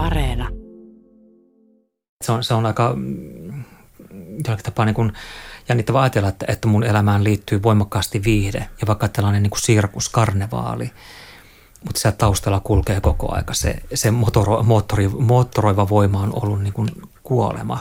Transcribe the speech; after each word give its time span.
Areena. 0.00 0.48
Se 2.24 2.32
on, 2.32 2.44
se 2.44 2.54
on 2.54 2.66
aika 2.66 2.92
mm, 2.96 3.64
jollakin 4.44 4.64
tapaa 4.64 4.84
niin 4.84 4.94
kuin 4.94 5.12
jännittävä 5.68 6.00
ajatella, 6.00 6.28
että, 6.28 6.46
että 6.48 6.68
mun 6.68 6.84
elämään 6.84 7.24
liittyy 7.24 7.62
voimakkaasti 7.62 8.24
viihde 8.24 8.58
ja 8.80 8.86
vaikka 8.86 9.08
tällainen 9.08 9.42
niin 9.42 9.50
kuin 9.50 9.60
sirkus, 9.60 10.08
karnevaali. 10.08 10.90
Mutta 11.84 12.00
siellä 12.00 12.16
taustalla 12.16 12.60
kulkee 12.60 13.00
koko 13.00 13.34
aika 13.34 13.54
se, 13.54 13.76
se 13.94 14.10
motoro, 14.10 14.62
moottori, 14.62 15.08
moottoroiva 15.08 15.88
voima 15.88 16.20
on 16.20 16.32
ollut 16.42 16.62
niin 16.62 16.72
kuin 16.72 16.88
kuolema. 17.22 17.78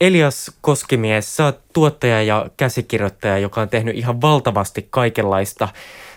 Elias 0.00 0.50
Koskimies, 0.60 1.36
sä 1.36 1.44
oot 1.44 1.60
tuottaja 1.72 2.22
ja 2.22 2.46
käsikirjoittaja, 2.56 3.38
joka 3.38 3.60
on 3.60 3.68
tehnyt 3.68 3.96
ihan 3.96 4.20
valtavasti 4.20 4.86
kaikenlaista. 4.90 5.68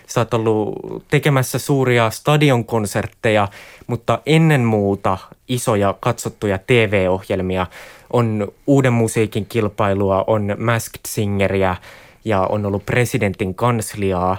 Sä 0.06 0.20
oot 0.20 0.34
ollut 0.34 1.04
tekemässä 1.08 1.58
suuria 1.58 2.10
stadionkonsertteja, 2.10 3.48
mutta 3.86 4.18
ennen 4.26 4.60
muuta 4.60 5.18
isoja 5.48 5.94
katsottuja 6.00 6.58
TV-ohjelmia. 6.58 7.66
On 8.12 8.48
uuden 8.66 8.92
musiikin 8.92 9.46
kilpailua, 9.46 10.24
on 10.26 10.56
Masked 10.58 11.00
Singeriä 11.06 11.76
ja 12.24 12.40
on 12.40 12.66
ollut 12.66 12.86
presidentin 12.86 13.54
kansliaa. 13.54 14.36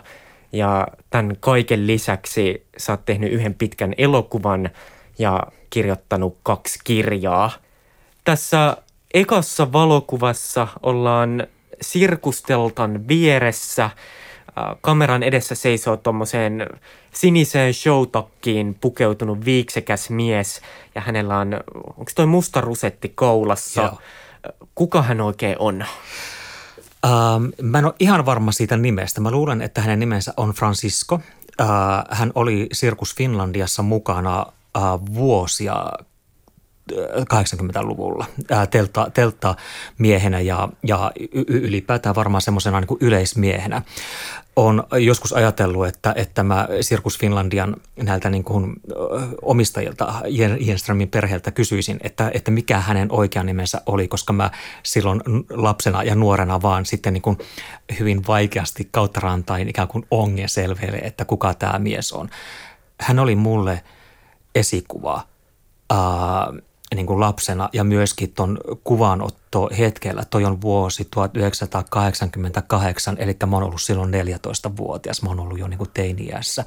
Ja 0.52 0.88
tämän 1.10 1.38
kaiken 1.40 1.88
lisäksi 1.88 2.66
sä 2.77 2.94
oot 2.94 3.05
tehnyt 3.05 3.32
yhden 3.32 3.54
pitkän 3.54 3.94
elokuvan 3.98 4.70
ja 5.20 5.44
kirjoittanut 5.70 6.38
kaksi 6.44 6.80
kirjaa. 6.84 7.52
Tässä 8.24 8.77
ekassa 9.13 9.72
valokuvassa 9.72 10.68
ollaan 10.84 11.48
sirkusteltan 11.82 13.08
vieressä– 13.08 13.90
kameran 14.82 15.23
edessä 15.23 15.55
seisoo 15.55 15.98
tuommoiseen 15.98 16.68
siniseen 17.12 17.73
showtakkiin 17.73 18.76
pukeutunut 18.82 19.46
viiksekäs 19.46 20.09
mies 20.09 20.62
ja 20.96 21.02
hänellä 21.02 21.38
on, 21.38 21.54
onko 21.76 22.12
toi 22.16 22.26
musta 22.26 22.62
rusetti 22.62 23.10
koulassa? 23.10 23.82
Joo. 23.82 23.99
Kuka 24.76 25.02
hän 25.02 25.21
oikein 25.21 25.55
on? 25.60 25.85
Uh, 27.05 27.54
mä 27.62 27.77
en 27.80 27.85
ole 27.85 27.93
ihan 27.99 28.26
varma 28.26 28.52
siitä 28.52 28.77
nimestä. 28.77 29.21
Mä 29.21 29.32
luulen, 29.32 29.62
että 29.62 29.82
hänen 29.82 29.99
nimensä 29.99 30.34
on 30.38 30.49
Francisco. 30.49 31.15
Uh, 31.15 31.68
hän 32.10 32.32
oli 32.35 32.68
Sirkus 32.74 33.15
Finlandiassa 33.15 33.84
mukana 33.84 34.46
uh, 34.77 35.15
vuosia 35.15 35.76
80-luvulla 36.94 38.26
teltta, 38.72 39.12
teltta 39.14 39.55
miehenä 39.98 40.40
ja, 40.40 40.70
ja 40.84 41.12
ylipäätään 41.48 42.16
varmaan 42.16 42.42
semmoisena 42.42 42.80
niin 42.80 42.98
yleismiehenä. 43.02 43.82
on 44.55 44.84
joskus 45.00 45.34
ajatellut, 45.34 45.88
että, 45.88 46.14
että 46.18 46.44
mä 46.44 46.68
Sirkus 46.82 47.20
Finlandian 47.20 47.76
näiltä 47.96 48.30
niin 48.30 48.44
kuin 48.44 48.74
omistajilta, 49.42 50.14
Jenströmin 50.60 51.10
perheeltä 51.10 51.52
kysyisin, 51.52 52.00
että, 52.04 52.32
että 52.34 52.52
mikä 52.52 52.80
hänen 52.80 53.12
oikea 53.12 53.44
nimensä 53.44 53.82
oli, 53.86 54.08
koska 54.08 54.34
mä 54.34 54.52
silloin 54.84 55.22
lapsena 55.49 56.04
ja 56.04 56.16
nuorena 56.16 56.62
vaan 56.62 56.86
sitten 56.86 57.14
niin 57.14 57.22
kuin 57.22 57.38
hyvin 57.99 58.27
vaikeasti 58.27 58.88
kautta 58.92 59.20
rantain 59.20 59.70
ikään 59.70 59.88
kuin 59.88 60.05
onge 60.12 60.48
selveille, 60.48 60.98
että 60.98 61.26
kuka 61.26 61.54
tämä 61.54 61.80
mies 61.80 62.14
on. 62.14 62.30
Hän 63.02 63.20
oli 63.20 63.36
mulle 63.36 63.84
esikuva. 64.56 65.22
Uh, 65.94 66.62
niin 66.96 67.06
kuin 67.06 67.19
lapsena 67.19 67.69
ja 67.74 67.84
myöskin 67.84 68.31
tuon 68.31 68.58
kuvanotto 68.84 69.69
hetkellä. 69.78 70.24
Toi 70.30 70.46
on 70.46 70.62
vuosi 70.62 71.08
1988, 71.12 73.16
eli 73.19 73.38
mä 73.46 73.56
oon 73.56 73.64
ollut 73.64 73.81
silloin 73.81 74.14
14-vuotias. 74.14 75.22
Mä 75.22 75.30
oon 75.30 75.40
ollut 75.40 75.59
jo 75.59 75.68
niin 75.68 75.78
kuin 75.78 75.90
teiniässä. 75.94 76.66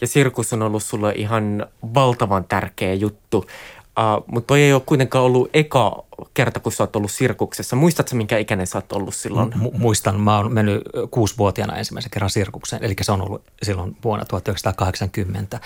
Ja 0.00 0.06
sirkus 0.06 0.52
on 0.52 0.62
ollut 0.62 0.82
sulle 0.82 1.12
ihan 1.16 1.66
valtavan 1.94 2.44
tärkeä 2.44 2.94
juttu. 2.94 3.38
Uh, 3.38 4.24
mutta 4.26 4.46
toi 4.46 4.62
ei 4.62 4.72
ole 4.72 4.82
kuitenkaan 4.86 5.24
ollut 5.24 5.50
eka 5.54 6.04
kerta, 6.34 6.60
kun 6.60 6.72
sä 6.72 6.82
oot 6.82 6.96
ollut 6.96 7.10
sirkuksessa. 7.10 7.76
Muistatko, 7.76 8.16
minkä 8.16 8.38
ikäinen 8.38 8.66
sä 8.66 8.78
oot 8.78 8.92
ollut 8.92 9.14
silloin? 9.14 9.48
M- 9.48 9.80
muistan. 9.80 10.20
Mä 10.20 10.36
oon 10.36 10.52
mennyt 10.52 10.82
kuusivuotiaana 11.10 11.76
ensimmäisen 11.76 12.10
kerran 12.10 12.30
sirkukseen. 12.30 12.84
Eli 12.84 12.94
se 13.00 13.12
on 13.12 13.22
ollut 13.22 13.42
silloin 13.62 13.96
vuonna 14.04 14.24
1980. 14.24 15.60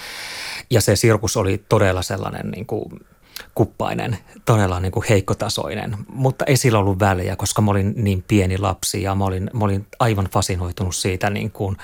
Ja 0.70 0.81
se 0.81 0.97
sirkus 0.97 1.37
oli 1.37 1.65
todella 1.69 2.03
sellainen 2.03 2.50
niin 2.50 2.66
kuin– 2.66 2.91
kuppainen, 3.54 4.19
todella 4.44 4.80
niin 4.80 4.92
kuin 4.92 5.06
heikkotasoinen, 5.08 5.97
mutta 6.08 6.44
ei 6.44 6.56
sillä 6.56 6.78
ollut 6.78 7.00
väliä, 7.00 7.36
koska 7.36 7.62
mä 7.62 7.70
olin 7.70 7.92
niin 7.97 8.24
pieni 8.28 8.58
lapsi 8.58 9.02
ja 9.02 9.14
mä 9.14 9.24
olin, 9.24 9.50
mä 9.52 9.64
olin 9.64 9.86
aivan 9.98 10.28
fasinoitunut 10.32 10.97
siitä 10.97 11.30
niin 11.30 11.50
kuin 11.50 11.76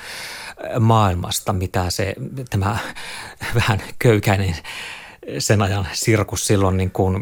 maailmasta, 0.80 1.52
mitä 1.52 1.90
se 1.90 2.14
tämä 2.50 2.78
vähän 3.54 3.82
köykäinen 3.98 4.56
sen 5.38 5.62
ajan 5.62 5.88
sirkus 5.92 6.46
silloin 6.46 6.76
niin 6.76 6.90
kuin, 6.90 7.16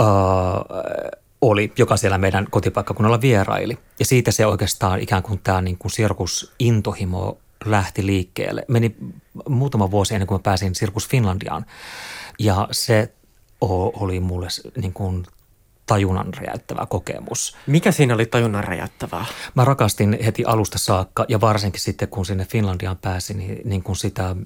uh, 0.00 0.06
oli, 1.40 1.72
joka 1.78 1.96
siellä 1.96 2.18
meidän 2.18 2.46
kotipaikkakunnalla 2.50 3.20
vieraili. 3.20 3.78
Ja 3.98 4.04
siitä 4.04 4.30
se 4.30 4.46
oikeastaan 4.46 5.00
ikään 5.00 5.22
kuin 5.22 5.40
tämä 5.44 5.60
niin 5.60 5.78
kuin 5.78 5.92
sirkusintohimo 5.92 7.38
lähti 7.64 8.06
liikkeelle. 8.06 8.64
Meni 8.68 8.96
muutama 9.48 9.90
vuosi 9.90 10.14
ennen 10.14 10.26
kuin 10.26 10.38
mä 10.38 10.42
pääsin 10.42 10.74
Sirkus 10.74 11.08
Finlandiaan. 11.08 11.66
Ja 12.38 12.68
se 12.70 13.12
oli 13.92 14.20
mulle 14.20 14.48
niin 14.76 14.92
kuin 14.92 15.26
tajunnan 15.86 16.34
räjäyttävä 16.34 16.86
kokemus. 16.86 17.56
Mikä 17.66 17.92
siinä 17.92 18.14
oli 18.14 18.26
tajunnan 18.26 18.64
räjäyttävää? 18.64 19.24
Mä 19.54 19.64
rakastin 19.64 20.18
heti 20.24 20.44
alusta 20.44 20.78
saakka 20.78 21.24
ja 21.28 21.40
varsinkin 21.40 21.80
sitten 21.80 22.08
kun 22.08 22.26
sinne 22.26 22.44
Finlandiaan 22.44 22.96
pääsi, 22.96 23.34
niin, 23.34 23.60
niin 23.64 23.82
kuin 23.82 23.96
sitä 23.96 24.36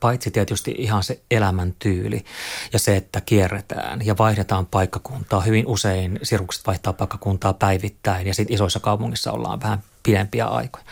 paitsi 0.00 0.30
tietysti 0.30 0.74
ihan 0.78 1.02
se 1.02 1.20
elämäntyyli 1.30 2.24
ja 2.72 2.78
se, 2.78 2.96
että 2.96 3.20
kierretään 3.20 4.06
ja 4.06 4.18
vaihdetaan 4.18 4.66
paikkakuntaa. 4.66 5.40
Hyvin 5.40 5.66
usein 5.66 6.18
sirkukset 6.22 6.66
vaihtaa 6.66 6.92
paikkakuntaa 6.92 7.52
päivittäin 7.52 8.26
ja 8.26 8.34
sitten 8.34 8.54
isoissa 8.54 8.80
kaupungissa 8.80 9.32
ollaan 9.32 9.60
vähän 9.60 9.82
pidempiä 10.02 10.46
aikoja 10.46 10.84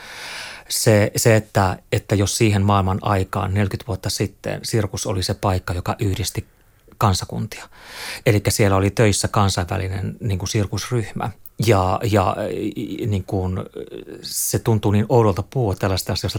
se, 0.69 1.13
se 1.17 1.37
että, 1.37 1.77
että 1.93 2.15
jos 2.15 2.37
siihen 2.37 2.63
maailman 2.63 2.99
aikaan 3.03 3.55
40 3.55 3.87
vuotta 3.87 4.11
sitten 4.11 4.61
sirkus 4.63 5.07
oli 5.07 5.23
se 5.23 5.35
paikka, 5.35 5.75
joka 5.75 5.97
yhdisti 5.99 6.47
kansakuntia. 6.99 7.69
Eli 8.27 8.43
siellä 8.49 8.77
oli 8.77 8.91
töissä 8.91 9.29
kansainvälinen 9.29 10.17
niin 10.21 10.39
kuin 10.39 10.49
sirkusryhmä. 10.49 11.31
Ja, 11.67 12.01
ja 12.11 12.37
niin 13.07 13.25
kuin, 13.25 13.59
se 14.23 14.59
tuntuu 14.59 14.91
niin 14.91 15.07
oudolta 15.09 15.43
puhua 15.51 15.75
tällaista 15.75 16.13
asioista 16.13 16.39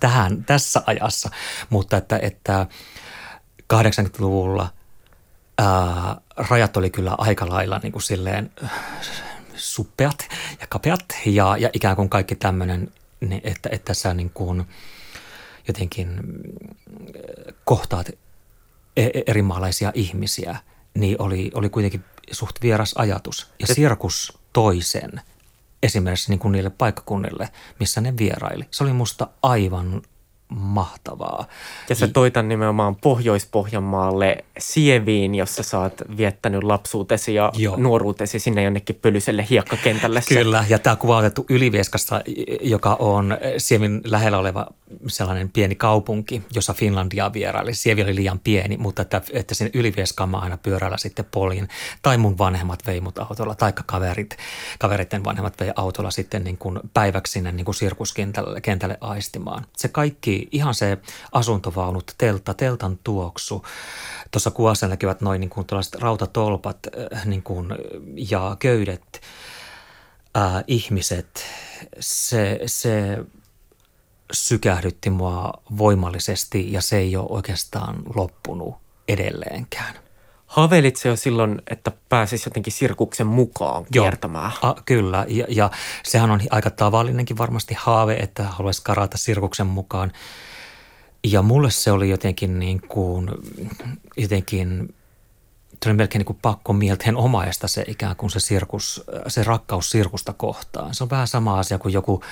tähän, 0.00 0.44
tässä 0.44 0.82
ajassa, 0.86 1.30
mutta 1.70 1.96
että, 1.96 2.18
että 2.22 2.66
80-luvulla 3.74 4.68
ää, 5.58 6.16
rajat 6.36 6.76
oli 6.76 6.90
kyllä 6.90 7.14
aika 7.18 7.48
lailla 7.48 7.80
niin 7.82 7.92
kuin 7.92 8.02
silleen 8.02 8.50
suppeat 9.54 10.28
ja 10.60 10.66
kapeat 10.66 11.04
ja, 11.26 11.56
ja 11.56 11.70
ikään 11.72 11.96
kuin 11.96 12.08
kaikki 12.08 12.34
tämmöinen 12.34 12.92
niin 13.20 13.40
että, 13.44 13.68
että 13.72 13.94
sä 13.94 14.14
niin 14.14 14.30
kuin 14.30 14.64
jotenkin 15.68 16.20
kohtaat 17.64 18.08
e, 18.96 19.02
e, 19.02 19.22
eri 19.26 19.42
maalaisia 19.42 19.92
ihmisiä, 19.94 20.56
niin 20.94 21.16
oli, 21.22 21.50
oli 21.54 21.68
kuitenkin 21.70 22.04
suht 22.32 22.56
vieras 22.62 22.94
ajatus. 22.96 23.50
Ja 23.60 23.66
sirkus 23.66 24.38
toisen 24.52 25.20
esimerkiksi 25.82 26.30
niin 26.30 26.38
kuin 26.38 26.52
niille 26.52 26.70
paikkakunnille, 26.70 27.48
missä 27.80 28.00
ne 28.00 28.16
vieraili. 28.16 28.64
Se 28.70 28.84
oli 28.84 28.92
musta 28.92 29.28
aivan 29.42 30.02
mahtavaa. 30.48 31.44
Ja 31.88 31.94
sä 31.94 32.08
toitan 32.08 32.48
nimenomaan 32.48 32.96
Pohjois-Pohjanmaalle 32.96 34.44
Sieviin, 34.58 35.34
jossa 35.34 35.62
sä 35.62 35.78
oot 35.78 36.02
viettänyt 36.16 36.62
lapsuutesi 36.62 37.34
ja 37.34 37.52
Joo. 37.56 37.76
nuoruutesi 37.76 38.38
sinne 38.38 38.62
jonnekin 38.62 38.96
pölyiselle 38.96 39.46
hiekkakentälle. 39.50 40.22
Kyllä, 40.28 40.64
ja 40.68 40.78
tämä 40.78 40.96
kuva 40.96 41.16
on 41.16 41.18
otettu 41.18 41.46
Ylivieskasta, 41.48 42.20
joka 42.60 42.96
on 42.98 43.38
Sievin 43.58 44.00
lähellä 44.04 44.38
oleva 44.38 44.66
sellainen 45.06 45.50
pieni 45.50 45.74
kaupunki, 45.74 46.42
jossa 46.54 46.74
Finlandia 46.74 47.32
vieraili. 47.32 47.74
Sievi 47.74 48.02
oli 48.02 48.14
liian 48.14 48.40
pieni, 48.40 48.76
mutta 48.76 49.02
että, 49.02 49.22
että 49.32 49.54
sen 49.54 49.70
Ylivieskaan 49.74 50.28
mä 50.28 50.38
aina 50.38 50.56
pyörällä 50.56 50.96
sitten 50.96 51.24
polin. 51.24 51.68
Tai 52.02 52.18
mun 52.18 52.38
vanhemmat 52.38 52.86
vei 52.86 53.00
mut 53.00 53.18
autolla, 53.18 53.54
tai 53.54 53.72
kaverit, 53.86 54.36
kaveritten 54.78 55.24
vanhemmat 55.24 55.60
vei 55.60 55.70
autolla 55.76 56.10
sitten 56.10 56.44
niin 56.44 56.58
kuin 56.58 56.80
päiväksi 56.94 57.32
sinne 57.32 57.52
niin 57.52 57.64
kuin 57.64 57.74
sirkuskentälle 57.74 58.60
kentälle 58.60 58.98
aistimaan. 59.00 59.66
Se 59.76 59.88
kaikki 59.88 60.48
ihan 60.52 60.74
se 60.74 60.98
asuntovaunut, 61.32 62.14
teltta, 62.18 62.54
teltan 62.54 62.98
tuoksu. 63.04 63.66
Tuossa 64.30 64.50
kuvassa 64.50 64.88
näkyvät 64.88 65.20
noin 65.20 65.40
niin 65.40 65.50
kuin 65.50 65.66
rautatolpat 66.00 66.78
äh, 67.14 67.26
niin 67.26 67.42
kuin, 67.42 67.68
ja 68.14 68.56
köydet, 68.58 69.20
äh, 70.36 70.64
ihmiset. 70.66 71.44
Se, 72.00 72.60
se 72.66 73.18
sykähdytti 74.32 75.10
mua 75.10 75.52
voimallisesti 75.78 76.72
ja 76.72 76.82
se 76.82 76.96
ei 76.98 77.16
ole 77.16 77.26
oikeastaan 77.28 78.02
loppunut 78.14 78.74
edelleenkään. 79.08 79.94
Haaveilit 80.46 80.96
se 80.96 81.08
jo 81.08 81.16
silloin, 81.16 81.62
että 81.70 81.92
pääsisi 82.08 82.46
jotenkin 82.48 82.72
sirkuksen 82.72 83.26
mukaan 83.26 83.86
kiertämään? 83.92 84.52
Joo, 84.62 84.72
a, 84.72 84.82
kyllä, 84.84 85.26
ja, 85.28 85.44
ja 85.48 85.70
sehän 86.04 86.30
on 86.30 86.40
aika 86.50 86.70
tavallinenkin 86.70 87.38
varmasti 87.38 87.74
haave, 87.78 88.14
että 88.14 88.42
haluaisi 88.42 88.82
karata 88.84 89.18
sirkuksen 89.18 89.66
mukaan. 89.66 90.12
Ja 91.24 91.42
mulle 91.42 91.70
se 91.70 91.92
oli 91.92 92.10
jotenkin 92.10 92.58
niin 92.58 92.80
kuin, 92.88 93.30
jotenkin 94.16 94.94
tuli 95.82 95.94
melkein 95.94 96.20
niin 96.20 96.26
kuin 96.26 96.38
pakko 96.42 96.72
mielteen 96.72 97.16
omaista 97.16 97.68
se 97.68 97.84
ikään 97.88 98.16
kuin 98.16 98.30
se, 98.30 98.40
sirkus, 98.40 99.04
se 99.28 99.44
rakkaus 99.44 99.90
sirkusta 99.90 100.32
kohtaan. 100.32 100.94
Se 100.94 101.04
on 101.04 101.10
vähän 101.10 101.28
sama 101.28 101.58
asia 101.58 101.78
kuin 101.78 101.92
joku 101.92 102.22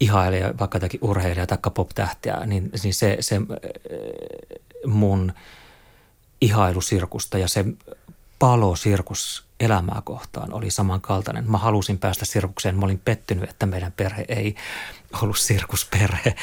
ihailee 0.00 0.54
vaikka 0.60 0.76
jotakin 0.76 1.00
urheilija 1.02 1.46
tai 1.46 1.58
pop-tähtiä, 1.74 2.46
niin, 2.46 2.70
niin 2.82 2.94
se, 2.94 3.16
se 3.20 3.40
mun 4.86 5.32
ihailu 6.40 6.80
sirkusta 6.80 7.38
ja 7.38 7.48
se 7.48 7.64
palo 8.38 8.76
sirkus 8.76 9.44
elämää 9.60 10.02
kohtaan 10.04 10.52
oli 10.52 10.70
samankaltainen. 10.70 11.50
Mä 11.50 11.58
halusin 11.58 11.98
päästä 11.98 12.24
sirkukseen. 12.24 12.78
Mä 12.78 12.84
olin 12.84 13.00
pettynyt, 13.04 13.50
että 13.50 13.66
meidän 13.66 13.92
perhe 13.92 14.24
ei 14.28 14.54
ollut 15.22 15.38
sirkusperhe. 15.38 16.34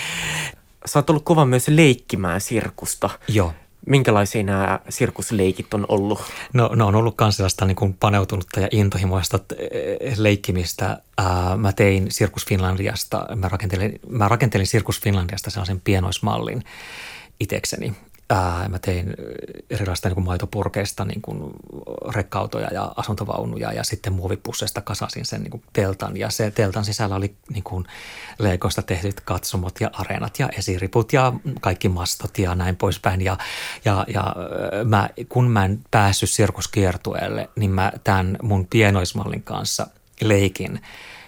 Sä 0.85 0.99
oot 0.99 1.09
ollut 1.09 1.23
kova 1.23 1.45
myös 1.45 1.67
leikkimään 1.67 2.41
sirkusta. 2.41 3.09
Joo. 3.27 3.53
Minkälaisia 3.85 4.43
nämä 4.43 4.79
sirkusleikit 4.89 5.73
on 5.73 5.85
ollut? 5.87 6.21
No, 6.53 6.71
ne 6.75 6.83
on 6.83 6.95
ollut 6.95 7.15
myös 7.21 7.37
sellaista 7.37 7.65
niin 7.65 7.75
kuin 7.75 7.93
paneutunutta 7.93 8.59
ja 8.59 8.67
intohimoista 8.71 9.39
eh, 9.59 10.17
leikkimistä. 10.17 11.01
Ää, 11.17 11.57
mä 11.57 11.73
tein 11.73 12.11
Sirkus 12.11 12.45
Finlandiasta, 12.45 13.27
mä 13.35 13.49
rakentelin, 13.49 13.99
mä 14.09 14.27
rakentelin 14.27 14.67
Sirkus 14.67 15.01
Finlandiasta 15.01 15.49
sellaisen 15.49 15.81
pienoismallin 15.81 16.63
itekseni. 17.39 17.93
Ää, 18.33 18.69
mä 18.69 18.79
tein 18.79 19.13
erilaista 19.69 20.09
niin 20.09 20.15
kuin 20.15 20.25
maitopurkeista 20.25 21.05
niin 21.05 21.21
kuin 21.21 21.53
rekkautoja 22.15 22.73
ja 22.73 22.93
asuntovaunuja 22.95 23.73
ja 23.73 23.83
sitten 23.83 24.13
muovipusseista 24.13 24.81
kasasin 24.81 25.25
sen 25.25 25.41
niin 25.41 25.51
kuin 25.51 25.63
teltan. 25.73 26.17
Ja 26.17 26.29
se 26.29 26.51
teltan 26.51 26.85
sisällä 26.85 27.15
oli 27.15 27.35
niin 27.49 27.63
kuin 27.63 27.85
leikoista 28.39 28.81
tehdyt 28.81 29.21
katsomot 29.21 29.81
ja 29.81 29.89
areenat 29.93 30.39
ja 30.39 30.49
esiriput 30.57 31.13
ja 31.13 31.33
kaikki 31.61 31.89
mastot 31.89 32.37
ja 32.37 32.55
näin 32.55 32.75
poispäin. 32.75 33.21
Ja, 33.21 33.37
ja, 33.85 34.05
ja 34.07 34.35
mä, 34.83 35.09
kun 35.29 35.49
mä 35.49 35.65
en 35.65 35.79
päässyt 35.91 36.29
sirkuskiertueelle, 36.29 37.49
niin 37.55 37.71
mä 37.71 37.91
tämän 38.03 38.37
mun 38.41 38.67
pienoismallin 38.67 39.43
kanssa 39.43 39.87
leikin 40.21 40.81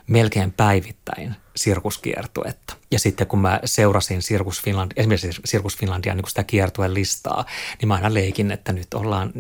melkein 0.08 0.52
päivittäin– 0.52 1.36
sirkuskiertuetta. 1.56 2.76
Ja 2.92 3.00
sitten 3.00 3.28
kun 3.28 3.40
mä 3.40 3.60
seurasin 3.66 4.22
Sirkus 4.22 4.62
Finland, 4.62 4.92
esimerkiksi 4.96 5.42
Sirkus 5.46 5.78
Finlandia 5.78 6.16
niin 6.16 6.28
sitä 6.30 6.44
kiertuen 6.44 6.94
listaa, 6.94 7.46
niin 7.80 7.88
mä 7.88 7.96
aina 7.96 8.14
leikin, 8.14 8.52
että 8.52 8.74
nyt 8.74 8.94
ollaan, 8.94 9.32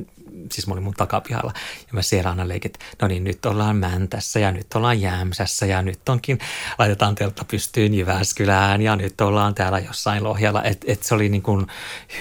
siis 0.52 0.68
mä 0.68 0.74
olin 0.74 0.84
mun 0.84 0.94
takapihalla, 0.94 1.54
ja 1.78 1.94
mä 1.94 2.02
siellä 2.02 2.30
aina 2.30 2.48
leikin, 2.48 2.72
että 2.74 2.86
no 3.02 3.08
niin, 3.08 3.24
nyt 3.24 3.46
ollaan 3.46 3.76
Mäntässä 3.76 4.40
ja 4.40 4.52
nyt 4.52 4.68
ollaan 4.76 5.02
Jämsässä 5.02 5.66
ja 5.66 5.82
nyt 5.82 6.10
onkin, 6.10 6.40
laitetaan 6.80 7.16
teltta 7.16 7.46
pystyyn 7.46 7.94
Jyväskylään 7.94 8.82
ja 8.82 8.96
nyt 8.96 9.22
ollaan 9.22 9.56
täällä 9.56 9.80
jossain 9.80 10.24
Lohjalla. 10.24 10.64
Että 10.64 10.86
et 10.90 11.04
se 11.04 11.16
oli 11.16 11.30
niin 11.30 11.42
kuin 11.42 11.68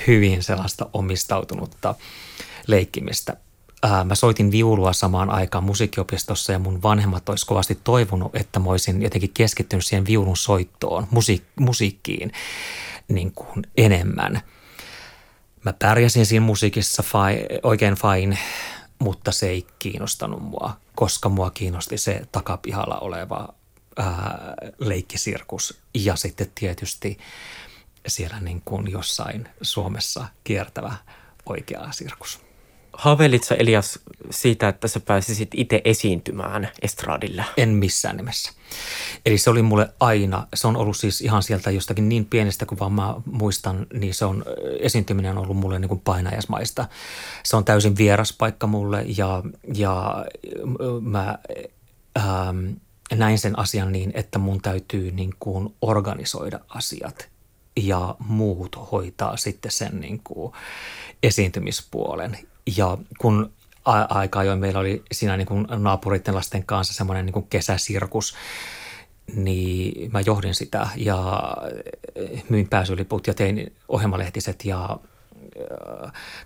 hyvin 0.06 0.42
sellaista 0.42 0.86
omistautunutta 0.92 1.94
leikkimistä 2.66 3.36
ää, 3.84 4.04
mä 4.04 4.14
soitin 4.14 4.50
viulua 4.50 4.92
samaan 4.92 5.30
aikaan 5.30 5.64
musiikkiopistossa 5.64 6.52
ja 6.52 6.58
mun 6.58 6.82
vanhemmat 6.82 7.28
olisi 7.28 7.46
kovasti 7.46 7.78
toivonut, 7.84 8.36
että 8.36 8.58
mä 8.60 8.70
olisin 8.70 9.02
jotenkin 9.02 9.32
keskittynyt 9.34 9.84
siihen 9.84 10.06
viulun 10.06 10.36
soittoon, 10.36 11.06
musiik- 11.10 11.60
musiikkiin 11.60 12.32
niin 13.08 13.32
kuin 13.32 13.66
enemmän. 13.76 14.40
Mä 15.64 15.72
pärjäsin 15.72 16.26
siinä 16.26 16.46
musiikissa 16.46 17.02
fi- 17.02 17.58
oikein 17.62 17.94
fine, 17.94 18.38
mutta 18.98 19.32
se 19.32 19.48
ei 19.48 19.66
kiinnostanut 19.78 20.42
mua, 20.42 20.76
koska 20.94 21.28
mua 21.28 21.50
kiinnosti 21.50 21.98
se 21.98 22.22
takapihalla 22.32 22.98
oleva 22.98 23.48
ää, 23.96 24.54
leikkisirkus 24.78 25.80
ja 25.94 26.16
sitten 26.16 26.50
tietysti 26.54 27.18
siellä 28.06 28.40
niin 28.40 28.62
kuin 28.64 28.90
jossain 28.90 29.48
Suomessa 29.62 30.26
kiertävä 30.44 30.94
oikea 31.46 31.88
sirkus. 31.90 32.43
Haaveilit 32.96 33.44
sä 33.44 33.54
Elias 33.54 33.98
siitä, 34.30 34.68
että 34.68 34.88
sä 34.88 35.00
pääsisit 35.00 35.50
itse 35.54 35.80
esiintymään 35.84 36.68
estradilla? 36.82 37.44
En 37.56 37.68
missään 37.68 38.16
nimessä. 38.16 38.52
Eli 39.26 39.38
se 39.38 39.50
oli 39.50 39.62
mulle 39.62 39.88
aina, 40.00 40.46
se 40.54 40.66
on 40.66 40.76
ollut 40.76 40.96
siis 40.96 41.20
ihan 41.20 41.42
sieltä 41.42 41.70
jostakin 41.70 42.08
niin 42.08 42.24
pienestä 42.24 42.66
kuin 42.66 42.78
vaan 42.78 42.92
mä 42.92 43.14
muistan, 43.24 43.86
niin 43.92 44.14
se 44.14 44.24
on, 44.24 44.44
esiintyminen 44.80 45.38
on 45.38 45.44
ollut 45.44 45.56
mulle 45.56 45.78
niin 45.78 45.88
kuin 45.88 46.00
painajasmaista. 46.00 46.88
Se 47.42 47.56
on 47.56 47.64
täysin 47.64 47.96
vieras 47.96 48.32
paikka 48.32 48.66
mulle 48.66 49.04
ja, 49.16 49.42
ja 49.74 50.24
mä 51.00 51.38
ähm, 52.18 52.66
näin 53.12 53.38
sen 53.38 53.58
asian 53.58 53.92
niin, 53.92 54.12
että 54.14 54.38
mun 54.38 54.60
täytyy 54.60 55.10
niin 55.10 55.34
kuin 55.40 55.74
organisoida 55.82 56.60
asiat 56.68 57.28
ja 57.76 58.14
muut 58.18 58.78
hoitaa 58.92 59.36
sitten 59.36 59.70
sen 59.70 60.00
niin 60.00 60.20
kuin 60.24 60.52
esiintymispuolen. 61.22 62.38
Ja 62.76 62.98
kun 63.18 63.52
aika 64.08 64.38
ajoin 64.38 64.58
meillä 64.58 64.80
oli 64.80 65.02
siinä 65.12 65.36
niin 65.36 65.46
kuin 65.46 65.66
naapuritten 65.70 66.34
lasten 66.34 66.66
kanssa 66.66 66.94
semmoinen 66.94 67.26
niin 67.26 67.46
kesäsirkus, 67.50 68.34
niin 69.34 70.12
mä 70.12 70.20
johdin 70.20 70.54
sitä 70.54 70.88
ja 70.96 71.32
myin 72.48 72.68
pääsyliput 72.68 73.26
ja 73.26 73.34
tein 73.34 73.72
ohjelmalehtiset 73.88 74.64
ja 74.64 74.98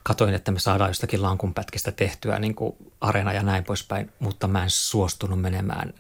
katoin, 0.03 0.35
että 0.35 0.53
me 0.53 0.59
saadaan 0.59 0.91
jostakin 0.91 1.23
lankunpätkistä 1.23 1.93
tehtyä 1.93 2.38
niin 2.38 2.55
kuin 2.55 2.76
areena 3.00 3.32
ja 3.32 3.43
näin 3.43 3.64
poispäin, 3.64 4.12
mutta 4.19 4.49
mä 4.49 4.62
en 4.62 4.71
suostunut 4.71 5.41
menemään 5.41 5.94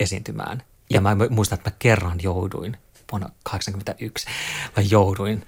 esiintymään. 0.00 0.62
Ja 0.90 1.00
mä 1.00 1.16
muistan, 1.30 1.58
että 1.58 1.70
mä 1.70 1.76
kerran 1.78 2.18
jouduin 2.22 2.76
vuonna 3.12 3.28
1981, 3.28 4.26
mä 4.76 4.82
jouduin 4.90 5.46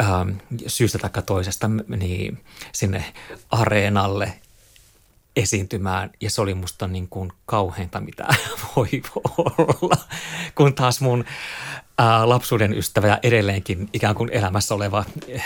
ähm, 0.00 0.30
syystä 0.66 0.98
tai 0.98 1.22
toisesta 1.22 1.68
niin 1.68 2.44
sinne 2.72 3.04
areenalle 3.50 4.32
esiintymään 5.36 6.10
ja 6.20 6.30
se 6.30 6.40
oli 6.40 6.54
musta 6.54 6.86
niin 6.86 7.08
kuin 7.08 7.32
kauheinta, 7.46 8.00
mitä 8.00 8.26
voi 8.76 9.02
olla. 9.38 9.96
Kun 10.54 10.74
taas 10.74 11.00
mun 11.00 11.24
ää, 11.98 12.28
lapsuuden 12.28 12.74
ystävä 12.78 13.08
ja 13.08 13.18
edelleenkin 13.22 13.88
ikään 13.92 14.14
kuin 14.14 14.30
elämässä 14.32 14.74
oleva 14.74 15.04
eh, 15.28 15.44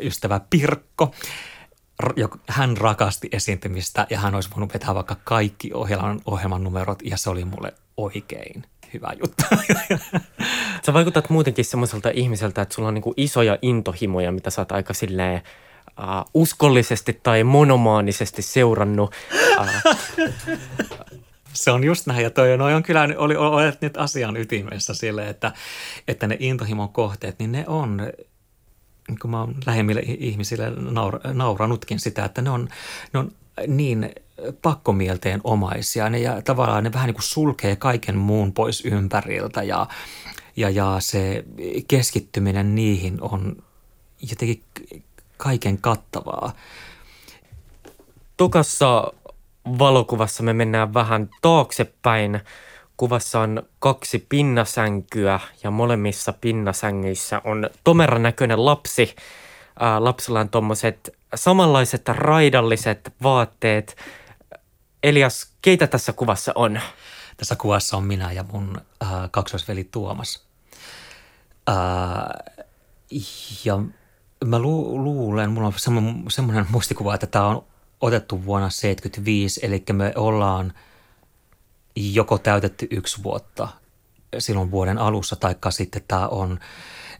ystävä 0.00 0.40
Pirkko, 0.50 1.14
hän 2.48 2.76
rakasti 2.76 3.28
esiintymistä 3.32 4.06
ja 4.10 4.18
hän 4.18 4.34
olisi 4.34 4.50
voinut 4.50 4.74
vetää 4.74 4.94
vaikka 4.94 5.16
kaikki 5.24 5.70
ohjelman, 5.74 6.20
ohjelman 6.26 6.64
numerot 6.64 7.02
ja 7.02 7.16
se 7.16 7.30
oli 7.30 7.44
mulle 7.44 7.74
oikein 7.96 8.64
hyvä 8.94 9.12
juttu. 9.20 9.42
Sä 10.86 10.92
vaikutat 10.92 11.30
muutenkin 11.30 11.64
semmoiselta 11.64 12.10
ihmiseltä, 12.10 12.62
että 12.62 12.74
sulla 12.74 12.88
on 12.88 12.94
niinku 12.94 13.14
isoja 13.16 13.58
intohimoja, 13.62 14.32
mitä 14.32 14.50
sä 14.50 14.60
oot 14.60 14.72
aika 14.72 14.94
silleen 14.94 15.42
uh, 15.98 16.30
uskollisesti 16.34 17.20
tai 17.22 17.44
monomaanisesti 17.44 18.42
seurannut. 18.42 19.14
Uh, 19.60 19.96
se 21.52 21.70
on 21.70 21.84
just 21.84 22.06
näin 22.06 22.22
ja 22.22 22.30
toi, 22.30 22.56
noi 22.56 22.74
on 22.74 22.82
kyllä, 22.82 23.08
oli, 23.16 23.36
olet 23.36 23.80
nyt 23.80 23.96
asian 23.96 24.36
ytimessä 24.36 24.94
sille, 24.94 25.28
että, 25.28 25.52
että 26.08 26.26
ne 26.26 26.36
intohimon 26.40 26.88
kohteet, 26.88 27.38
niin 27.38 27.52
ne 27.52 27.64
on, 27.66 28.12
kuin 29.20 29.30
mä 29.30 29.40
oon 29.40 29.54
lähemmille 29.66 30.02
ihmisille 30.06 30.70
naura, 30.70 31.20
nauranutkin 31.32 32.00
sitä, 32.00 32.24
että 32.24 32.42
ne 32.42 32.50
on, 32.50 32.68
ne 33.12 33.18
on 33.18 33.32
niin 33.66 34.10
pakkomielteen 34.62 35.40
omaisia 35.44 36.10
ne, 36.10 36.18
ja 36.18 36.42
tavallaan 36.42 36.84
ne 36.84 36.92
vähän 36.92 37.06
niin 37.06 37.14
kuin 37.14 37.22
sulkee 37.22 37.76
kaiken 37.76 38.18
muun 38.18 38.52
pois 38.52 38.84
ympäriltä 38.84 39.62
ja, 39.62 39.86
ja, 40.56 40.70
ja 40.70 40.96
se 41.00 41.44
keskittyminen 41.88 42.74
niihin 42.74 43.18
on 43.20 43.56
jotenkin 44.30 44.62
kaiken 45.36 45.78
kattavaa. 45.78 46.52
Tokassa 48.36 49.12
valokuvassa 49.78 50.42
me 50.42 50.52
mennään 50.52 50.94
vähän 50.94 51.30
taaksepäin. 51.42 52.40
Kuvassa 52.96 53.40
on 53.40 53.62
kaksi 53.78 54.26
pinnasänkyä 54.28 55.40
ja 55.62 55.70
molemmissa 55.70 56.32
pinnasängyissä 56.32 57.42
on 57.44 57.70
tomeran 57.84 58.22
näköinen 58.22 58.64
lapsi. 58.64 59.16
Ää, 59.80 60.04
lapsella 60.04 60.40
on 60.40 60.48
tuommoiset 60.48 61.16
samanlaiset 61.34 62.08
raidalliset 62.08 63.12
vaatteet. 63.22 63.96
Elias, 65.02 65.52
keitä 65.62 65.86
tässä 65.86 66.12
kuvassa 66.12 66.52
on? 66.54 66.80
Tässä 67.36 67.56
kuvassa 67.56 67.96
on 67.96 68.04
minä 68.04 68.32
ja 68.32 68.44
mun 68.52 68.80
äh, 69.02 69.10
kaksoisveli 69.30 69.84
Tuomas. 69.84 70.46
Äh, 71.68 71.74
ja 73.64 73.78
mä 74.44 74.58
lu- 74.58 75.04
luulen, 75.04 75.50
mulla 75.50 75.66
on 75.66 75.74
semmoinen, 75.76 76.24
semmoinen 76.28 76.66
muistikuva, 76.70 77.14
että 77.14 77.26
tämä 77.26 77.46
on 77.46 77.64
otettu 78.00 78.44
vuonna 78.44 78.68
1975, 78.68 79.60
eli 79.62 79.84
me 79.92 80.12
ollaan 80.16 80.72
joko 81.96 82.38
täytetty 82.38 82.88
yksi 82.90 83.22
vuotta 83.22 83.68
silloin 84.38 84.70
vuoden 84.70 84.98
alussa, 84.98 85.36
taikka 85.36 85.70
sitten 85.70 86.02
tämä 86.08 86.28
on 86.28 86.58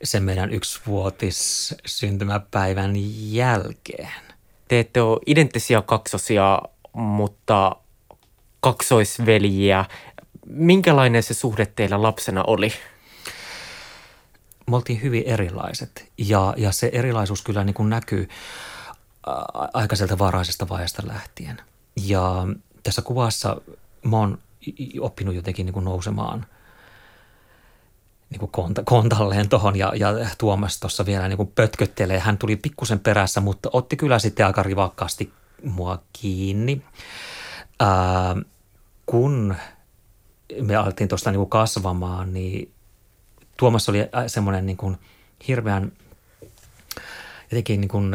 sen 0.04 0.23
meidän 0.23 0.50
yksivuotis 0.50 1.75
syntymäpäivän 1.87 2.92
jälkeen. 3.32 4.12
Te 4.68 4.80
ette 4.80 5.02
ole 5.02 5.20
identtisiä 5.26 5.82
kaksosia, 5.82 6.62
mutta 7.00 7.76
kaksoisveljiä. 8.61 9.85
Minkälainen 10.47 11.23
se 11.23 11.35
suhde 11.35 11.67
teillä 11.67 12.02
lapsena 12.02 12.45
oli? 12.47 12.73
me 14.69 14.76
oltiin 14.76 15.02
hyvin 15.02 15.23
erilaiset 15.26 16.12
ja, 16.19 16.55
ja 16.57 16.73
se 16.73 16.90
erilaisuus 16.93 17.43
kyllä 17.43 17.64
niin 17.64 17.75
kuin 17.75 17.90
näkyy 17.90 18.28
aikaiselta 19.73 20.19
varaisesta 20.19 20.69
vaiheesta 20.69 21.02
lähtien. 21.07 21.61
Ja 22.07 22.47
tässä 22.83 23.02
kuvassa 23.02 23.57
mä 24.05 24.17
oon 24.17 24.38
oppinut 25.00 25.35
jotenkin 25.35 25.67
niin 25.67 25.75
kuin 25.75 25.85
nousemaan 25.85 26.47
niin 28.31 28.40
kuin 28.40 28.50
konta, 28.50 28.83
kontalleen 28.85 29.49
tuohon 29.49 29.76
ja, 29.76 29.93
ja 29.95 30.26
Tuomas 30.38 30.81
tuossa 30.81 31.07
vielä 31.07 31.28
niin 31.28 31.37
kuin 31.37 31.52
pötköttelee. 31.55 32.19
Hän 32.19 32.38
tuli 32.38 32.57
pikkusen 32.57 33.00
perässä, 33.00 33.40
mutta 33.40 33.71
otti 33.73 33.97
kyllä 33.97 34.19
sitten 34.19 34.47
aika 34.47 34.62
rivakkaasti 34.62 35.33
mua 35.62 36.03
kiinni. 36.12 36.83
Ää, 37.81 38.37
kun 39.07 39.55
me 40.62 40.77
alettiin 40.77 41.09
tuosta 41.09 41.31
niin 41.31 41.49
kasvamaan, 41.49 42.35
niin 42.35 42.73
Tuomas 43.57 43.88
oli 43.88 43.99
semmoinen 44.27 44.67
niin 44.67 44.77
kuin 44.77 44.97
hirveän 45.49 45.93
jotenkin 47.50 47.81
niin 47.81 47.88
kuin 47.88 48.15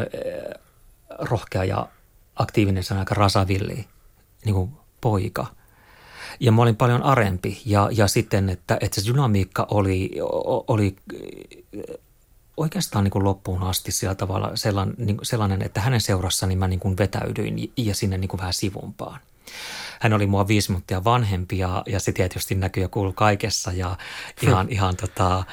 rohkea 1.18 1.64
ja 1.64 1.88
aktiivinen, 2.36 2.84
se 2.84 2.94
aika 2.94 3.14
rasavilli 3.14 3.84
niin 4.44 4.54
kuin 4.54 4.70
poika. 5.00 5.46
Ja 6.40 6.52
mä 6.52 6.62
olin 6.62 6.76
paljon 6.76 7.02
arempi 7.02 7.62
ja, 7.66 7.88
ja 7.92 8.08
sitten, 8.08 8.48
että, 8.48 8.78
että 8.80 9.00
se 9.00 9.12
dynamiikka 9.12 9.66
oli, 9.70 10.10
oli 10.68 10.96
oikeastaan 12.56 13.04
niin 13.04 13.10
kuin 13.10 13.24
loppuun 13.24 13.62
asti 13.62 13.92
sillä 13.92 14.14
tavalla 14.14 14.50
sellainen, 14.54 14.94
niin 14.98 15.18
sellainen 15.22 15.62
että 15.62 15.80
hänen 15.80 16.00
seurassani 16.00 16.56
mä 16.56 16.68
niin 16.68 16.80
kuin 16.80 16.98
vetäydyin 16.98 17.72
ja 17.76 17.94
sinne 17.94 18.18
niin 18.18 18.28
kuin 18.28 18.38
vähän 18.40 18.54
sivumpaan. 18.54 19.20
Hän 20.00 20.12
oli 20.12 20.26
mua 20.26 20.48
viisi 20.48 20.70
minuuttia 20.70 21.04
vanhempi 21.04 21.58
ja, 21.58 21.82
ja 21.86 22.00
se 22.00 22.12
tietysti 22.12 22.54
näkyy 22.54 22.82
ja 22.82 22.88
kuuluu 22.88 23.12
kaikessa 23.12 23.72
ja 23.72 23.96
ihan, 24.42 24.66
ihan 24.70 24.96
tota, 24.96 25.44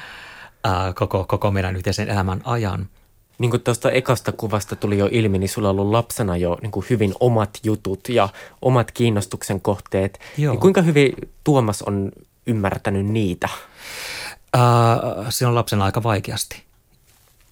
ää, 0.64 0.92
koko, 0.92 1.24
koko 1.28 1.50
meidän 1.50 1.76
yhteisen 1.76 2.08
elämän 2.08 2.40
ajan– 2.44 2.88
niin 3.38 3.50
kuin 3.50 3.62
tuosta 3.62 3.90
ekasta 3.90 4.32
kuvasta 4.32 4.76
tuli 4.76 4.98
jo 4.98 5.08
ilmi, 5.12 5.38
niin 5.38 5.48
sulla 5.48 5.68
on 5.68 5.80
ollut 5.80 5.92
lapsena 5.92 6.36
jo 6.36 6.58
niin 6.62 6.72
kuin 6.72 6.86
hyvin 6.90 7.14
omat 7.20 7.50
jutut 7.62 8.08
ja 8.08 8.28
omat 8.62 8.92
kiinnostuksen 8.92 9.60
kohteet. 9.60 10.20
Joo. 10.38 10.52
Niin 10.52 10.60
kuinka 10.60 10.82
hyvin 10.82 11.12
Tuomas 11.44 11.82
on 11.82 12.12
ymmärtänyt 12.46 13.06
niitä? 13.06 13.48
Äh, 14.56 14.62
se 15.28 15.46
on 15.46 15.54
lapsena 15.54 15.84
aika 15.84 16.02
vaikeasti. 16.02 16.62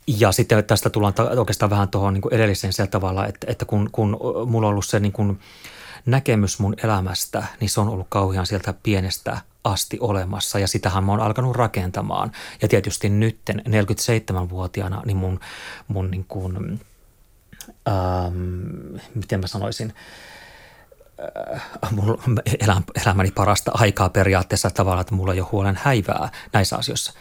Ja 0.06 0.32
sitten 0.32 0.64
tästä 0.64 0.90
tullaan 0.90 1.14
oikeastaan 1.36 1.70
vähän 1.70 1.88
tuohon 1.88 2.14
niin 2.14 2.22
edelliseen 2.34 2.72
sillä 2.72 2.86
tavalla, 2.86 3.26
että, 3.26 3.46
että 3.50 3.64
kun, 3.64 3.88
kun 3.92 4.18
mulla 4.46 4.66
on 4.66 4.70
ollut 4.70 4.86
se 4.86 5.00
niin 5.00 5.12
kuin 5.12 5.40
näkemys 6.06 6.58
mun 6.58 6.74
elämästä, 6.84 7.44
niin 7.60 7.70
se 7.70 7.80
on 7.80 7.88
ollut 7.88 8.06
kauhean 8.10 8.46
sieltä 8.46 8.74
pienestä 8.82 9.40
asti 9.64 9.98
olemassa 10.00 10.58
ja 10.58 10.68
sitähän 10.68 11.04
mä 11.04 11.12
oon 11.12 11.20
alkanut 11.20 11.56
rakentamaan. 11.56 12.32
Ja 12.62 12.68
tietysti 12.68 13.08
nytten 13.08 13.62
47-vuotiaana 13.68 15.02
niin 15.04 15.16
mun, 15.16 15.40
mun 15.88 16.10
niin 16.10 16.24
kuin, 16.28 16.80
ähm, 17.88 18.96
miten 19.14 19.40
mä 19.40 19.46
sanoisin, 19.46 19.94
äh, 21.54 21.62
mun 21.90 22.18
elämäni 23.00 23.30
parasta 23.30 23.70
aikaa 23.74 24.08
periaatteessa 24.08 24.70
tavalla, 24.70 25.00
että 25.00 25.14
mulla 25.14 25.32
ei 25.32 25.40
ole 25.40 25.48
huolen 25.52 25.78
häivää 25.82 26.28
näissä 26.52 26.76
asioissa. 26.76 27.12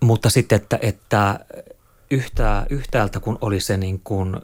Mutta 0.00 0.30
sitten, 0.30 0.56
että, 0.56 0.78
että 0.82 1.40
yhtä, 2.14 2.66
yhtäältä 2.70 3.20
kun 3.20 3.38
oli 3.40 3.60
se 3.60 3.76
niin 3.76 4.00
kuin 4.00 4.40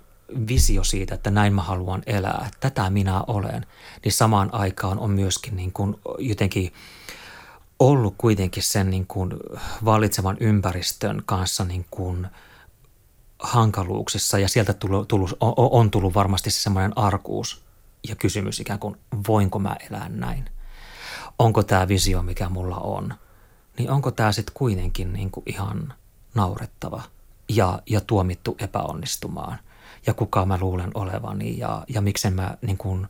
visio 0.48 0.84
siitä, 0.84 1.14
että 1.14 1.30
näin 1.30 1.54
mä 1.54 1.62
haluan 1.62 2.02
elää, 2.06 2.50
tätä 2.60 2.90
minä 2.90 3.22
olen, 3.26 3.66
niin 4.04 4.12
samaan 4.12 4.54
aikaan 4.54 4.98
on 4.98 5.10
myöskin 5.10 5.56
niin 5.56 5.72
kuin 5.72 5.96
jotenkin 6.18 6.72
ollut 7.78 8.14
kuitenkin 8.18 8.62
sen 8.62 8.90
niin 8.90 9.06
kuin 9.06 9.32
vallitsevan 9.84 10.36
ympäristön 10.40 11.22
kanssa 11.26 11.64
niin 11.64 11.86
kuin 11.90 12.26
hankaluuksissa 13.38 14.38
ja 14.38 14.48
sieltä 14.48 14.72
tullut, 14.72 15.08
tullut, 15.08 15.36
on, 15.40 15.90
tullut 15.90 16.14
varmasti 16.14 16.50
se 16.50 16.60
semmoinen 16.60 16.98
arkuus 16.98 17.62
ja 18.08 18.16
kysymys 18.16 18.60
ikään 18.60 18.78
kuin, 18.78 18.96
voinko 19.28 19.58
mä 19.58 19.76
elää 19.90 20.08
näin? 20.08 20.44
Onko 21.38 21.62
tämä 21.62 21.88
visio, 21.88 22.22
mikä 22.22 22.48
mulla 22.48 22.76
on, 22.76 23.14
niin 23.78 23.90
onko 23.90 24.10
tämä 24.10 24.32
sitten 24.32 24.54
kuitenkin 24.54 25.12
niin 25.12 25.30
kuin 25.30 25.44
ihan 25.46 25.94
naurettava 26.34 27.02
ja, 27.56 27.82
ja 27.86 28.00
tuomittu 28.00 28.56
epäonnistumaan– 28.60 29.58
ja 30.06 30.14
kuka 30.14 30.46
mä 30.46 30.58
luulen 30.60 30.90
olevani 30.94 31.58
ja, 31.58 31.84
ja 31.88 32.00
miksen 32.00 32.34
mä 32.34 32.56
niin 32.62 32.76
kuin 32.76 33.08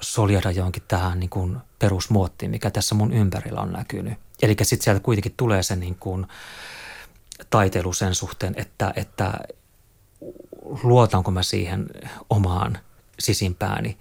soljada 0.00 0.50
johonkin 0.50 0.82
tähän 0.88 1.20
niin 1.20 1.30
kuin 1.30 1.58
perusmuottiin, 1.78 2.50
mikä 2.50 2.70
tässä 2.70 2.94
mun 2.94 3.12
ympärillä 3.12 3.60
on 3.60 3.72
näkynyt. 3.72 4.18
Eli 4.42 4.56
sitten 4.62 4.84
sieltä 4.84 5.00
kuitenkin 5.00 5.34
tulee 5.36 5.62
se 5.62 5.76
niin 5.76 5.94
kuin 5.94 6.26
taiteilu 7.50 7.92
sen 7.92 8.14
suhteen, 8.14 8.54
että, 8.56 8.92
että 8.96 9.40
luotanko 10.82 11.30
mä 11.30 11.42
siihen 11.42 11.86
omaan 12.30 12.78
sisimpääni 13.18 13.98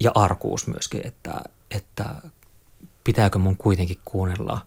ja 0.00 0.10
arkuus 0.14 0.66
myöskin, 0.66 1.06
että, 1.06 1.40
että 1.70 2.14
pitääkö 3.04 3.38
mun 3.38 3.56
kuitenkin 3.56 3.98
kuunnella 4.04 4.66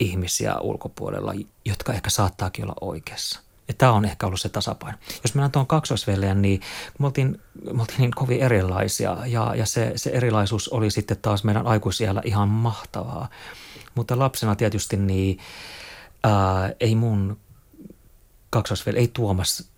ihmisiä 0.00 0.58
ulkopuolella, 0.60 1.32
jotka 1.64 1.92
ehkä 1.92 2.10
saattaakin 2.10 2.64
olla 2.64 2.74
oikeassa. 2.80 3.40
Ja 3.68 3.74
tämä 3.74 3.92
on 3.92 4.04
ehkä 4.04 4.26
ollut 4.26 4.40
se 4.40 4.48
tasapaino. 4.48 4.98
Jos 5.22 5.34
mennään 5.34 5.50
tuon 5.50 5.66
kaksoisveljen, 5.66 6.42
niin 6.42 6.60
me 6.98 7.06
oltiin, 7.06 7.40
me 7.72 7.80
oltiin 7.80 7.98
niin 7.98 8.10
kovin 8.10 8.40
erilaisia 8.40 9.16
ja, 9.26 9.54
ja 9.54 9.66
se, 9.66 9.92
se 9.96 10.10
erilaisuus 10.10 10.68
oli 10.68 10.90
sitten 10.90 11.16
taas 11.22 11.44
meidän 11.44 11.66
aikuisiellä 11.66 12.22
ihan 12.24 12.48
mahtavaa. 12.48 13.28
Mutta 13.94 14.18
lapsena 14.18 14.56
tietysti 14.56 14.96
niin 14.96 15.38
ää, 16.24 16.72
ei 16.80 16.94
mun 16.94 17.38
kaksoisveli, 18.50 18.98
ei 18.98 19.08
Tuomas 19.08 19.68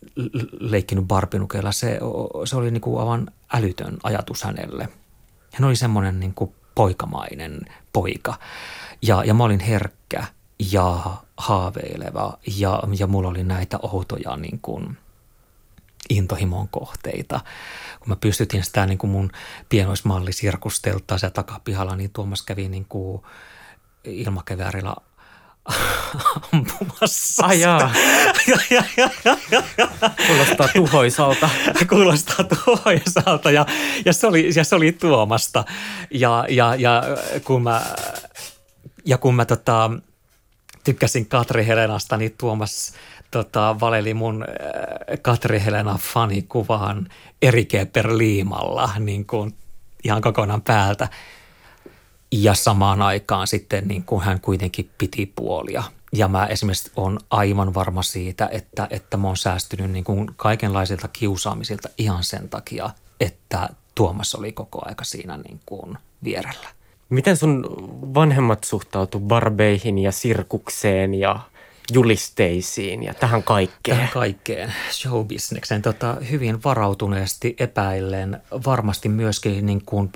leikkinyt 0.61 1.05
barbinukeilla. 1.05 1.73
Se, 1.73 1.99
se 2.45 2.57
oli 2.57 2.71
niin 2.71 2.81
kuin 2.81 3.01
aivan 3.01 3.31
älytön 3.53 3.97
ajatus 4.03 4.43
hänelle. 4.43 4.89
Hän 5.53 5.69
oli 5.69 5.77
semmoinen 5.77 6.21
niin 6.21 6.35
kuin 6.35 6.55
poikamainen 6.75 7.61
poika 7.93 8.35
ja, 9.02 9.25
ja 9.25 9.35
mä 9.35 9.45
olin 9.45 9.61
herkkä– 9.61 10.25
ja 10.73 11.17
haaveileva 11.37 12.38
ja, 12.57 12.83
ja 12.99 13.07
mulla 13.07 13.28
oli 13.28 13.45
näitä 13.45 13.78
outoja 13.83 14.37
niin 14.37 14.59
kuin 14.62 14.99
intohimon 16.11 16.69
kohteita. 16.69 17.40
Kun 17.99 18.09
mä 18.09 18.17
pystytin 18.17 18.64
sitä 18.64 18.87
niin 18.87 18.99
kuin 18.99 19.11
mun 19.11 19.31
pienoismalli 19.69 20.33
sirkusteltaa 20.33 21.19
siellä 21.19 21.35
takapihalla, 21.35 21.97
niin 21.97 22.11
Tuomas 22.12 22.43
kävi 22.43 22.69
niin 22.69 22.85
kuin 22.85 23.23
ilmakeväärillä 24.05 24.95
ampumassa. 26.52 27.47
Ai 27.47 27.61
jaa. 27.61 27.90
Kuulostaa 30.26 30.69
tuhoisalta. 30.69 31.50
Kuulostaa 31.90 32.45
tuhoisalta 32.45 33.50
ja, 33.50 33.67
ja, 34.05 34.12
se 34.12 34.26
oli, 34.26 34.50
ja 34.57 34.64
se 34.64 34.75
oli 34.75 34.93
Tuomasta. 34.93 35.64
Ja, 36.11 36.47
ja, 36.49 36.75
ja 36.75 37.02
kun 37.45 37.62
mä, 37.62 37.83
ja 39.09 39.19
kun 39.19 39.35
mä 39.35 39.45
tota, 39.45 39.91
tykkäsin 40.85 41.27
Katri 41.27 41.67
Helenasta, 41.67 42.17
niin 42.17 42.35
Tuomas 42.38 42.93
tota, 43.31 43.77
valeli 43.81 44.15
mun 44.15 44.45
äh, 44.49 45.19
Katri 45.23 45.61
Helena 45.65 45.99
fanikuvaan 46.00 47.09
Erike 47.43 47.87
liimalla 48.12 48.91
niin 48.99 49.27
kuin 49.27 49.55
ihan 50.05 50.23
kokonaan 50.23 50.62
päältä. 50.62 51.09
Ja 52.33 52.55
samaan 52.55 53.03
aikaan 53.03 53.47
sitten 53.47 53.88
niin 53.88 54.05
kuin 54.05 54.23
hän 54.23 54.41
kuitenkin 54.41 54.91
piti 54.99 55.33
puolia. 55.37 55.83
Ja 56.12 56.29
mä 56.29 56.47
esimerkiksi 56.47 56.91
on 56.97 57.19
aivan 57.31 57.75
varma 57.75 58.03
siitä, 58.03 58.49
että, 58.53 58.87
että 58.91 59.17
mä 59.17 59.27
oon 59.27 59.37
säästynyt 59.37 59.91
niin 59.91 60.05
kuin 60.05 60.31
kaikenlaisilta 60.37 61.09
kiusaamisilta 61.09 61.88
ihan 61.99 62.25
sen 62.25 62.49
takia, 62.49 62.91
että 63.21 63.69
Tuomas 63.95 64.35
oli 64.35 64.53
koko 64.53 64.83
aika 64.85 65.05
siinä 65.05 65.37
niin 65.37 65.61
kuin 65.67 65.99
vierellä. 66.25 66.78
Miten 67.09 67.37
sun 67.37 67.65
vanhemmat 68.15 68.65
suhtautu 68.65 69.21
barbeihin 69.21 69.99
ja 69.99 70.12
sirkukseen 70.12 71.15
ja 71.15 71.41
julisteisiin 71.93 73.03
ja 73.03 73.15
tähän 73.15 73.43
kaikkeen? 73.43 73.97
Tähän 73.97 74.12
kaikkeen, 74.12 74.75
showbisnekseen. 74.91 75.83
Tota, 75.83 76.17
hyvin 76.31 76.62
varautuneesti 76.65 77.57
epäillen 77.59 78.43
varmasti 78.67 79.09
myöskin 79.09 79.67
niin 79.67 79.85
kuin 79.85 80.11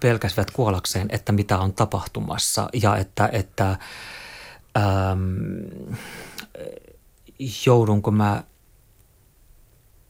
pelkäsivät 0.00 0.50
kuolakseen, 0.50 1.08
että 1.10 1.32
mitä 1.32 1.58
on 1.58 1.72
tapahtumassa 1.72 2.68
ja 2.82 2.96
että, 2.96 3.28
että 3.32 3.76
äm, 4.76 5.96
joudunko, 7.66 8.10
mä, 8.10 8.44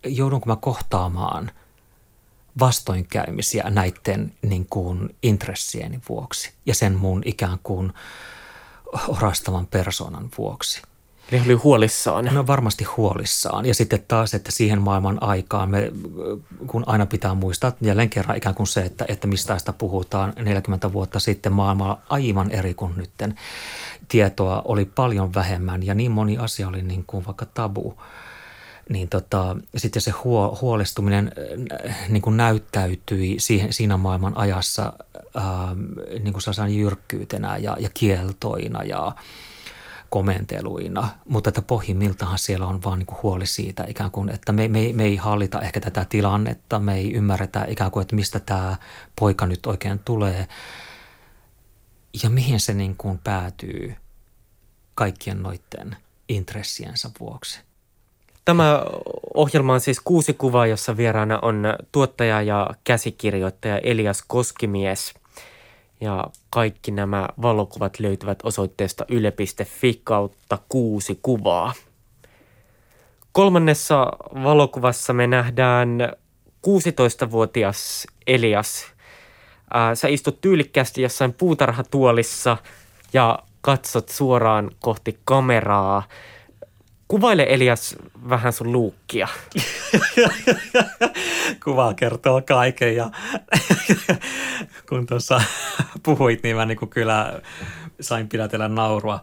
joudunko 0.05 0.47
mä 0.47 0.57
kohtaamaan– 0.57 1.51
vastoinkäymisiä 2.61 3.71
näiden 3.71 4.33
niin 4.43 4.67
kuin 4.71 5.17
intressieni 5.23 6.01
vuoksi 6.09 6.53
ja 6.67 6.75
sen 6.75 6.93
mun 6.93 7.23
ikään 7.25 7.59
kuin 7.63 7.93
orastavan 9.09 9.67
persoonan 9.67 10.29
vuoksi. 10.39 10.83
Ne 11.31 11.43
oli 11.47 11.55
huolissaan. 11.55 12.25
Ne 12.25 12.39
on 12.39 12.47
varmasti 12.47 12.85
huolissaan. 12.85 13.67
Ja 13.67 13.75
sitten 13.75 14.05
taas, 14.09 14.35
että 14.35 14.53
siihen 14.53 14.83
maailman 14.83 15.23
aikaan, 15.23 15.71
me, 15.71 15.93
kun 16.67 16.85
aina 16.87 17.07
pitää 17.07 17.35
muistaa 17.35 17.73
jälleen 17.81 18.11
kerran 18.11 18.37
ikään 18.37 18.55
kuin 18.55 18.67
se, 18.67 18.81
että, 18.81 19.05
että 19.09 19.27
mistä 19.27 19.59
sitä 19.59 19.73
puhutaan 19.73 20.33
40 20.39 20.93
vuotta 20.93 21.21
sitten 21.21 21.53
maailma 21.53 21.99
aivan 22.09 22.51
eri 22.51 22.75
kuin 22.75 22.93
nytten. 22.97 23.35
Tietoa 24.09 24.63
oli 24.65 24.85
paljon 24.85 25.35
vähemmän 25.35 25.83
ja 25.83 25.95
niin 25.95 26.11
moni 26.11 26.39
asia 26.39 26.69
oli 26.69 26.83
niin 26.83 27.05
kuin 27.07 27.27
vaikka 27.27 27.47
tabu 27.47 28.03
niin 28.89 29.09
tota, 29.09 29.57
sitten 29.77 30.03
se 30.03 30.11
huo, 30.11 30.59
huolestuminen 30.61 31.33
äh, 31.87 32.09
niin 32.09 32.23
kuin 32.23 32.37
näyttäytyi 32.37 33.37
siihen, 33.39 33.73
siinä 33.73 33.97
maailman 33.97 34.37
ajassa 34.37 34.93
ää, 35.35 35.77
niin 36.23 36.33
kuin 36.33 36.77
jyrkkyytenä 36.77 37.57
ja, 37.57 37.77
ja 37.81 37.89
kieltoina 37.95 38.83
ja 38.83 39.13
komenteluina, 40.13 41.09
mutta 41.29 41.49
että 41.49 41.63
pohjimmiltahan 41.63 42.39
siellä 42.39 42.67
on 42.67 42.83
vaan 42.85 42.99
niin 42.99 43.07
kuin 43.07 43.19
huoli 43.23 43.47
siitä 43.47 43.85
ikään 43.89 44.11
kuin, 44.11 44.29
että 44.29 44.53
me, 44.53 44.69
me, 44.69 44.93
me 44.93 45.05
ei 45.05 45.17
hallita 45.17 45.61
ehkä 45.61 45.81
tätä 45.81 46.05
tilannetta, 46.05 46.79
me 46.79 46.95
ei 46.95 47.13
ymmärretä 47.13 47.65
ikään 47.69 47.91
kuin, 47.91 48.03
että 48.03 48.17
mistä 48.17 48.41
tämä 48.41 48.77
poika 49.21 49.47
nyt 49.47 49.67
oikein 49.67 49.99
tulee 49.99 50.49
ja 52.23 52.31
mihin 52.31 52.61
se 52.61 52.75
niin 52.75 52.97
kuin 52.97 53.19
päätyy 53.19 53.95
kaikkien 54.95 55.43
noiden 55.43 55.97
intressiensä 56.29 57.11
vuoksi. 57.21 57.61
Tämä 58.45 58.83
ohjelma 59.35 59.73
on 59.73 59.81
siis 59.81 60.01
kuusi 60.01 60.35
kuvaa, 60.35 60.67
jossa 60.67 60.97
vieraana 60.97 61.39
on 61.43 61.65
tuottaja 61.93 62.43
ja 62.43 62.71
käsikirjoittaja 62.85 63.79
Elias 63.79 64.25
Koskimies. 64.27 65.15
Ja 66.01 66.27
kaikki 66.51 66.91
nämä 66.91 67.29
valokuvat 67.43 68.01
löytyvät 68.01 68.39
osoitteesta 68.43 69.05
yle.fi 69.09 70.01
kautta 70.05 70.59
kuusi 70.69 71.19
kuvaa. 71.23 71.73
Kolmannessa 73.33 74.07
valokuvassa 74.43 75.13
me 75.13 75.27
nähdään 75.27 76.13
16-vuotias 76.67 78.07
Elias. 78.27 78.87
Sä 79.95 80.09
istut 80.09 80.41
tyylikkästi 80.41 81.03
jossain 81.03 81.33
puutarhatuolissa 81.33 82.57
ja 83.13 83.39
katsot 83.61 84.09
suoraan 84.09 84.71
kohti 84.81 85.19
kameraa– 85.25 86.03
Kuvaile 87.13 87.47
Elias 87.49 87.97
vähän 88.29 88.53
sun 88.53 88.73
luukkia. 88.73 89.29
Kuva 91.65 91.95
kertoo 91.95 92.43
kaiken 92.43 92.97
ja 92.97 93.11
kun 94.89 95.07
tuossa 95.07 95.41
puhuit, 96.03 96.43
niin 96.43 96.57
mä 96.57 96.67
niin 96.67 96.89
kyllä 96.91 97.41
sain 98.01 98.29
pidätellä 98.29 98.69
naurua. 98.69 99.21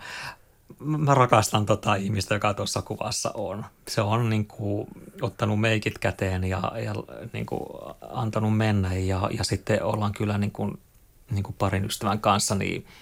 Mä 0.79 1.13
rakastan 1.13 1.65
tota 1.65 1.95
ihmistä, 1.95 2.33
joka 2.33 2.53
tuossa 2.53 2.81
kuvassa 2.81 3.31
on. 3.33 3.65
Se 3.87 4.01
on 4.01 4.29
niin 4.29 4.45
kuin 4.45 4.87
ottanut 5.21 5.59
meikit 5.59 5.97
käteen 5.97 6.43
ja, 6.43 6.71
ja 6.83 6.93
niin 7.33 7.45
kuin 7.45 7.61
antanut 8.11 8.57
mennä 8.57 8.93
ja, 8.93 9.29
ja 9.37 9.43
sitten 9.43 9.83
ollaan 9.83 10.13
kyllä 10.13 10.37
niin 10.37 10.51
kuin, 10.51 10.79
niin 11.31 11.43
kuin 11.43 11.55
parin 11.59 11.85
ystävän 11.85 12.19
kanssa 12.19 12.55
niin– 12.55 12.85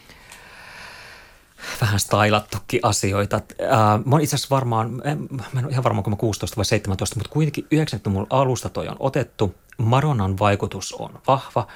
vähän 1.81 1.99
stylattukin 1.99 2.79
asioita. 2.83 3.35
Äh, 3.61 3.69
mä 4.05 4.15
oon 4.15 4.21
itse 4.21 4.35
asiassa 4.35 4.55
varmaan, 4.55 5.01
en, 5.05 5.27
mä 5.31 5.43
en 5.57 5.65
ole 5.65 5.71
ihan 5.71 5.83
varmaan, 5.83 6.03
kun 6.03 6.13
mä 6.13 6.17
16 6.17 6.55
vai 6.55 6.65
17, 6.65 7.15
mutta 7.15 7.33
kuitenkin 7.33 7.63
90-luvun 7.75 8.27
alusta 8.29 8.69
toi 8.69 8.87
on 8.87 8.95
otettu. 8.99 9.55
Maronan 9.77 10.39
vaikutus 10.39 10.93
on 10.93 11.21
vahva. 11.27 11.67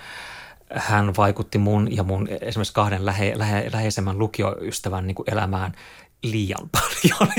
Hän 0.75 1.15
vaikutti 1.17 1.57
mun 1.57 1.95
ja 1.95 2.03
mun 2.03 2.27
esimerkiksi 2.41 2.73
kahden 2.73 3.05
lähe, 3.05 3.33
lähe, 3.35 3.69
läheisemmän 3.73 4.19
lukioystävän 4.19 5.07
niin 5.07 5.15
elämään 5.31 5.71
liian 6.23 6.69
paljon. 6.71 7.33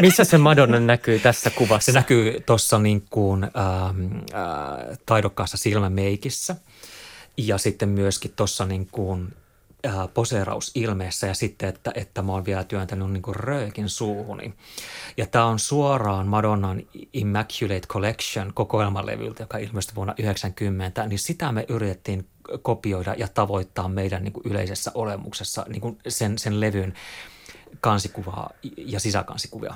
Missä 0.00 0.24
se 0.24 0.38
Madonna 0.38 0.80
näkyy 0.80 1.18
tässä 1.18 1.50
kuvassa? 1.50 1.92
Se 1.92 1.98
näkyy 1.98 2.40
tuossa 2.40 2.78
niin 2.78 3.06
kuin, 3.10 3.44
ähm, 3.44 4.14
äh, 4.34 4.98
taidokkaassa 5.06 5.56
silmämeikissä 5.56 6.56
ja 7.36 7.58
sitten 7.58 7.88
myöskin 7.88 8.32
tuossa 8.36 8.66
niin 8.66 8.88
kuin 8.92 9.34
äh, 9.86 10.08
poseerausilmeessä 10.14 11.26
ja 11.26 11.34
sitten, 11.34 11.68
että, 11.68 11.92
että 11.94 12.22
mä 12.22 12.32
oon 12.32 12.44
vielä 12.44 12.64
työntänyt 12.64 13.10
niin 13.10 13.22
kuin 13.22 13.36
röökin 13.36 13.88
suuhuni. 13.88 14.54
Ja 15.16 15.26
tämä 15.26 15.44
on 15.44 15.58
suoraan 15.58 16.26
Madonnan 16.26 16.82
Immaculate 17.12 17.86
Collection 17.88 18.52
kokoelmalevyltä, 18.54 19.42
joka 19.42 19.58
ilmestyi 19.58 19.94
vuonna 19.94 20.14
1990, 20.14 21.06
niin 21.06 21.18
sitä 21.18 21.52
me 21.52 21.66
yritettiin 21.68 22.26
kopioida 22.62 23.14
ja 23.18 23.28
tavoittaa 23.28 23.88
meidän 23.88 24.24
niin 24.24 24.32
kuin 24.32 24.46
yleisessä 24.46 24.90
olemuksessa 24.94 25.66
niin 25.68 25.80
kuin 25.80 25.98
sen, 26.08 26.38
sen 26.38 26.60
levyn 26.60 26.94
kansikuvaa 27.80 28.50
ja 28.76 29.00
sisäkansikuvia. 29.00 29.74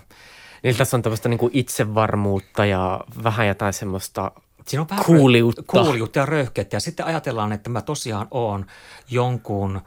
Niin 0.63 0.77
tässä 0.77 0.97
on 0.97 1.03
tämmöistä 1.03 1.29
niin 1.29 1.39
kuin 1.39 1.51
itsevarmuutta 1.55 2.67
ja 2.67 3.01
vähän 3.25 3.49
jotain 3.49 3.73
semmoista 3.73 4.33
Siinä 4.67 4.83
on 4.83 4.89
vähän 4.89 5.05
kuuliutta. 5.05 5.63
kuuliutta 5.67 6.19
ja 6.19 6.27
röyhkettä. 6.27 6.77
Ja 6.77 6.81
sitten 6.81 7.07
ajatellaan, 7.07 7.53
että 7.53 7.71
mä 7.71 7.83
tosiaan 7.83 8.29
oon 8.31 8.67
jonkun– 9.11 9.81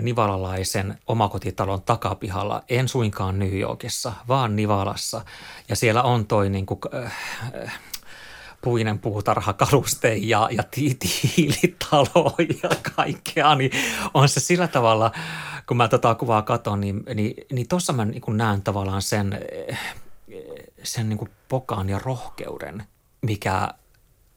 nivalalaisen 0.00 0.98
omakotitalon 1.06 1.82
takapihalla, 1.82 2.62
en 2.68 2.88
suinkaan 2.88 3.38
New 3.38 3.58
Yorkissa, 3.58 4.12
vaan 4.28 4.56
Nivalassa. 4.56 5.24
Ja 5.68 5.76
siellä 5.76 6.02
on 6.02 6.26
toi 6.26 6.50
niin 6.50 6.66
kuin, 6.66 6.80
äh, 6.94 7.80
puinen 8.62 8.98
puutarhakaluste 8.98 10.16
ja, 10.16 10.48
ja 10.50 10.62
tiilitalo 10.72 12.34
ja 12.62 12.70
kaikkea, 12.96 13.54
niin 13.54 13.70
on 14.14 14.28
se 14.28 14.40
sillä 14.40 14.68
tavalla, 14.68 15.12
kun 15.66 15.76
mä 15.76 15.88
tätä 15.88 16.14
kuvaa 16.14 16.42
katson, 16.42 16.80
niin, 16.80 17.02
niin, 17.14 17.34
niin 17.52 17.68
tuossa 17.68 17.92
mä 17.92 18.04
niin 18.04 18.22
näen 18.28 18.62
tavallaan 18.62 19.02
sen, 19.02 19.40
sen 20.82 21.08
niin 21.08 21.18
kuin 21.18 21.30
ja 21.88 21.98
rohkeuden, 22.04 22.84
mikä 23.22 23.68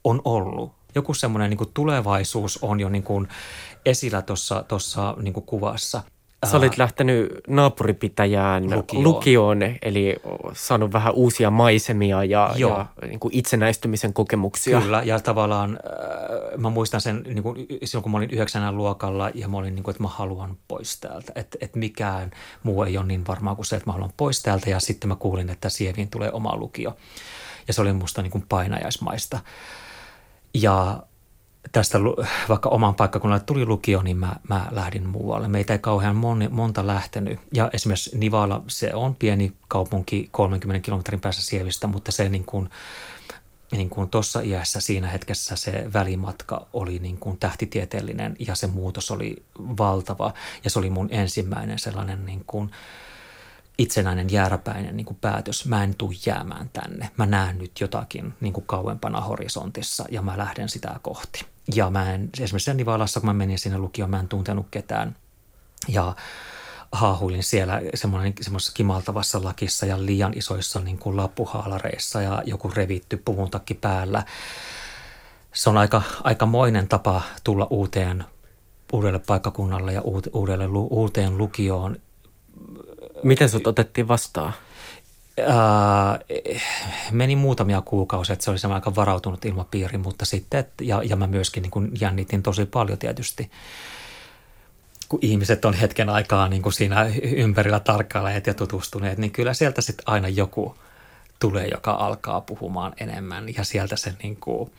on 0.03 0.21
ollut. 0.25 0.71
Joku 0.95 1.13
semmoinen 1.13 1.49
niin 1.49 1.73
tulevaisuus 1.73 2.59
on 2.61 2.79
jo 2.79 2.89
niin 2.89 3.03
kuin 3.03 3.27
esillä 3.85 4.21
tuossa 4.21 4.63
tossa, 4.67 5.15
niin 5.21 5.33
kuvassa. 5.33 6.03
Sä 6.51 6.57
olit 6.57 6.77
lähtenyt 6.77 7.31
naapuripitäjään 7.47 8.63
lukioon, 8.63 9.03
lukioon 9.03 9.59
eli 9.81 10.15
saanut 10.53 10.93
vähän 10.93 11.13
uusia 11.13 11.51
maisemia 11.51 12.23
ja, 12.23 12.53
ja 12.57 12.85
niin 13.07 13.19
kuin 13.19 13.33
itsenäistymisen 13.33 14.13
kokemuksia. 14.13 14.81
Kyllä, 14.81 15.03
ja 15.05 15.19
tavallaan 15.19 15.79
äh, 15.85 16.59
mä 16.59 16.69
muistan 16.69 17.01
sen 17.01 17.23
niin 17.27 17.43
kuin, 17.43 17.67
silloin, 17.83 18.03
kun 18.03 18.11
mä 18.11 18.17
olin 18.17 18.29
yhdeksännän 18.29 18.77
luokalla 18.77 19.29
ja 19.33 19.47
mä 19.47 19.57
olin, 19.57 19.75
niin 19.75 19.83
kuin, 19.83 19.93
että 19.93 20.03
mä 20.03 20.09
haluan 20.09 20.57
pois 20.67 20.99
täältä. 20.99 21.31
Että 21.35 21.57
et 21.61 21.75
mikään 21.75 22.31
muu 22.63 22.83
ei 22.83 22.97
ole 22.97 23.05
niin 23.05 23.27
varmaa 23.27 23.55
kuin 23.55 23.65
se, 23.65 23.75
että 23.75 23.89
mä 23.89 23.93
haluan 23.93 24.13
pois 24.17 24.43
täältä 24.43 24.69
ja 24.69 24.79
sitten 24.79 25.07
mä 25.07 25.15
kuulin, 25.15 25.49
että 25.49 25.69
Sieviin 25.69 26.09
tulee 26.09 26.31
oma 26.31 26.55
lukio. 26.55 26.97
Ja 27.67 27.73
se 27.73 27.81
oli 27.81 27.93
musta 27.93 28.21
niin 28.21 28.31
kuin 28.31 28.45
painajaismaista. 28.49 29.39
Ja 30.53 31.03
tästä 31.71 31.97
vaikka 32.49 32.69
oman 32.69 32.95
paikkakunnalle 32.95 33.43
tuli 33.45 33.65
lukio, 33.65 34.01
niin 34.01 34.17
mä, 34.17 34.35
mä 34.49 34.67
lähdin 34.71 35.07
muualle. 35.07 35.47
Meitä 35.47 35.73
ei 35.73 35.79
kauhean 35.79 36.15
moni, 36.15 36.47
monta 36.47 36.87
lähtenyt. 36.87 37.39
Ja 37.53 37.69
esimerkiksi 37.73 38.17
Nivala, 38.17 38.63
se 38.67 38.93
on 38.93 39.15
pieni 39.15 39.53
kaupunki 39.67 40.29
30 40.31 40.85
kilometrin 40.85 41.21
päässä 41.21 41.41
Sievistä, 41.41 41.87
mutta 41.87 42.11
se 42.11 42.29
niin 42.29 42.45
kuin, 42.45 42.69
niin 43.71 43.89
kuin 43.89 44.09
tuossa 44.09 44.41
iässä 44.41 44.79
siinä 44.79 45.07
hetkessä 45.07 45.55
se 45.55 45.89
välimatka 45.93 46.67
oli 46.73 46.99
niin 46.99 47.17
kuin 47.17 47.37
tähtitieteellinen 47.37 48.35
ja 48.39 48.55
se 48.55 48.67
muutos 48.67 49.11
oli 49.11 49.43
valtava. 49.59 50.33
Ja 50.63 50.69
se 50.69 50.79
oli 50.79 50.89
mun 50.89 51.07
ensimmäinen 51.11 51.79
sellainen 51.79 52.25
niin 52.25 52.43
kuin– 52.47 52.71
itsenäinen 53.77 54.31
jääräpäinen 54.31 54.97
niin 54.97 55.05
kuin 55.05 55.17
päätös. 55.21 55.65
Mä 55.65 55.83
en 55.83 55.95
tule 55.95 56.15
jäämään 56.25 56.69
tänne. 56.73 57.09
Mä 57.17 57.25
näen 57.25 57.57
nyt 57.57 57.71
jotakin 57.79 58.33
niin 58.41 58.53
kuin 58.53 58.65
kauempana 58.65 59.21
horisontissa 59.21 60.05
ja 60.11 60.21
mä 60.21 60.37
lähden 60.37 60.69
sitä 60.69 60.99
kohti. 61.01 61.52
Ja 61.75 61.89
mä 61.89 62.13
en, 62.13 62.29
esimerkiksi 62.39 62.73
Nivalassa, 62.73 63.19
kun 63.19 63.29
mä 63.29 63.33
menin 63.33 63.59
sinne 63.59 63.77
lukioon, 63.77 64.09
mä 64.09 64.19
en 64.19 64.27
tuntenut 64.27 64.67
ketään. 64.71 65.15
Ja 65.87 66.15
haahuilin 66.91 67.43
siellä 67.43 67.81
semmoisessa 68.41 68.73
kimaltavassa 68.73 69.43
lakissa 69.43 69.85
ja 69.85 70.05
liian 70.05 70.33
isoissa 70.35 70.79
niin 70.79 70.97
kuin 70.97 71.17
lappuhaalareissa 71.17 72.21
ja 72.21 72.43
joku 72.45 72.71
revitty 72.75 73.17
puvun 73.17 73.51
takki 73.51 73.73
päällä. 73.73 74.23
Se 75.53 75.69
on 75.69 75.77
aika, 75.77 76.01
aikamoinen 76.23 76.87
tapa 76.87 77.21
tulla 77.43 77.67
uuteen, 77.69 78.23
uudelle 78.93 79.19
paikkakunnalle 79.19 79.93
ja 79.93 80.01
uudelle, 80.33 80.67
uuteen 80.89 81.37
lukioon 81.37 81.97
Miten 83.23 83.49
sut 83.49 83.67
otettiin 83.67 84.07
vastaan? 84.07 84.53
Ää, 85.37 86.19
meni 87.11 87.35
muutamia 87.35 87.81
kuukausia, 87.81 88.33
että 88.33 88.45
se 88.45 88.51
oli 88.51 88.59
semmoinen 88.59 88.81
aika 88.83 88.95
varautunut 88.95 89.45
ilmapiiri, 89.45 89.97
mutta 89.97 90.25
sitten, 90.25 90.65
ja, 90.81 91.03
ja 91.03 91.15
mä 91.15 91.27
myöskin 91.27 91.63
niin 91.63 91.71
kuin 91.71 91.91
jännitin 91.99 92.43
tosi 92.43 92.65
paljon 92.65 92.99
tietysti, 92.99 93.51
kun 95.09 95.19
ihmiset 95.21 95.65
on 95.65 95.73
hetken 95.73 96.09
aikaa 96.09 96.49
niin 96.49 96.61
kuin 96.61 96.73
siinä 96.73 97.11
ympärillä 97.23 97.79
tarkkailleet 97.79 98.47
ja 98.47 98.53
tutustuneet, 98.53 99.17
niin 99.17 99.31
kyllä 99.31 99.53
sieltä 99.53 99.81
sitten 99.81 100.03
aina 100.07 100.27
joku 100.27 100.75
tulee, 101.39 101.67
joka 101.67 101.91
alkaa 101.91 102.41
puhumaan 102.41 102.93
enemmän 102.97 103.55
ja 103.55 103.63
sieltä 103.63 103.95
se 103.95 104.13
niin 104.23 104.35
kuin, 104.35 104.71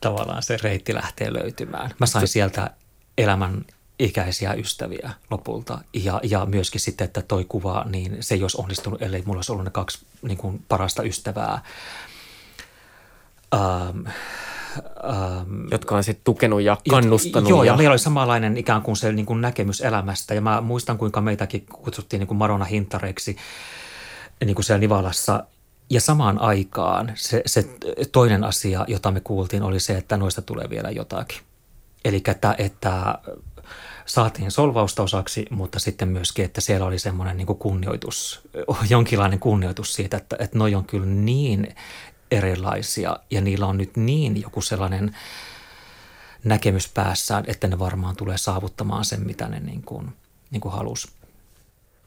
tavallaan 0.00 0.42
se 0.42 0.56
reitti 0.62 0.94
lähtee 0.94 1.32
löytymään. 1.32 1.90
Mä 1.98 2.06
sain 2.06 2.28
sieltä 2.28 2.70
elämän 3.18 3.64
ikäisiä 3.98 4.52
ystäviä 4.52 5.10
lopulta. 5.30 5.78
Ja, 5.92 6.20
ja 6.22 6.46
myöskin 6.46 6.80
sitten, 6.80 7.04
että 7.04 7.22
toi 7.22 7.44
kuva, 7.44 7.84
niin 7.88 8.16
se 8.20 8.34
ei 8.34 8.42
olisi 8.42 8.60
onnistunut, 8.60 9.02
ellei 9.02 9.22
mulla 9.26 9.38
olisi 9.38 9.52
ollut 9.52 9.64
ne 9.64 9.70
kaksi 9.70 10.06
niin 10.22 10.38
kuin 10.38 10.64
parasta 10.68 11.02
ystävää. 11.02 11.62
Ähm, 13.54 14.06
ähm, 15.04 15.66
Jotka 15.70 15.96
on 15.96 16.04
sitten 16.04 16.24
tukenut 16.24 16.62
ja 16.62 16.76
kannustanut. 16.90 17.50
Joo, 17.50 17.62
ja, 17.62 17.72
ja 17.72 17.76
meillä 17.76 17.92
oli 17.92 17.98
samanlainen 17.98 18.56
ikään 18.56 18.82
kuin 18.82 18.96
se 18.96 19.12
niin 19.12 19.26
kuin 19.26 19.40
näkemys 19.40 19.80
elämästä. 19.80 20.34
Ja 20.34 20.40
mä 20.40 20.60
muistan, 20.60 20.98
kuinka 20.98 21.20
meitäkin 21.20 21.66
kutsuttiin 21.66 22.20
niin 22.20 22.28
kuin 22.28 22.38
Marona 22.38 22.64
Hintareiksi 22.64 23.36
niin 24.44 24.54
kuin 24.54 24.64
siellä 24.64 24.80
Nivalassa. 24.80 25.44
Ja 25.90 26.00
samaan 26.00 26.40
aikaan 26.40 27.12
se, 27.14 27.42
se 27.46 27.68
toinen 28.12 28.44
asia, 28.44 28.84
jota 28.88 29.10
me 29.10 29.20
kuultiin, 29.20 29.62
oli 29.62 29.80
se, 29.80 29.96
että 29.96 30.16
noista 30.16 30.42
tulee 30.42 30.70
vielä 30.70 30.90
jotakin. 30.90 31.38
Eli 32.04 32.22
että, 32.28 32.54
että 32.58 33.18
saatiin 34.08 34.50
solvausta 34.50 35.02
osaksi, 35.02 35.46
mutta 35.50 35.78
sitten 35.78 36.08
myöskin, 36.08 36.44
että 36.44 36.60
siellä 36.60 36.86
oli 36.86 36.98
semmoinen 36.98 37.36
niin 37.36 37.46
kuin 37.46 37.58
kunnioitus, 37.58 38.40
jonkinlainen 38.90 39.38
kunnioitus 39.38 39.92
siitä, 39.92 40.16
että, 40.16 40.36
että 40.38 40.58
noi 40.58 40.74
on 40.74 40.84
kyllä 40.84 41.06
niin 41.06 41.74
erilaisia 42.30 43.16
ja 43.30 43.40
niillä 43.40 43.66
on 43.66 43.78
nyt 43.78 43.96
niin 43.96 44.40
joku 44.40 44.60
sellainen 44.60 45.16
näkemys 46.44 46.88
päässään, 46.88 47.44
että 47.46 47.68
ne 47.68 47.78
varmaan 47.78 48.16
tulee 48.16 48.38
saavuttamaan 48.38 49.04
sen, 49.04 49.26
mitä 49.26 49.48
ne 49.48 49.60
niin 49.60 49.82
kuin, 49.82 50.08
niin 50.50 50.60
kuin 50.60 50.72
halusi. 50.72 51.08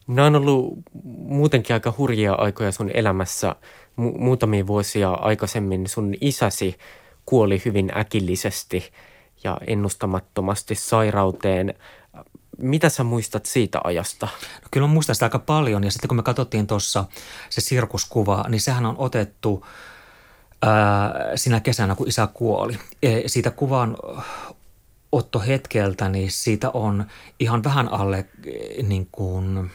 Nämä 0.07 0.25
on 0.25 0.35
ollut 0.35 0.73
muutenkin 1.17 1.73
aika 1.73 1.93
hurjia 1.97 2.33
aikoja 2.33 2.71
sun 2.71 2.91
elämässä. 2.93 3.55
Mu- 3.99 4.17
muutamia 4.17 4.67
vuosia 4.67 5.11
aikaisemmin 5.11 5.87
sun 5.87 6.13
isäsi 6.21 6.77
kuoli 7.25 7.61
hyvin 7.65 7.97
äkillisesti 7.97 8.91
ja 9.43 9.58
ennustamattomasti 9.67 10.75
sairauteen. 10.75 11.73
Mitä 12.58 12.89
sä 12.89 13.04
muistat 13.04 13.45
siitä 13.45 13.82
ajasta? 13.84 14.27
No 14.62 14.67
kyllä 14.71 14.88
mä 14.88 14.93
muistan 14.93 15.15
sitä 15.15 15.25
aika 15.25 15.39
paljon 15.39 15.84
ja 15.84 15.91
sitten 15.91 16.08
kun 16.08 16.17
me 16.17 16.23
katsottiin 16.23 16.67
tuossa 16.67 17.06
se 17.49 17.62
sirkuskuva, 17.62 18.45
niin 18.49 18.62
sehän 18.62 18.86
on 18.86 18.95
otettu– 18.97 19.65
sinä 21.36 21.60
kesänä, 21.60 21.95
kun 21.95 22.08
isä 22.08 22.27
kuoli. 22.34 22.77
E, 23.04 23.21
siitä 23.27 23.51
kuvan 23.51 23.97
otto 25.12 25.39
hetkeltä, 25.39 26.10
niin 26.10 26.32
siitä 26.32 26.69
on 26.69 27.06
ihan 27.39 27.63
vähän 27.63 27.93
alle 27.93 28.25
niin 28.84 29.08
kuin, 29.12 29.71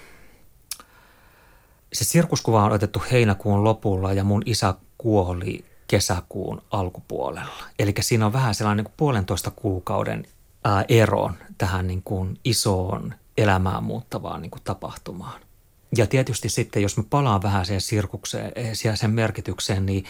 se 1.93 2.05
sirkuskuva 2.05 2.65
on 2.65 2.73
otettu 2.73 3.03
heinäkuun 3.13 3.65
lopulla 3.65 4.13
ja 4.13 4.25
mun 4.25 4.43
isä 4.47 4.75
kuoli 4.99 5.65
kesäkuun 5.87 6.63
alkupuolella. 6.71 7.65
Eli 7.79 7.95
siinä 8.01 8.27
on 8.27 8.33
vähän 8.33 8.55
sellainen 8.55 8.77
niin 8.77 8.91
kuin 8.91 8.97
puolentoista 8.97 9.51
kuukauden 9.51 10.27
ää, 10.65 10.85
ero 10.89 11.31
tähän 11.59 11.87
niin 11.87 12.03
kuin 12.03 12.39
isoon 12.45 13.15
elämään 13.37 13.85
muuttavaan 13.85 14.43
niin 14.43 14.51
kuin 14.51 14.63
tapahtumaan. 14.65 15.41
Ja 15.97 16.07
tietysti 16.07 16.49
sitten, 16.49 16.83
jos 16.83 16.97
me 16.97 17.05
palaan 17.11 17.43
vähän 17.43 17.67
siihen 17.67 17.81
sirkukseen, 17.81 18.53
sen 18.95 19.11
merkitykseen, 19.11 19.87
niin 19.87 20.05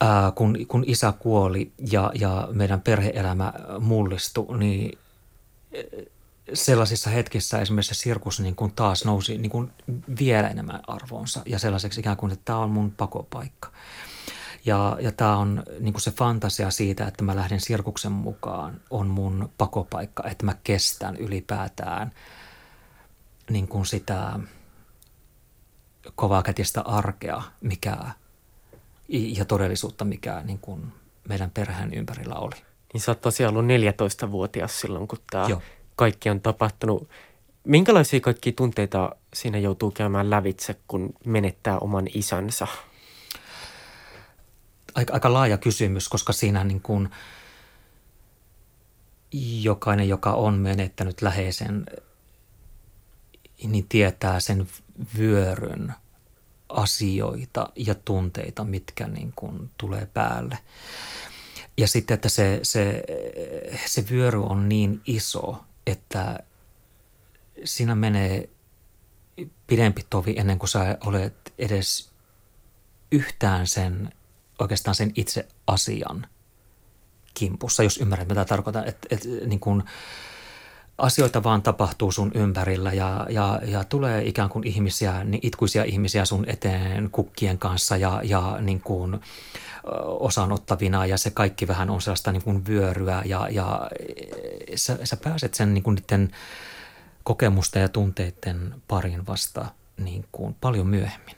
ää, 0.00 0.30
kun, 0.30 0.56
kun 0.68 0.84
isä 0.86 1.12
kuoli 1.12 1.72
ja, 1.90 2.12
ja 2.14 2.48
meidän 2.52 2.80
perheelämä 2.80 3.52
mullistui, 3.80 4.58
niin 4.58 4.98
sellaisissa 6.54 7.10
hetkissä 7.10 7.58
esimerkiksi 7.58 7.94
se 7.94 8.00
sirkus 8.00 8.40
niin 8.40 8.56
kuin 8.56 8.72
taas 8.72 9.04
nousi 9.04 9.38
niin 9.38 9.50
kuin 9.50 9.70
vielä 10.18 10.48
enemmän 10.48 10.80
arvoonsa 10.86 11.42
ja 11.46 11.58
sellaiseksi 11.58 12.00
ikään 12.00 12.16
kuin, 12.16 12.32
että 12.32 12.44
tämä 12.44 12.58
on 12.58 12.70
mun 12.70 12.90
pakopaikka. 12.90 13.68
Ja, 14.68 14.96
ja 15.00 15.12
tämä 15.12 15.36
on 15.36 15.62
niin 15.80 15.92
kuin 15.92 16.02
se 16.02 16.10
fantasia 16.10 16.70
siitä, 16.70 17.06
että 17.06 17.24
mä 17.24 17.36
lähden 17.36 17.60
sirkuksen 17.60 18.12
mukaan, 18.12 18.80
on 18.90 19.06
mun 19.06 19.50
pakopaikka, 19.58 20.28
että 20.30 20.44
mä 20.46 20.54
kestän 20.64 21.16
ylipäätään 21.16 22.12
niin 23.50 23.68
kuin 23.68 23.86
sitä 23.86 24.40
kovakätistä 26.14 26.80
arkea, 26.80 27.42
mikä 27.60 27.96
ja 29.08 29.44
todellisuutta, 29.44 30.04
mikä 30.04 30.42
niin 30.44 30.58
kuin 30.58 30.92
meidän 31.28 31.50
perheen 31.50 31.94
ympärillä 31.94 32.34
oli. 32.34 32.56
Niin 32.92 33.00
sä 33.00 33.10
oot 33.10 33.20
tosiaan 33.20 33.56
ollut 33.56 33.70
14-vuotias 34.26 34.80
silloin, 34.80 35.08
kun 35.08 35.18
tämä 35.30 35.48
kaikki 35.96 36.30
on 36.30 36.40
tapahtunut. 36.40 37.08
Minkälaisia 37.64 38.20
kaikki 38.20 38.52
tunteita 38.52 39.16
siinä 39.34 39.58
joutuu 39.58 39.90
käymään 39.90 40.30
lävitse, 40.30 40.76
kun 40.88 41.14
menettää 41.24 41.78
oman 41.78 42.06
isänsä? 42.14 42.66
Aika, 44.98 45.12
aika 45.14 45.32
laaja 45.32 45.58
kysymys, 45.58 46.08
koska 46.08 46.32
siinä 46.32 46.64
niin 46.64 46.80
kuin 46.80 47.08
jokainen, 49.62 50.08
joka 50.08 50.32
on 50.32 50.54
menettänyt 50.54 51.22
läheisen, 51.22 51.86
niin 53.64 53.88
tietää 53.88 54.40
sen 54.40 54.68
vyöryn– 55.18 55.94
asioita 56.68 57.72
ja 57.76 57.94
tunteita, 57.94 58.64
mitkä 58.64 59.06
niin 59.06 59.32
kuin 59.36 59.70
tulee 59.78 60.06
päälle. 60.06 60.58
Ja 61.76 61.88
sitten, 61.88 62.14
että 62.14 62.28
se, 62.28 62.60
se, 62.62 63.04
se 63.86 64.04
vyöry 64.10 64.42
on 64.44 64.68
niin 64.68 65.00
iso, 65.06 65.64
että 65.86 66.38
siinä 67.64 67.94
menee 67.94 68.48
pidempi 69.66 70.06
tovi 70.10 70.34
ennen 70.38 70.58
kuin 70.58 70.68
sä 70.68 70.98
olet 71.04 71.54
edes 71.58 72.10
yhtään 73.12 73.66
sen, 73.66 74.12
oikeastaan 74.58 74.94
sen 74.94 75.12
itse 75.14 75.48
asian 75.66 76.26
kimpussa, 77.34 77.82
jos 77.82 77.98
ymmärrät 77.98 78.28
mitä 78.28 78.44
tarkoitan. 78.44 78.88
Että, 78.88 79.08
että 79.10 79.28
niin 79.46 79.60
kuin, 79.60 79.82
asioita 80.98 81.42
vaan 81.42 81.62
tapahtuu 81.62 82.12
sun 82.12 82.30
ympärillä 82.34 82.92
ja, 82.92 83.26
ja, 83.30 83.60
ja 83.64 83.84
tulee 83.84 84.24
ikään 84.24 84.48
kuin 84.48 84.66
ihmisiä, 84.66 85.24
niin 85.24 85.40
itkuisia 85.42 85.84
ihmisiä 85.84 86.24
sun 86.24 86.44
eteen 86.48 87.10
kukkien 87.10 87.58
kanssa 87.58 87.96
ja, 87.96 88.20
ja 88.24 88.58
niin 88.60 88.80
kuin 88.80 89.20
osanottavina 90.04 91.06
ja 91.06 91.18
se 91.18 91.30
kaikki 91.30 91.68
vähän 91.68 91.90
on 91.90 92.00
sellaista 92.00 92.32
niin 92.32 92.42
kuin 92.42 92.66
vyöryä 92.66 93.22
ja, 93.24 93.48
ja 93.50 93.90
sä, 94.74 94.98
sä 95.04 95.16
pääset 95.16 95.54
sen 95.54 95.74
niin 95.74 95.84
kuin 95.84 95.94
niiden 95.94 96.32
kokemusten 97.24 97.82
ja 97.82 97.88
tunteiden 97.88 98.74
parin 98.88 99.26
vasta 99.26 99.66
niin 99.96 100.24
kuin 100.32 100.56
paljon 100.60 100.86
myöhemmin. 100.86 101.37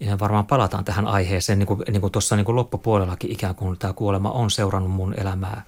Ja 0.00 0.18
varmaan 0.18 0.46
palataan 0.46 0.84
tähän 0.84 1.06
aiheeseen, 1.06 1.58
niin 1.58 1.66
kuin, 1.66 1.82
niin 1.90 2.00
kuin 2.00 2.12
tuossa 2.12 2.36
niin 2.36 2.44
kuin 2.44 2.56
loppupuolellakin 2.56 3.32
ikään 3.32 3.54
kuin 3.54 3.78
tämä 3.78 3.92
kuolema 3.92 4.30
on 4.30 4.50
seurannut 4.50 4.90
mun 4.90 5.14
elämää 5.20 5.62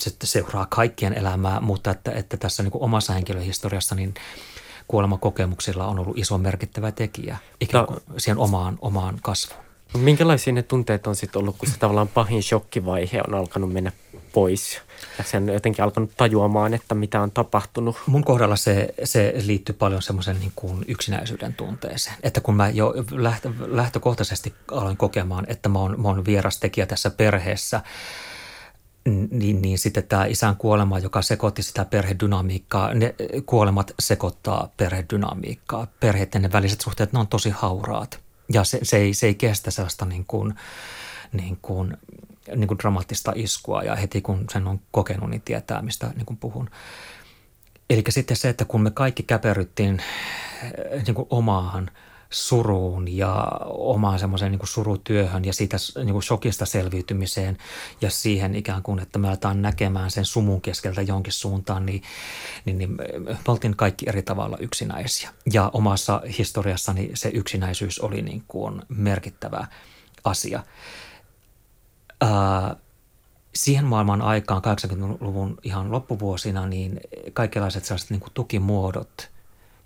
se 0.00 0.10
seuraa 0.24 0.66
kaikkien 0.66 1.12
elämää, 1.12 1.60
mutta 1.60 1.90
että, 1.90 2.12
että 2.12 2.36
tässä 2.36 2.62
niin 2.62 2.70
kuin 2.70 2.82
omassa 2.82 3.12
henkilöhistoriassa 3.12 3.94
niin 3.94 4.14
kuolemakokemuksilla 4.88 5.86
on 5.86 5.98
ollut 5.98 6.18
iso 6.18 6.38
merkittävä 6.38 6.92
tekijä 6.92 7.36
ikään 7.60 7.86
kuin 7.86 7.98
no, 8.08 8.14
siihen 8.18 8.38
omaan, 8.38 8.78
omaan 8.80 9.18
kasvuun. 9.22 9.62
Minkälaisia 9.98 10.52
ne 10.52 10.62
tunteet 10.62 11.06
on 11.06 11.16
sitten 11.16 11.40
ollut, 11.40 11.56
kun 11.58 11.68
se 11.68 11.78
tavallaan 11.78 12.08
pahin 12.08 12.42
shokkivaihe 12.42 13.20
on 13.28 13.34
alkanut 13.34 13.72
mennä 13.72 13.92
pois 14.32 14.80
ja 15.18 15.24
sen 15.24 15.48
jotenkin 15.48 15.84
alkanut 15.84 16.10
tajuamaan, 16.16 16.74
että 16.74 16.94
mitä 16.94 17.20
on 17.20 17.30
tapahtunut? 17.30 17.96
Mun 18.06 18.24
kohdalla 18.24 18.56
se, 18.56 18.94
se 19.04 19.34
liittyy 19.44 19.74
paljon 19.74 20.02
semmoisen 20.02 20.40
niin 20.40 20.52
kuin 20.56 20.84
yksinäisyyden 20.88 21.54
tunteeseen. 21.54 22.16
Että 22.22 22.40
kun 22.40 22.56
mä 22.56 22.68
jo 22.68 22.94
lähtö, 23.10 23.50
lähtökohtaisesti 23.66 24.54
aloin 24.70 24.96
kokemaan, 24.96 25.44
että 25.48 25.68
mä 25.68 25.78
oon, 25.78 26.00
mä 26.00 26.08
oon 26.08 26.24
vieras 26.24 26.58
tekijä 26.58 26.86
tässä 26.86 27.10
perheessä– 27.10 27.80
niin, 29.30 29.62
niin 29.62 29.78
sitten 29.78 30.04
tämä 30.04 30.24
isän 30.24 30.56
kuolema, 30.56 30.98
joka 30.98 31.22
sekoitti 31.22 31.62
sitä 31.62 31.84
perhedynamiikkaa, 31.84 32.94
ne 32.94 33.14
kuolemat 33.46 33.94
sekoittaa 34.00 34.68
perhedynamiikkaa. 34.76 35.86
Perheiden 36.00 36.52
väliset 36.52 36.80
suhteet, 36.80 37.12
ne 37.12 37.18
on 37.18 37.28
tosi 37.28 37.50
hauraat 37.50 38.20
ja 38.52 38.64
se, 38.64 38.78
se, 38.82 38.96
ei, 38.96 39.14
se 39.14 39.26
ei 39.26 39.34
kestä 39.34 39.70
sellaista 39.70 40.04
niin 40.04 40.24
kuin, 40.24 40.54
niin 41.32 41.58
kuin, 41.62 41.96
niin 42.56 42.68
kuin 42.68 42.78
dramaattista 42.78 43.32
iskua 43.34 43.82
ja 43.82 43.96
heti 43.96 44.20
kun 44.20 44.44
sen 44.52 44.66
on 44.66 44.80
kokenut, 44.90 45.30
niin 45.30 45.42
tietää, 45.42 45.82
mistä 45.82 46.10
niin 46.16 46.26
kuin 46.26 46.36
puhun. 46.36 46.70
Eli 47.90 48.02
sitten 48.08 48.36
se, 48.36 48.48
että 48.48 48.64
kun 48.64 48.82
me 48.82 48.90
kaikki 48.90 49.22
käperyttiin 49.22 50.02
niin 51.06 51.14
kuin 51.14 51.26
omaan– 51.30 51.90
suruun 52.32 53.16
ja 53.16 53.48
omaan 53.68 54.18
semmoiseen 54.18 54.52
niin 54.52 54.60
surutyöhön 54.64 55.44
ja 55.44 55.52
siitä 55.52 55.76
niin 55.96 56.12
kuin 56.12 56.22
shokista 56.22 56.66
selviytymiseen 56.66 57.58
ja 58.00 58.10
siihen 58.10 58.54
ikään 58.54 58.82
kuin, 58.82 58.98
että 58.98 59.18
me 59.18 59.28
aletaan 59.28 59.62
näkemään 59.62 60.10
sen 60.10 60.24
sumun 60.24 60.60
keskeltä 60.60 61.02
jonkin 61.02 61.32
suuntaan, 61.32 61.86
niin, 61.86 62.02
niin, 62.64 62.78
niin 62.78 62.96
me 63.16 63.36
oltiin 63.48 63.76
kaikki 63.76 64.06
eri 64.08 64.22
tavalla 64.22 64.56
yksinäisiä. 64.60 65.30
Ja 65.52 65.70
omassa 65.72 66.22
historiassani 66.38 67.10
se 67.14 67.28
yksinäisyys 67.28 68.00
oli 68.00 68.22
niin 68.22 68.44
kuin 68.48 68.82
merkittävä 68.88 69.66
asia. 70.24 70.62
Ää, 72.22 72.76
siihen 73.54 73.84
maailman 73.84 74.22
aikaan, 74.22 74.62
80-luvun 74.64 75.58
ihan 75.62 75.92
loppuvuosina, 75.92 76.66
niin 76.66 77.00
kaikenlaiset 77.32 77.84
sellaiset 77.84 78.10
niin 78.10 78.20
kuin 78.20 78.32
tukimuodot– 78.34 79.30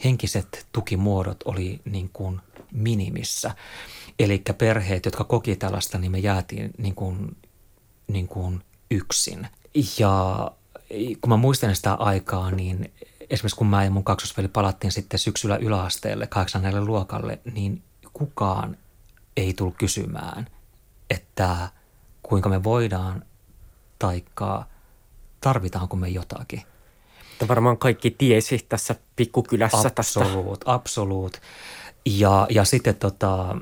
henkiset 0.05 0.67
tukimuodot 0.73 1.37
oli 1.45 1.81
niin 1.85 2.11
kuin 2.13 2.41
minimissä. 2.73 3.55
Eli 4.19 4.43
perheet, 4.59 5.05
jotka 5.05 5.25
koki 5.25 5.57
tällaista, 5.57 5.99
niin 5.99 6.13
me 6.13 6.19
jäätiin 6.19 6.71
niin 6.79 6.95
kuin, 6.95 7.37
niin 8.09 8.29
kuin 8.29 8.63
yksin. 8.91 9.47
Ja 9.99 10.51
kun 11.21 11.29
mä 11.29 11.37
muistan 11.37 11.77
sitä 11.77 11.95
aikaa, 11.95 12.51
niin 12.51 12.93
esimerkiksi 13.31 13.57
kun 13.57 13.67
mä 13.67 13.85
ja 13.85 13.91
mun 13.91 14.05
kaksosveli 14.05 14.49
palattiin 14.49 14.93
sitten 14.93 15.19
syksyllä 15.19 15.57
yläasteelle 15.57 16.27
kahdeksannelle 16.27 16.81
luokalle, 16.81 17.39
niin 17.55 17.83
kukaan 18.13 18.77
ei 19.37 19.55
tullut 19.55 19.77
kysymään, 19.79 20.47
että 21.11 21.69
kuinka 22.29 22.49
me 22.49 22.65
voidaan 22.65 23.25
taikka 23.99 24.67
tarvitaanko 25.41 25.97
me 25.97 26.09
jotakin. 26.09 26.63
Että 27.33 27.49
varmaan 27.49 27.79
kaikki 27.79 28.11
tiesi 28.11 28.67
tässä 28.69 28.95
pikkukylässä 29.17 29.91
absolut, 29.97 30.61
tästä. 30.61 30.73
Absolut. 30.73 31.41
Ja, 32.07 32.47
ja 32.51 32.65
sitten 32.65 32.97
tota, 32.97 33.57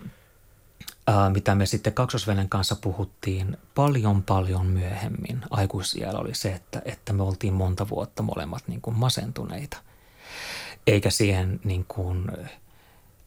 ää, 1.06 1.30
mitä 1.30 1.54
me 1.54 1.66
sitten 1.66 1.92
kaksosvelen 1.92 2.48
kanssa 2.48 2.76
puhuttiin 2.76 3.56
paljon 3.74 4.22
paljon 4.22 4.66
myöhemmin 4.66 5.40
aikuisiellä 5.50 6.18
oli 6.18 6.34
se, 6.34 6.52
että, 6.52 6.82
että 6.84 7.12
me 7.12 7.22
oltiin 7.22 7.54
monta 7.54 7.88
vuotta 7.88 8.22
molemmat 8.22 8.68
niin 8.68 8.80
kuin 8.80 8.98
masentuneita. 8.98 9.76
Eikä 10.86 11.10
siihen 11.10 11.60
niin 11.64 11.84
kuin, 11.88 12.30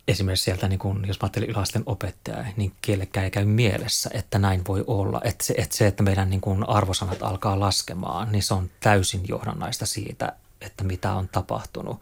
esimerkiksi 0.08 0.44
sieltä, 0.44 0.68
niin 0.68 0.80
kuin, 0.80 1.08
jos 1.08 1.22
mä 1.22 1.26
ajattelin 1.26 1.50
yläasteen 1.50 1.84
opettajaa, 1.86 2.46
niin 2.56 2.74
kielekään 2.82 3.24
ei 3.24 3.32
käy 3.32 3.46
mielessä, 3.46 4.10
että 4.14 4.40
näin 4.40 4.62
voi 4.68 4.84
olla. 4.88 5.22
Että 5.24 5.46
se, 5.46 5.54
että, 5.58 5.78
se, 5.78 5.88
että 5.88 6.04
meidän 6.04 6.30
niin 6.30 6.42
kuin 6.42 6.70
arvosanat 6.70 7.24
alkaa 7.24 7.60
laskemaan, 7.60 8.32
niin 8.32 8.44
se 8.44 8.54
on 8.54 8.70
täysin 8.80 9.22
johdannaista 9.28 9.86
siitä, 9.86 10.34
että 10.62 10.84
mitä 10.84 11.14
on 11.14 11.30
tapahtunut. 11.30 12.02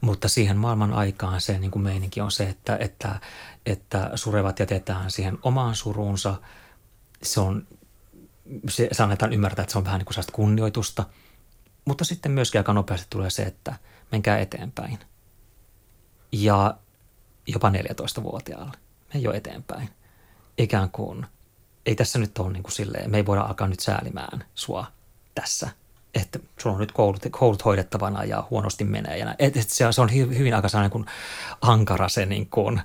Mutta 0.00 0.28
siihen 0.28 0.56
maailman 0.56 0.92
aikaan 0.92 1.40
se 1.40 1.58
niin 1.58 1.70
kuin 1.70 1.82
meininki 1.82 2.20
on 2.20 2.30
se, 2.30 2.44
että, 2.44 2.76
että, 2.80 3.20
että 3.66 4.10
surevat 4.14 4.58
jätetään 4.58 5.10
siihen 5.10 5.38
omaan 5.42 5.74
suruunsa. 5.74 6.34
Se 7.22 7.40
on, 7.40 7.66
se, 8.68 8.88
se 8.92 9.02
annetaan 9.02 9.32
ymmärtää, 9.32 9.62
että 9.62 9.72
se 9.72 9.78
on 9.78 9.84
vähän 9.84 9.98
niin 9.98 10.06
kuin 10.06 10.24
kunnioitusta. 10.32 11.04
Mutta 11.84 12.04
sitten 12.04 12.32
myöskin 12.32 12.58
aika 12.58 12.72
nopeasti 12.72 13.06
tulee 13.10 13.30
se, 13.30 13.42
että 13.42 13.74
menkää 14.12 14.38
eteenpäin. 14.38 14.98
Ja 16.32 16.74
jopa 17.48 17.70
14-vuotiaalle. 17.70 18.76
Me 19.14 19.20
jo 19.20 19.32
eteenpäin. 19.32 19.88
Ikään 20.58 20.90
kuin, 20.90 21.26
ei 21.86 21.94
tässä 21.94 22.18
nyt 22.18 22.38
ole 22.38 22.52
niin 22.52 22.62
kuin 22.62 22.72
silleen, 22.72 23.10
me 23.10 23.16
ei 23.16 23.26
voida 23.26 23.42
alkaa 23.42 23.68
nyt 23.68 23.80
säälimään 23.80 24.44
sua 24.54 24.86
tässä. 25.34 25.68
Että 26.14 26.38
sulla 26.58 26.74
on 26.74 26.80
nyt 26.80 26.92
koulut, 26.92 27.22
koulut 27.30 27.64
hoidettavana 27.64 28.24
ja 28.24 28.44
huonosti 28.50 28.84
menee. 28.84 29.18
Ja 29.18 29.34
et, 29.38 29.56
et 29.56 29.70
se, 29.70 29.84
se 29.90 30.00
on 30.00 30.12
hyvin 30.12 30.54
aika 30.54 30.68
sellainen 30.68 30.90
kuin 30.90 31.06
ankara 31.60 32.08
se 32.08 32.26
niin 32.26 32.46
kuin, 32.50 32.80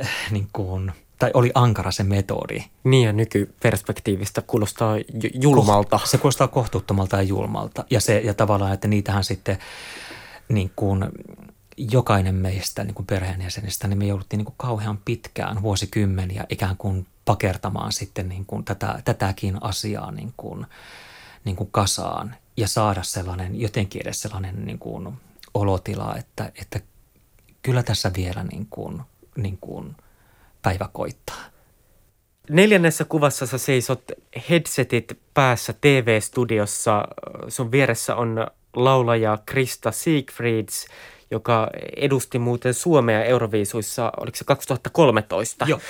äh, 0.00 0.10
niin 0.30 0.48
kuin, 0.52 0.92
tai 1.18 1.30
oli 1.34 1.50
ankara 1.54 1.90
se 1.90 2.02
metodi. 2.02 2.64
Niin 2.84 3.06
ja 3.06 3.12
nykyperspektiivistä 3.12 4.42
kuulostaa 4.42 4.96
julmalta. 5.34 6.00
Se 6.04 6.18
kuulostaa 6.18 6.48
kohtuuttomalta 6.48 7.16
ja 7.16 7.22
julmalta. 7.22 7.84
Ja, 7.90 8.00
se, 8.00 8.18
ja 8.18 8.34
tavallaan, 8.34 8.72
että 8.72 8.88
niitähän 8.88 9.24
sitten 9.24 9.58
niin 10.48 10.72
kuin, 10.76 11.04
jokainen 11.76 12.34
meistä 12.34 12.84
niin 12.84 12.94
kuin 12.94 13.06
perheenjäsenistä, 13.06 13.88
niin 13.88 13.98
me 13.98 14.06
jouduttiin 14.06 14.38
niin 14.38 14.44
kuin 14.44 14.54
kauhean 14.56 14.98
pitkään, 15.04 15.62
vuosikymmeniä 15.62 16.44
ikään 16.48 16.76
kuin 16.76 17.06
pakertamaan 17.24 17.92
sitten 17.92 18.28
niin 18.28 18.46
kuin 18.46 18.64
tätä, 18.64 19.02
tätäkin 19.04 19.58
asiaa 19.60 20.12
niin 20.12 20.34
kuin, 20.36 20.66
niin 21.44 21.56
kuin 21.56 21.70
kasaan 21.72 22.36
ja 22.56 22.68
saada 22.68 23.02
sellainen, 23.02 23.60
jotenkin 23.60 24.02
edes 24.02 24.22
sellainen 24.22 24.64
niin 24.64 24.78
kuin 24.78 25.14
olotila, 25.54 26.16
että, 26.16 26.52
että 26.60 26.80
kyllä 27.62 27.82
tässä 27.82 28.10
vielä 28.16 28.44
niin 28.44 28.66
kuin, 28.70 29.02
niin 29.36 29.58
kuin 29.60 29.96
päivä 30.62 30.88
koittaa. 30.92 31.44
Neljännessä 32.50 33.04
kuvassa 33.04 33.46
sä 33.46 33.58
seisot 33.58 34.02
headsetit 34.50 35.18
päässä 35.34 35.74
TV-studiossa. 35.80 37.04
Sun 37.48 37.72
vieressä 37.72 38.16
on 38.16 38.46
laulaja 38.76 39.38
Krista 39.46 39.92
Siegfrieds– 39.92 40.86
joka 41.30 41.70
edusti 41.96 42.38
muuten 42.38 42.74
Suomea 42.74 43.24
Euroviisuissa, 43.24 44.12
oliko 44.20 44.36
se 44.36 44.44
2013? 44.44 45.64
Joo. 45.68 45.80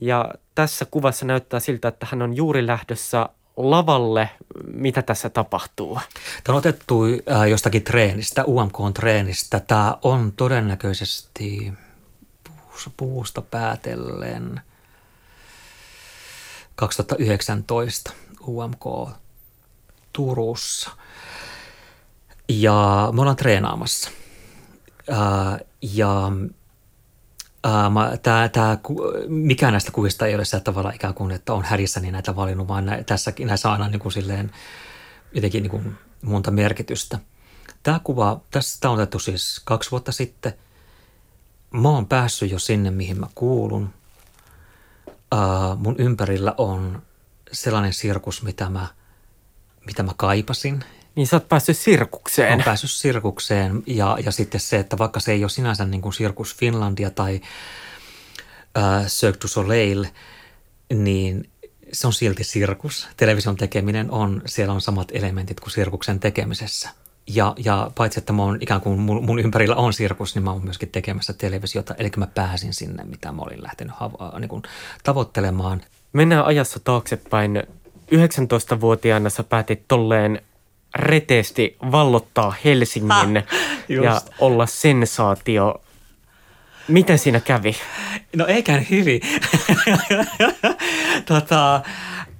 Ja 0.00 0.30
tässä 0.54 0.84
kuvassa 0.90 1.26
näyttää 1.26 1.60
siltä, 1.60 1.88
että 1.88 2.06
hän 2.10 2.22
on 2.22 2.36
juuri 2.36 2.66
lähdössä 2.66 3.28
lavalle. 3.56 4.30
Mitä 4.66 5.02
tässä 5.02 5.30
tapahtuu? 5.30 5.98
Tämä 6.44 6.54
on 6.54 6.58
otettu 6.58 7.02
äh, 7.04 7.48
jostakin 7.48 7.84
treenistä, 7.84 8.44
UMK-treenistä. 8.44 9.60
Tämä 9.60 9.96
on 10.02 10.32
todennäköisesti 10.32 11.72
puusta, 12.44 12.90
puusta 12.96 13.42
päätellen 13.42 14.60
2019 16.74 18.12
UMK 18.46 19.10
Turussa. 20.12 20.90
Ja 22.48 23.08
me 23.12 23.20
ollaan 23.20 23.36
treenaamassa– 23.36 24.10
Ää, 25.10 25.58
ja 25.82 26.32
Tämä, 28.22 28.48
tämä, 28.48 28.78
mikään 29.28 29.72
näistä 29.72 29.92
kuvista 29.92 30.26
ei 30.26 30.34
ole 30.34 30.44
sillä 30.44 30.60
tavalla 30.60 30.90
ikään 30.90 31.14
kuin, 31.14 31.30
että 31.30 31.52
on 31.52 31.64
härissä 31.64 32.00
niin 32.00 32.12
näitä 32.12 32.36
valinnut, 32.36 32.68
vaan 32.68 32.86
nä, 32.86 33.02
tässäkin 33.02 33.46
näissä 33.46 33.72
aina 33.72 33.88
niin 33.88 34.00
kuin 34.00 34.12
silleen, 34.12 34.50
jotenkin 35.32 35.62
niin 35.62 35.70
kuin 35.70 35.98
monta 36.22 36.50
merkitystä. 36.50 37.18
Tämä 37.82 38.00
kuva, 38.04 38.40
tässä 38.50 38.90
on 38.90 38.94
otettu 38.94 39.18
siis 39.18 39.60
kaksi 39.64 39.90
vuotta 39.90 40.12
sitten. 40.12 40.54
Mä 41.70 41.88
oon 41.88 42.06
päässyt 42.06 42.50
jo 42.50 42.58
sinne, 42.58 42.90
mihin 42.90 43.20
mä 43.20 43.26
kuulun. 43.34 43.90
Ää, 45.32 45.76
mun 45.76 45.96
ympärillä 45.98 46.54
on 46.56 47.02
sellainen 47.52 47.92
sirkus, 47.92 48.42
mitä 48.42 48.70
mä, 48.70 48.86
mitä 49.86 50.02
mä 50.02 50.12
kaipasin– 50.16 50.84
niin 51.18 51.26
sä 51.26 51.36
oot 51.36 51.48
päässyt 51.48 51.76
sirkukseen. 51.76 52.52
Olen 52.52 52.64
päässyt 52.64 52.90
sirkukseen 52.90 53.82
ja, 53.86 54.18
ja 54.24 54.32
sitten 54.32 54.60
se, 54.60 54.78
että 54.78 54.98
vaikka 54.98 55.20
se 55.20 55.32
ei 55.32 55.44
ole 55.44 55.48
sinänsä 55.50 55.84
niin 55.84 56.02
kuin 56.02 56.12
Sirkus 56.12 56.56
Finlandia 56.56 57.10
tai 57.10 57.40
äh, 58.78 59.06
Cirque 59.06 59.40
du 59.42 59.48
Soleil, 59.48 60.06
niin 60.94 61.50
se 61.92 62.06
on 62.06 62.12
silti 62.12 62.44
sirkus. 62.44 63.08
Television 63.16 63.56
tekeminen 63.56 64.10
on, 64.10 64.42
siellä 64.46 64.74
on 64.74 64.80
samat 64.80 65.08
elementit 65.12 65.60
kuin 65.60 65.70
sirkuksen 65.70 66.20
tekemisessä. 66.20 66.88
Ja, 67.26 67.54
ja 67.64 67.90
paitsi, 67.94 68.18
että 68.18 68.32
mä 68.32 68.42
oon 68.42 68.58
ikään 68.60 68.80
kuin 68.80 68.98
mun, 68.98 69.24
mun 69.24 69.38
ympärillä 69.38 69.76
on 69.76 69.92
sirkus, 69.92 70.34
niin 70.34 70.42
mä 70.42 70.52
oon 70.52 70.64
myöskin 70.64 70.88
tekemässä 70.88 71.32
televisiota. 71.32 71.94
Eli 71.98 72.10
mä 72.16 72.26
pääsin 72.26 72.74
sinne, 72.74 73.04
mitä 73.04 73.32
mä 73.32 73.42
olin 73.42 73.62
lähtenyt 73.62 73.94
hava, 73.96 74.38
niin 74.38 74.48
kuin 74.48 74.62
tavoittelemaan. 75.02 75.82
Mennään 76.12 76.44
ajassa 76.44 76.80
taaksepäin. 76.84 77.62
19-vuotiaana 78.14 79.30
sä 79.30 79.42
päätit 79.42 79.84
tolleen 79.88 80.42
reteesti 80.98 81.76
vallottaa 81.92 82.54
Helsingin 82.64 83.10
ha, 83.10 83.42
ja 83.88 84.20
olla 84.38 84.66
sensaatio. 84.66 85.82
Miten 86.88 87.18
siinä 87.18 87.40
kävi? 87.40 87.76
No 88.36 88.46
eikä 88.46 88.84
hyvin. 88.90 89.20
tota, 91.28 91.82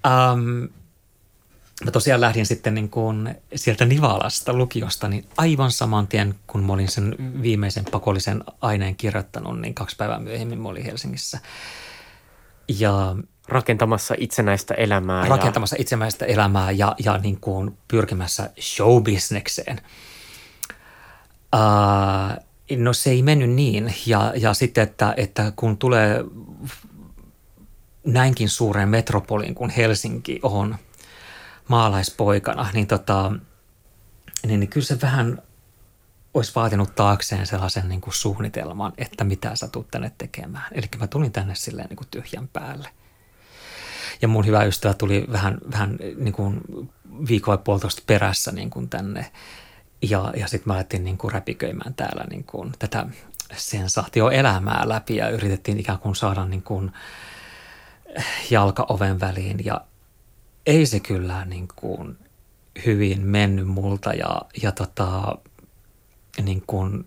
um, 0.07 0.69
mä 1.85 1.91
tosiaan 1.93 2.21
lähdin 2.21 2.47
sitten 2.47 2.75
niin 2.75 2.91
kuin 2.91 3.35
sieltä 3.55 3.85
Nivalasta 3.85 4.53
lukiosta, 4.53 5.09
niin 5.09 5.25
aivan 5.37 5.71
saman 5.71 6.07
tien, 6.07 6.35
kun 6.47 6.65
mä 6.65 6.73
olin 6.73 6.89
sen 6.89 7.17
viimeisen 7.43 7.85
pakollisen 7.85 8.45
aineen 8.61 8.97
kirjoittanut, 8.97 9.61
niin 9.61 9.75
kaksi 9.75 9.97
päivää 9.97 10.19
myöhemmin 10.19 10.61
mä 10.61 10.69
olin 10.69 10.85
Helsingissä. 10.85 11.39
Ja 12.69 13.17
rakentamassa 13.49 14.15
itsenäistä 14.19 14.75
elämää. 14.75 15.27
Rakentamassa 15.27 15.77
ja... 15.77 15.83
itsenäistä 15.83 16.25
elämää 16.25 16.71
ja, 16.71 16.95
ja 17.05 17.19
niin 17.19 17.41
kuin 17.41 17.79
pyrkimässä 17.89 18.51
showbisnekseen. 18.61 19.81
Uh, 21.55 22.45
no 22.77 22.93
se 22.93 23.11
ei 23.11 23.23
mennyt 23.23 23.51
niin. 23.51 23.95
Ja, 24.07 24.33
ja 24.37 24.55
sitten, 24.55 24.83
että, 24.83 25.15
että 25.17 25.53
kun 25.57 25.79
tulee 25.79 26.25
näinkin 28.05 28.49
suureen 28.49 28.89
metropoliin 28.89 29.55
kuin 29.55 29.71
Helsinki 29.71 30.41
on 30.43 30.77
maalaispoikana, 31.69 32.67
niin, 32.73 32.87
tota, 32.87 33.33
niin, 34.47 34.61
niin 34.61 34.71
kyllä 34.71 34.87
se 34.87 35.01
vähän 35.01 35.43
olisi 36.35 36.53
vaatinut 36.55 36.95
taakseen 36.95 37.47
sellaisen 37.47 37.89
niin 37.89 38.01
kuin 38.01 38.15
suunnitelman, 38.15 38.93
että 38.99 39.25
mitä 39.25 39.57
sä 39.57 39.69
tulet 39.69 39.91
tänne 39.91 40.13
tekemään. 40.19 40.67
Eli 40.73 40.87
mä 40.99 41.07
tulin 41.07 41.33
tänne 41.33 41.55
silleen 41.55 41.89
niin 41.89 41.97
kuin 41.97 42.09
tyhjän 42.11 42.49
päälle. 42.49 42.89
Ja 44.23 44.29
mun 44.29 44.47
hyvä 44.47 44.65
ystävä 44.65 44.95
tuli 44.95 45.27
vähän, 45.33 45.59
vähän 45.73 45.99
niin 46.17 46.33
kuin 46.33 46.61
viikkoa 47.29 47.55
ja 47.55 47.59
puolitoista 47.59 48.03
perässä 48.07 48.53
niin 48.53 48.71
kuin 48.71 48.89
tänne. 48.89 49.31
Ja, 50.03 50.33
ja 50.37 50.49
sitten 50.49 50.69
mä 50.69 50.75
alettiin 50.75 51.05
niin 51.05 51.19
kuin 51.19 51.33
räpiköimään 51.33 51.95
täällä 51.95 52.25
niin 52.31 52.45
kuin 52.45 52.73
tätä 52.79 53.07
sensaatioelämää 53.57 54.89
läpi 54.89 55.17
ja 55.17 55.29
yritettiin 55.29 55.81
ikään 55.81 55.99
kuin 55.99 56.17
saada 56.17 56.45
niin 56.45 56.63
kuin 56.63 56.93
jalka 58.51 58.87
oven 58.89 59.21
väliin. 59.21 59.65
Ja 59.65 59.81
ei 60.67 60.87
se 60.87 61.01
kyllä 61.01 61.45
niin 61.45 61.69
kuin 61.77 62.19
hyvin 62.87 63.21
mennyt 63.21 63.69
multa 63.69 64.13
ja, 64.13 64.43
ja 64.63 64.73
tota, 64.73 65.39
niin 66.43 66.63
kuin 66.67 67.07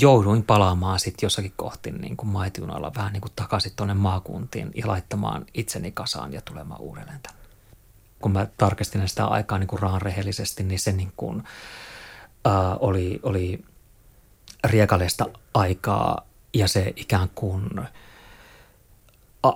jouduin 0.00 0.42
palaamaan 0.42 1.00
sitten 1.00 1.26
jossakin 1.26 1.52
kohti 1.56 1.90
niin 1.90 2.16
kuin 2.16 2.28
maitijunalla 2.28 2.92
vähän 2.96 3.12
niin 3.12 3.20
kuin 3.20 3.32
takaisin 3.36 3.72
tuonne 3.76 3.94
maakuntiin 3.94 4.70
ja 4.74 4.86
laittamaan 4.86 5.44
itseni 5.54 5.92
kasaan 5.92 6.32
ja 6.32 6.40
tulemaan 6.42 6.80
uudelleen 6.80 7.20
tänne. 7.22 7.40
kun 8.22 8.32
mä 8.32 8.46
tarkistin 8.56 9.08
sitä 9.08 9.26
aikaa 9.26 9.58
niin 9.58 9.68
kuin 9.68 9.82
raan 9.82 10.02
rehellisesti, 10.02 10.62
niin 10.62 10.78
se 10.78 10.92
niin 10.92 11.12
kuin, 11.16 11.42
ää, 12.44 12.76
oli, 12.76 13.20
oli 13.22 13.64
riekaleista 14.64 15.26
aikaa 15.54 16.26
ja 16.54 16.68
se 16.68 16.92
ikään 16.96 17.28
kuin 17.34 17.70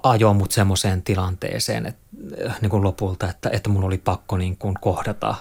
ajoi 0.03 0.35
mut 0.35 0.51
semmoiseen 0.51 1.03
tilanteeseen 1.03 1.87
että, 1.87 2.03
niin 2.61 2.71
kuin 2.71 2.83
lopulta, 2.83 3.31
että, 3.31 3.51
että 3.53 3.71
mun 3.71 3.85
oli 3.85 3.99
pakko 3.99 4.37
niin 4.37 4.57
kuin 4.57 4.75
kohdata 4.81 5.35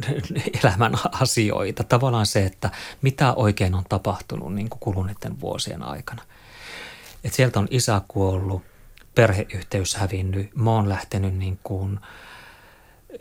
elämän 0.64 0.92
asioita. 1.12 1.84
Tavallaan 1.84 2.26
se, 2.26 2.44
että 2.44 2.70
mitä 3.02 3.34
oikein 3.34 3.74
on 3.74 3.84
tapahtunut 3.88 4.54
niin 4.54 4.70
kuin 4.70 4.80
kuluneiden 4.80 5.40
vuosien 5.40 5.82
aikana. 5.82 6.22
Et 7.24 7.32
sieltä 7.32 7.60
on 7.60 7.68
isä 7.70 8.02
kuollut, 8.08 8.62
perheyhteys 9.14 9.94
hävinnyt, 9.94 10.56
mä 10.56 10.70
oon 10.70 10.88
lähtenyt 10.88 11.34
niin 11.34 11.58
kuin, 11.62 12.00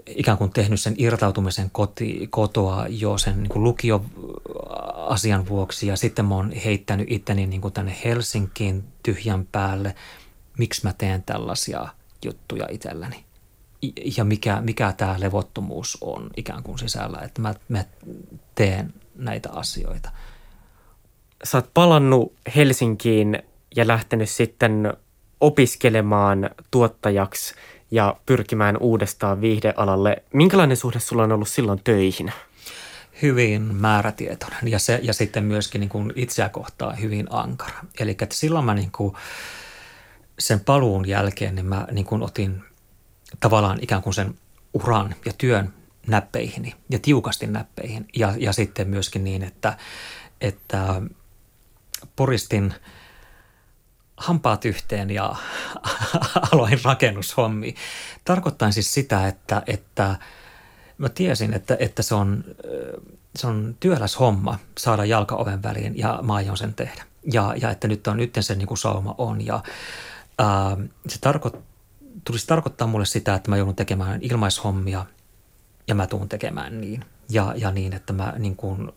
ikään 0.08 0.38
kuin 0.38 0.54
tehnyt 0.54 0.80
sen 0.80 0.96
irtautumisen 0.98 1.70
koti, 1.72 2.28
kotoa 2.30 2.86
jo 2.90 3.18
sen 3.18 3.44
niin 3.44 3.50
kuin 3.50 3.64
lukioasian 3.64 5.48
vuoksi 5.48 5.88
ja 5.88 5.96
sitten 5.96 6.26
mä 6.26 6.36
oon 6.36 6.52
heittänyt 6.52 7.12
itteni 7.12 7.48
niin 7.48 7.62
kuin 7.62 7.74
tänne 7.74 7.98
Helsinkiin 8.06 8.84
tyhjän 9.04 9.48
päälle. 9.52 9.96
Miksi 10.58 10.82
mä 10.84 10.94
teen 10.94 11.24
tällaisia 11.24 11.88
juttuja 12.26 12.68
itselläni? 12.70 13.31
Ja 14.18 14.24
mikä, 14.24 14.62
mikä 14.62 14.94
tämä 14.98 15.16
levottomuus 15.20 15.98
on 16.02 16.30
ikään 16.38 16.64
kuin 16.64 16.80
sisällä, 16.80 17.20
että 17.20 17.42
mä, 17.42 17.54
mä 17.70 17.86
teen 18.56 18.94
näitä 19.16 19.50
asioita. 19.52 20.12
Sä 21.44 21.58
oot 21.58 21.74
palannut 21.74 22.34
Helsinkiin 22.56 23.44
ja 23.76 23.88
lähtenyt 23.88 24.30
sitten 24.30 24.94
opiskelemaan 25.40 26.50
tuottajaksi 26.72 27.56
ja 27.92 28.16
pyrkimään 28.26 28.78
uudestaan 28.78 29.42
viihdealalle. 29.42 30.24
Minkälainen 30.34 30.78
suhde 30.78 31.00
sulla 31.00 31.24
on 31.24 31.32
ollut 31.32 31.50
silloin 31.50 31.82
töihin? 31.84 32.34
Hyvin 33.22 33.62
määrätietoinen 33.62 34.68
ja, 34.68 34.80
se, 34.80 35.00
ja 35.04 35.14
sitten 35.14 35.44
myöskin 35.44 35.82
niin 35.82 35.90
kuin 35.90 36.14
itseä 36.16 36.50
kohtaan 36.50 37.02
hyvin 37.02 37.28
ankara. 37.30 37.80
Eli 38.00 38.12
että 38.12 38.36
silloin 38.36 38.66
mä 38.66 38.74
niin 38.74 38.92
kuin 38.92 39.16
sen 40.40 40.60
paluun 40.60 41.08
jälkeen 41.08 41.56
niin 41.56 41.66
mä 41.66 41.88
niin 41.92 42.06
kuin 42.06 42.22
otin 42.22 42.64
tavallaan 43.40 43.80
ikään 43.82 44.02
kuin 44.02 44.14
sen 44.14 44.36
uran 44.74 45.16
ja 45.26 45.34
työn 45.38 45.74
näppeihin 46.08 46.74
ja 46.90 47.00
tiukasti 47.00 47.48
näppeihin. 47.48 48.08
Ja, 48.16 48.34
ja 48.38 48.54
sitten 48.54 48.88
myöskin 48.88 49.24
niin, 49.24 49.44
että, 49.44 49.78
että 50.42 51.02
poristin– 52.16 52.74
hampaat 54.22 54.66
yhteen 54.66 55.10
ja 55.10 55.36
aloin 56.52 56.80
rakennushommi. 56.84 57.76
Tarkoittain 58.26 58.74
siis 58.74 58.94
sitä, 58.94 59.28
että, 59.28 59.64
että 59.68 60.16
mä 60.98 61.10
tiesin, 61.10 61.54
että, 61.54 61.78
että 61.80 62.04
se, 62.04 62.16
on, 62.16 62.44
se 63.36 63.48
on 63.48 63.76
työläs 63.80 64.20
homma 64.20 64.60
saada 64.78 65.06
jalka 65.06 65.36
oven 65.36 65.64
väliin 65.64 65.98
ja 65.98 66.20
mä 66.24 66.34
aion 66.34 66.58
sen 66.58 66.74
tehdä. 66.74 67.04
Ja, 67.34 67.54
ja 67.62 67.72
että 67.72 67.88
nyt 67.88 68.08
on 68.08 68.18
nyt 68.18 68.38
se 68.40 68.56
niin 68.56 68.68
kuin 68.68 68.78
sauma 68.78 69.16
on 69.18 69.46
ja 69.46 69.64
ää, 70.40 70.78
se 71.08 71.20
tarko, 71.22 71.64
tulisi 72.24 72.48
tarkoittaa 72.48 72.88
mulle 72.88 73.06
sitä, 73.06 73.36
että 73.36 73.50
mä 73.50 73.58
joudun 73.58 73.76
tekemään 73.76 74.20
ilmaishommia 74.22 75.06
ja 75.88 75.96
mä 75.96 76.08
tuun 76.08 76.30
tekemään 76.30 76.82
niin. 76.82 77.06
Ja, 77.30 77.54
ja 77.58 77.72
niin, 77.72 77.94
että 77.94 78.14
mä 78.14 78.34
niin 78.38 78.56
kuin, 78.56 78.92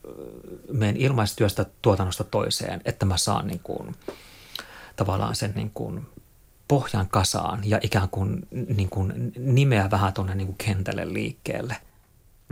menen 0.72 0.96
ilmaistyöstä 0.96 1.66
tuotannosta 1.82 2.24
toiseen, 2.24 2.80
että 2.84 3.06
mä 3.06 3.16
saan 3.16 3.46
niin 3.46 3.60
kuin– 3.62 3.94
tavallaan 4.96 5.34
sen 5.34 5.52
niin 5.54 5.70
kuin 5.74 6.06
pohjan 6.68 7.08
kasaan 7.08 7.60
ja 7.64 7.78
ikään 7.82 8.08
kuin, 8.08 8.48
niin 8.76 8.88
kuin 8.88 9.32
nimeä 9.36 9.90
vähän 9.90 10.12
tuonne 10.12 10.34
niin 10.34 10.46
kuin 10.46 10.58
kentälle 10.58 11.12
liikkeelle. 11.12 11.76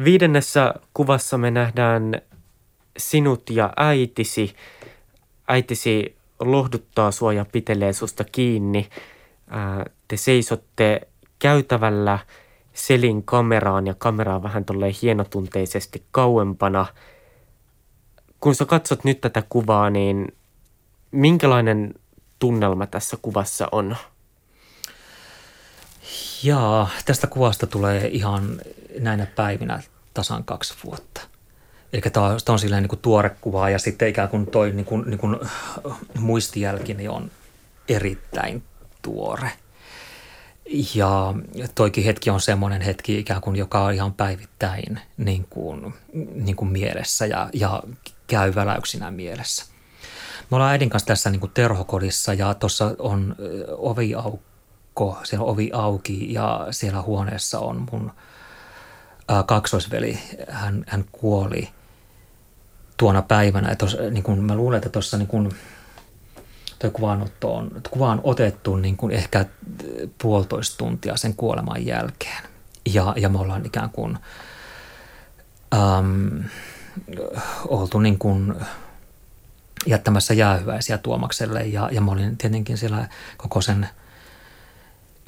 Viidennessä 0.04 0.74
kuvassa 0.94 1.38
me 1.38 1.50
nähdään 1.50 2.20
sinut 2.96 3.50
ja 3.50 3.72
äitisi. 3.76 4.56
Äitisi 5.48 6.16
lohduttaa 6.40 7.10
sua 7.10 7.32
ja 7.32 7.46
pitelee 7.52 7.92
susta 7.92 8.24
kiinni. 8.24 8.88
Te 10.12 10.16
seisotte 10.16 11.08
käytävällä 11.38 12.18
selin 12.74 13.22
kameraan 13.22 13.86
ja 13.86 13.94
kameraa 13.94 14.42
vähän 14.42 14.64
tolleen 14.64 14.94
hienotunteisesti 15.02 16.02
kauempana. 16.10 16.86
Kun 18.40 18.54
sä 18.54 18.64
katsot 18.64 19.04
nyt 19.04 19.20
tätä 19.20 19.42
kuvaa, 19.48 19.90
niin 19.90 20.36
minkälainen 21.10 21.94
tunnelma 22.38 22.86
tässä 22.86 23.16
kuvassa 23.22 23.68
on? 23.72 23.96
Jaa, 26.42 26.88
tästä 27.04 27.26
kuvasta 27.26 27.66
tulee 27.66 28.08
ihan 28.08 28.60
näinä 28.98 29.26
päivinä 29.26 29.82
tasan 30.14 30.44
kaksi 30.44 30.74
vuotta. 30.84 31.20
Eli 31.92 32.02
tämä 32.02 32.26
on, 32.26 32.38
on 32.48 32.58
silleen 32.58 32.82
niin 32.82 32.88
kuin 32.88 33.02
tuore 33.02 33.30
kuva 33.40 33.70
ja 33.70 33.78
sitten 33.78 34.08
ikään 34.08 34.28
kuin 34.28 34.46
toi 34.46 34.70
niin 34.70 34.86
kuin, 34.86 35.10
niin 35.10 35.18
kuin 35.18 35.36
muistijälki 36.18 36.94
niin 36.94 37.10
on 37.10 37.30
erittäin 37.88 38.62
tuore. 39.02 39.52
Ja 40.94 41.34
toikin 41.74 42.04
hetki 42.04 42.30
on 42.30 42.40
semmoinen 42.40 42.80
hetki 42.80 43.18
ikään 43.18 43.40
kuin, 43.40 43.56
joka 43.56 43.84
on 43.84 43.94
ihan 43.94 44.14
päivittäin 44.14 45.00
niin 45.16 45.46
kuin, 45.50 45.94
niin 46.34 46.56
kuin 46.56 46.72
mielessä 46.72 47.26
ja, 47.26 47.48
ja 47.52 47.82
käy 48.26 48.54
väläyksinä 48.54 49.10
mielessä. 49.10 49.64
Me 50.50 50.56
ollaan 50.56 50.70
äidin 50.70 50.90
kanssa 50.90 51.06
tässä 51.06 51.30
niin 51.30 51.40
kuin 51.40 51.52
terhokodissa 51.54 52.34
ja 52.34 52.54
tuossa 52.54 52.94
on 52.98 53.36
ovi 53.68 54.14
aukko, 54.14 55.18
siellä 55.24 55.44
on 55.44 55.50
ovi 55.50 55.70
auki 55.72 56.32
ja 56.32 56.66
siellä 56.70 57.02
huoneessa 57.02 57.58
on 57.58 57.86
mun 57.92 58.12
ää, 59.28 59.42
kaksoisveli. 59.42 60.18
Hän, 60.48 60.84
hän 60.86 61.04
kuoli 61.12 61.68
tuona 62.96 63.22
päivänä. 63.22 63.68
Ja 63.68 63.76
tos, 63.76 63.96
niin 64.10 64.22
kuin 64.22 64.42
mä 64.42 64.54
luulen, 64.54 64.76
että 64.76 64.88
tuossa 64.88 65.16
niin 65.16 65.28
toi 66.82 66.90
kuvaanotto 66.90 67.54
on, 67.54 67.70
kuva 67.90 68.10
on 68.10 68.20
otettu 68.24 68.76
niin 68.76 68.96
kuin 68.96 69.12
ehkä 69.12 69.46
puolitoista 70.22 70.76
tuntia 70.76 71.16
sen 71.16 71.34
kuoleman 71.34 71.86
jälkeen. 71.86 72.42
Ja, 72.86 73.14
ja 73.16 73.28
me 73.28 73.38
ollaan 73.38 73.66
ikään 73.66 73.90
kuin 73.90 74.18
äm, 75.74 76.44
oltu 77.68 77.98
niin 77.98 78.18
kuin– 78.18 78.54
jättämässä 79.86 80.34
jäähyväisiä 80.34 80.98
Tuomakselle 80.98 81.62
ja, 81.62 81.88
ja 81.92 82.00
mä 82.00 82.10
olin 82.10 82.36
tietenkin 82.36 82.78
siellä 82.78 83.08
koko 83.36 83.60
sen 83.60 83.88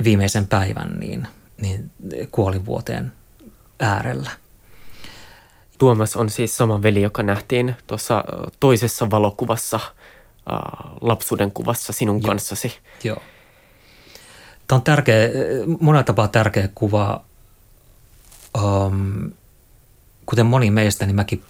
viimeisen 0.04 0.46
päivän 0.46 1.00
niin, 1.00 1.28
niin 1.60 1.90
kuolivuoteen 2.30 3.12
äärellä. 3.80 4.30
Tuomas 5.78 6.16
on 6.16 6.30
siis 6.30 6.56
sama 6.56 6.82
veli, 6.82 7.02
joka 7.02 7.22
nähtiin 7.22 7.76
tuossa 7.86 8.24
toisessa 8.60 9.10
valokuvassa, 9.10 9.80
äh, 10.52 10.58
lapsuuden 11.00 11.50
kuvassa 11.50 11.92
sinun 11.92 12.22
Joo. 12.22 12.28
kanssasi. 12.28 12.78
Joo. 13.04 13.22
Tämä 14.66 14.76
on 14.76 14.82
tärkeä, 14.82 15.28
monella 15.80 16.02
tapaa 16.02 16.28
tärkeä 16.28 16.68
kuva. 16.74 17.24
Um, 18.62 19.30
kuten 20.26 20.46
moni 20.46 20.70
meistä, 20.70 21.06
niin 21.06 21.16
mäkin 21.16 21.44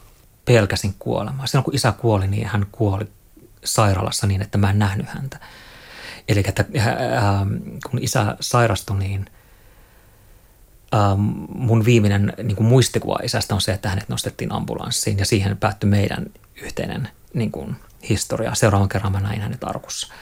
pelkäsin 0.44 0.94
kuolemaa. 0.98 1.46
Silloin 1.46 1.64
kun 1.64 1.74
isä 1.74 1.92
kuoli, 1.92 2.26
niin 2.26 2.46
hän 2.46 2.66
kuoli 2.72 3.07
sairaalassa 3.64 4.26
niin, 4.26 4.42
että 4.42 4.59
mä 4.59 4.70
en 4.70 4.78
nähnyt 4.78 5.07
häntä. 5.07 5.40
Eli 6.28 6.42
että 6.48 6.64
ää, 7.14 7.46
kun 7.90 8.02
isä 8.02 8.37
sairastui, 8.40 8.98
niin 8.98 9.26
ää, 10.92 11.16
mun 11.48 11.85
viimeinen 11.85 12.33
niin 12.42 12.57
kuin 12.57 12.66
muistikuva 12.66 13.18
isästä 13.22 13.54
on 13.54 13.61
se, 13.61 13.72
että 13.72 13.88
hänet 13.88 14.09
nostettiin 14.09 14.52
ambulanssiin 14.52 15.18
ja 15.18 15.26
siihen 15.26 15.57
päättyi 15.57 15.90
meidän 15.90 16.26
yhteinen 16.62 17.09
niin 17.35 17.50
kuin, 17.50 17.76
historia. 18.09 18.55
Seuraavan 18.55 18.88
kerran 18.88 19.12
mä 19.12 19.21
näin 19.21 19.40
hänet 19.40 19.64
arkussa. 19.64 20.12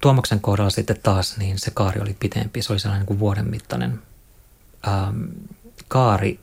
Tuomaksen 0.00 0.40
kohdalla 0.40 0.70
sitten 0.70 1.00
taas 1.02 1.36
niin 1.36 1.58
se 1.58 1.70
kaari 1.70 2.00
oli 2.00 2.16
pitempi. 2.20 2.62
Se 2.62 2.72
oli 2.72 2.80
sellainen 2.80 3.00
niin 3.00 3.06
kuin 3.06 3.18
vuoden 3.18 3.50
mittainen 3.50 4.02
ää, 4.82 5.12
kaari 5.88 6.40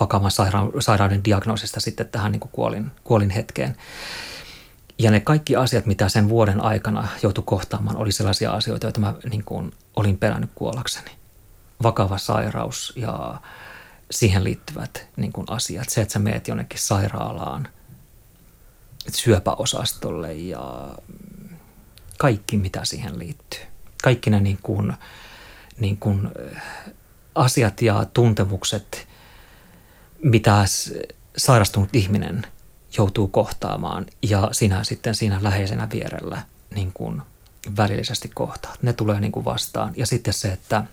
vakavan 0.00 0.30
saira- 0.30 0.80
sairauden 0.80 1.24
diagnoosista 1.24 1.80
sitten 1.80 2.08
tähän 2.08 2.32
niin 2.32 2.40
kuin 2.40 2.52
kuolin, 2.52 2.90
kuolin 3.04 3.30
hetkeen. 3.30 3.76
Ja 4.98 5.10
ne 5.10 5.20
kaikki 5.20 5.56
asiat, 5.56 5.86
mitä 5.86 6.08
sen 6.08 6.28
vuoden 6.28 6.60
aikana 6.60 7.08
joutui 7.22 7.44
kohtaamaan, 7.46 7.96
oli 7.96 8.12
sellaisia 8.12 8.52
asioita, 8.52 8.86
joita 8.86 9.00
mä 9.00 9.14
niin 9.30 9.44
kuin 9.44 9.72
olin 9.96 10.18
pelännyt 10.18 10.50
kuollakseni. 10.54 11.10
Vakava 11.82 12.18
sairaus 12.18 12.92
ja 12.96 13.40
siihen 14.10 14.44
liittyvät 14.44 15.06
niin 15.16 15.32
kuin 15.32 15.46
asiat. 15.50 15.88
Se, 15.88 16.00
että 16.00 16.12
sä 16.12 16.18
meet 16.18 16.48
jonnekin 16.48 16.78
sairaalaan, 16.80 17.68
syöpäosastolle 19.08 20.34
ja 20.34 20.94
kaikki, 22.18 22.56
mitä 22.56 22.84
siihen 22.84 23.18
liittyy. 23.18 23.60
Kaikki 24.02 24.30
ne 24.30 24.40
niin 24.40 24.58
kuin, 24.62 24.92
niin 25.78 25.96
kuin 25.96 26.28
asiat 27.34 27.82
ja 27.82 28.06
tuntemukset, 28.14 29.08
mitä 30.22 30.64
sairastunut 31.36 31.94
ihminen 31.94 32.46
joutuu 32.96 33.28
kohtaamaan 33.28 34.06
ja 34.22 34.48
sinä 34.52 34.84
sitten 34.84 35.14
siinä 35.14 35.38
läheisenä 35.42 35.88
vierellä 35.92 36.42
niin 36.74 36.92
kuin 36.92 37.22
välillisesti 37.76 38.30
kohtaat. 38.34 38.82
Ne 38.82 38.92
tulee 38.92 39.20
niin 39.20 39.32
kuin 39.32 39.44
vastaan. 39.44 39.92
Ja 39.96 40.06
sitten 40.06 40.34
se, 40.34 40.52
että 40.52 40.84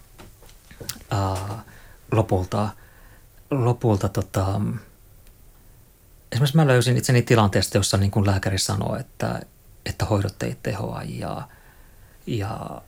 ää, 1.11 1.63
lopulta, 2.11 2.69
lopulta 3.51 4.09
tota, 4.09 4.61
esimerkiksi 6.31 6.55
mä 6.57 6.67
löysin 6.67 6.97
itseni 6.97 7.21
tilanteesta, 7.21 7.77
jossa 7.77 7.97
niin 7.97 8.11
kuin 8.11 8.25
lääkäri 8.25 8.57
sanoi, 8.57 8.99
että, 8.99 9.41
että 9.85 10.05
hoidot 10.05 10.43
ei 10.43 10.57
tehoa 10.63 11.01
ja, 11.03 11.47
ja 12.27 12.81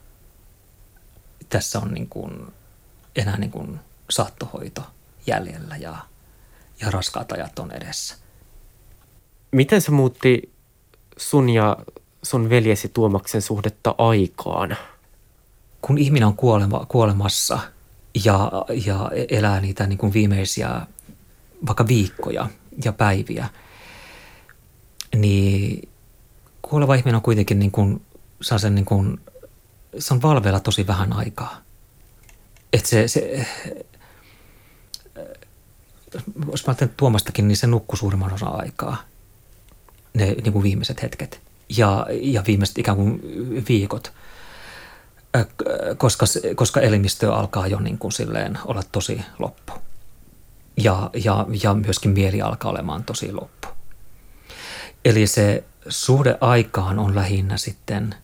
tässä 1.48 1.78
on 1.78 1.94
niin 1.94 2.08
kuin 2.08 2.52
enää 3.16 3.36
niin 3.36 3.50
kuin 3.50 3.80
saattohoito 4.10 4.82
jäljellä 5.26 5.76
ja, 5.76 5.96
ja 6.80 6.90
raskaat 6.90 7.32
ajat 7.32 7.58
on 7.58 7.72
edessä. 7.72 8.14
Miten 9.52 9.80
se 9.80 9.90
muutti 9.90 10.52
sun 11.16 11.50
ja 11.50 11.76
sun 12.22 12.50
veljesi 12.50 12.88
Tuomaksen 12.88 13.42
suhdetta 13.42 13.94
aikaan? 13.98 14.76
Kun 15.80 15.98
ihminen 15.98 16.26
on 16.26 16.36
kuolema, 16.36 16.86
kuolemassa 16.88 17.58
ja, 18.24 18.52
ja 18.86 19.10
elää 19.28 19.60
niitä 19.60 19.86
niin 19.86 19.98
kuin 19.98 20.12
viimeisiä 20.12 20.86
vaikka 21.66 21.88
viikkoja 21.88 22.48
ja 22.84 22.92
päiviä, 22.92 23.48
niin 25.16 25.88
kuoleva 26.62 26.94
ihminen 26.94 27.16
on 27.16 27.22
kuitenkin 27.22 27.58
niin 27.58 27.70
kuin, 27.70 28.02
saa 28.42 28.58
sen 28.58 28.74
niin 28.74 28.84
kuin, 28.84 29.20
se 29.98 30.14
on 30.14 30.22
valveilla 30.22 30.60
tosi 30.60 30.86
vähän 30.86 31.12
aikaa. 31.12 31.62
Että 32.72 32.88
se, 32.88 33.08
se 33.08 33.46
jos 36.50 36.66
mä 36.66 36.70
ajattelen 36.70 36.94
Tuomastakin, 36.96 37.48
niin 37.48 37.56
se 37.56 37.66
nukkuu 37.66 37.96
suurimman 37.96 38.32
osan 38.32 38.60
aikaa, 38.60 39.02
ne 40.14 40.26
niin 40.26 40.52
kuin 40.52 40.62
viimeiset 40.62 41.02
hetket 41.02 41.40
ja, 41.76 42.06
ja 42.10 42.44
viimeiset 42.46 42.78
ikään 42.78 42.96
kuin 42.96 43.20
viikot, 43.68 44.12
koska, 45.96 46.26
koska 46.54 46.80
elimistö 46.80 47.34
alkaa 47.34 47.66
jo 47.66 47.80
niin 47.80 47.98
kuin 47.98 48.12
silleen 48.12 48.58
olla 48.64 48.82
tosi 48.92 49.20
loppu. 49.38 49.72
Ja, 50.82 51.10
ja, 51.24 51.46
ja 51.62 51.74
myöskin 51.74 52.10
mieli 52.10 52.42
alkaa 52.42 52.70
olemaan 52.70 53.04
tosi 53.04 53.32
loppu. 53.32 53.68
Eli 55.04 55.26
se 55.26 55.64
suhde 55.88 56.38
aikaan 56.40 56.98
on 56.98 57.14
lähinnä 57.14 57.56
sitten 57.56 58.14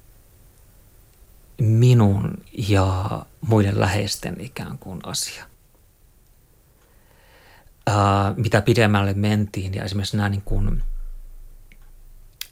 minun 1.59 2.45
ja 2.69 3.23
muiden 3.41 3.81
läheisten 3.81 4.41
ikään 4.41 4.79
kuin 4.79 5.01
asia. 5.03 5.45
Ää, 7.87 8.35
mitä 8.37 8.63
pidemmälle 8.63 9.15
mentiin 9.15 9.75
ja 9.75 9.85
esimerkiksi 9.85 10.17
nämä 10.17 10.29
niin 10.29 10.43
kuin– 10.43 10.83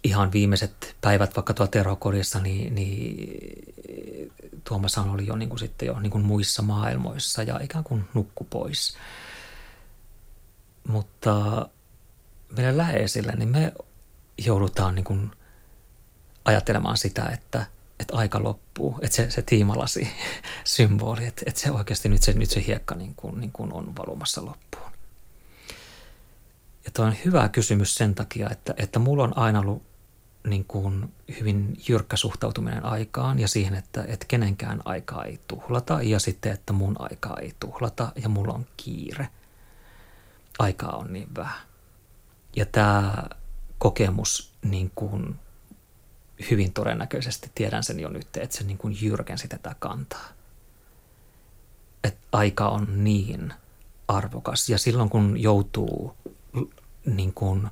ihan 0.04 0.32
viimeiset 0.32 0.96
päivät 1.00 1.36
vaikka 1.36 1.54
tuolla 1.54 1.70
terhokodissa, 1.70 2.40
niin, 2.40 2.74
niin 2.74 3.28
Tuomas 4.64 4.98
oli 4.98 5.26
jo 5.26 5.36
niin 5.36 5.48
kuin 5.48 5.58
sitten 5.58 5.86
jo 5.86 6.00
niin 6.00 6.10
kuin 6.10 6.24
muissa 6.24 6.62
maailmoissa 6.62 7.42
ja 7.42 7.60
ikään 7.62 7.84
kuin 7.84 8.04
nukku 8.14 8.44
pois. 8.44 8.96
Mutta 10.94 11.68
meidän 12.56 12.76
läheisille, 12.76 13.32
niin 13.36 13.48
me 13.48 13.72
joudutaan 14.38 14.94
niin 14.94 15.04
kuin 15.04 15.30
ajattelemaan 16.44 16.96
sitä, 16.96 17.24
että, 17.24 17.66
että 18.00 18.16
aika 18.16 18.42
loppuu, 18.42 18.98
että 19.02 19.16
se, 19.16 19.30
se 19.30 19.42
tiimalasi 19.42 20.08
symboli, 20.64 21.26
että, 21.26 21.42
että 21.46 21.60
se 21.60 21.70
oikeasti 21.70 22.08
nyt 22.08 22.22
se, 22.22 22.32
nyt 22.32 22.50
se 22.50 22.64
hiekka 22.66 22.94
niin 22.94 23.14
kuin, 23.14 23.40
niin 23.40 23.52
kuin 23.52 23.72
on 23.72 23.96
valumassa 23.96 24.44
loppuun. 24.44 24.92
Ja 26.84 26.90
tuo 26.90 27.04
on 27.04 27.16
hyvä 27.24 27.48
kysymys 27.48 27.94
sen 27.94 28.14
takia, 28.14 28.50
että, 28.50 28.74
että 28.76 28.98
mulla 28.98 29.24
on 29.24 29.38
aina 29.38 29.60
ollut 29.60 29.82
niin 30.46 30.64
kuin 30.64 31.14
hyvin 31.40 31.76
jyrkkä 31.88 32.16
suhtautuminen 32.16 32.84
aikaan 32.84 33.38
ja 33.38 33.48
siihen, 33.48 33.74
että, 33.74 34.04
että 34.08 34.26
kenenkään 34.28 34.82
aikaa 34.84 35.24
ei 35.24 35.40
tuhlata 35.48 36.02
ja 36.02 36.18
sitten, 36.18 36.52
että 36.52 36.72
mun 36.72 36.96
aikaa 36.98 37.36
ei 37.36 37.54
tuhlata 37.60 38.12
ja 38.22 38.28
mulla 38.28 38.52
on 38.52 38.66
kiire. 38.76 39.28
Aikaa 40.58 40.96
on 40.96 41.12
niin 41.12 41.28
vähän. 41.36 41.60
Ja 42.56 42.66
tämä 42.66 43.24
kokemus 43.78 44.52
niin 44.62 44.92
kuin 44.94 45.36
hyvin 46.50 46.72
todennäköisesti, 46.72 47.50
tiedän 47.54 47.84
sen 47.84 48.00
jo 48.00 48.08
nyt, 48.08 48.36
että 48.36 48.56
se 48.56 48.64
niin 48.64 48.78
kuin 48.78 48.96
jyrkensi 49.00 49.48
tätä 49.48 49.76
kantaa. 49.78 50.28
Että 52.04 52.20
aika 52.32 52.68
on 52.68 53.04
niin 53.04 53.54
arvokas 54.08 54.68
ja 54.68 54.78
silloin 54.78 55.10
kun 55.10 55.42
joutuu 55.42 56.16
niin 57.06 57.32
kuin 57.34 57.68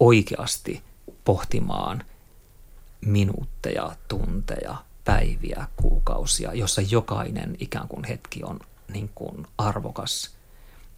oikeasti– 0.00 0.82
pohtimaan 1.24 2.04
minuutteja, 3.00 3.96
tunteja, 4.08 4.76
päiviä, 5.04 5.66
kuukausia, 5.76 6.54
jossa 6.54 6.80
jokainen 6.80 7.56
ikään 7.58 7.88
kuin 7.88 8.04
hetki 8.04 8.44
on 8.44 8.60
niin 8.92 9.10
kuin 9.14 9.46
arvokas, 9.58 10.36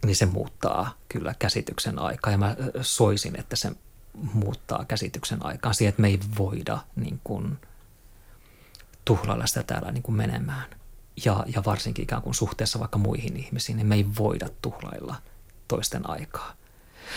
niin 0.05 0.15
se 0.15 0.25
muuttaa 0.25 0.97
kyllä 1.09 1.35
käsityksen 1.39 1.99
aikaa. 1.99 2.31
Ja 2.31 2.37
mä 2.37 2.55
soisin, 2.81 3.39
että 3.39 3.55
se 3.55 3.71
muuttaa 4.33 4.85
käsityksen 4.87 5.45
aikaa 5.45 5.73
siihen, 5.73 5.89
että 5.89 6.01
me 6.01 6.07
ei 6.07 6.19
voida 6.37 6.77
niin 6.95 7.21
kuin 7.23 7.57
tuhlailla 9.05 9.45
sitä 9.45 9.63
täällä 9.63 9.91
niin 9.91 10.03
kuin 10.03 10.15
menemään. 10.15 10.65
Ja, 11.25 11.45
ja 11.55 11.63
varsinkin 11.65 12.03
ikään 12.03 12.21
kuin 12.21 12.35
suhteessa 12.35 12.79
vaikka 12.79 12.97
muihin 12.97 13.37
ihmisiin, 13.37 13.77
niin 13.77 13.87
me 13.87 13.95
ei 13.95 14.05
voida 14.17 14.47
tuhlailla 14.61 15.15
toisten 15.67 16.09
aikaa. 16.09 16.53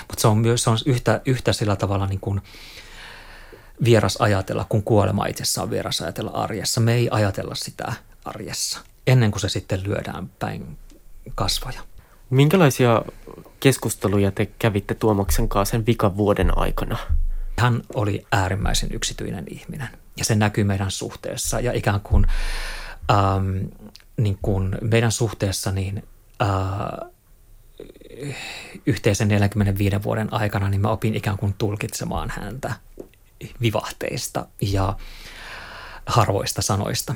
Mutta 0.01 0.21
se 0.21 0.29
on 0.29 0.39
myös 0.39 0.63
se 0.63 0.71
on 0.71 0.79
yhtä, 0.87 1.21
yhtä 1.25 1.53
sillä 1.53 1.77
tavalla 1.77 2.07
niin 2.07 2.21
kuin– 2.21 2.41
vieras 3.85 4.17
ajatella, 4.17 4.67
kun 4.69 4.83
kuolema 4.83 5.27
itsessään 5.27 5.63
on 5.63 5.71
vieras 5.71 6.01
ajatella 6.01 6.31
arjessa. 6.31 6.81
Me 6.81 6.95
ei 6.95 7.09
ajatella 7.11 7.55
sitä 7.55 7.93
arjessa 8.25 8.81
ennen 9.07 9.31
kuin 9.31 9.41
se 9.41 9.49
sitten 9.49 9.83
lyödään 9.83 10.29
päin 10.29 10.79
kasvoja. 11.35 11.81
Minkälaisia 12.31 13.03
keskusteluja 13.61 14.31
te 14.31 14.47
kävitte 14.47 14.95
Tuomaksen 14.95 15.49
kanssa 15.49 15.71
sen 15.71 15.87
vikan 15.87 16.17
vuoden 16.17 16.59
aikana? 16.59 16.99
Hän 17.59 17.83
oli 17.95 18.27
äärimmäisen 18.33 18.89
yksityinen 18.93 19.45
ihminen 19.51 19.89
ja 20.17 20.25
se 20.25 20.35
näkyy 20.35 20.65
meidän 20.65 20.91
suhteessa 20.91 21.61
ja 21.61 21.73
ikään 21.73 22.01
kuin, 22.01 22.27
ähm, 23.11 23.57
niin 24.17 24.39
kuin 24.43 24.79
meidän 24.81 25.13
suhteessa 25.13 25.73
niin 25.73 26.03
äh, 26.43 27.11
yhteisen 28.87 29.29
45 29.29 30.03
vuoden 30.03 30.33
aikana 30.33 30.69
niin 30.69 30.81
mä 30.81 30.89
opin 30.89 31.15
ikään 31.15 31.39
kuin 31.39 31.55
tulkitsemaan 31.59 32.31
häntä 32.31 32.75
vivahteista 33.61 34.47
ja 34.61 34.97
harvoista 36.07 36.63
sanoista. 36.63 37.15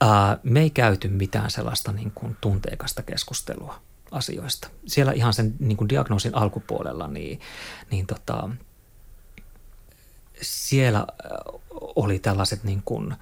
Ää, 0.00 0.38
me 0.42 0.60
ei 0.60 0.70
käyty 0.70 1.08
mitään 1.08 1.50
sellaista 1.50 1.92
niin 1.92 2.12
kuin 2.14 2.36
tunteikasta 2.40 3.02
keskustelua 3.02 3.85
asioista. 4.10 4.68
Siellä 4.86 5.12
ihan 5.12 5.34
sen 5.34 5.54
niin 5.58 5.76
kuin 5.76 5.88
diagnoosin 5.88 6.34
alkupuolella, 6.34 7.08
niin, 7.08 7.40
niin 7.90 8.06
tota, 8.06 8.48
siellä 10.42 11.06
oli 11.80 12.18
tällaiset 12.18 12.64
niin 12.64 12.82
kuin, 12.84 13.14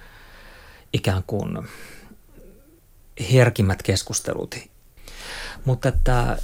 ikään 0.93 1.23
kuin 1.27 1.69
herkimmät 3.33 3.83
keskustelut. 3.83 4.55
Mutta 5.65 5.89
että 5.89 6.39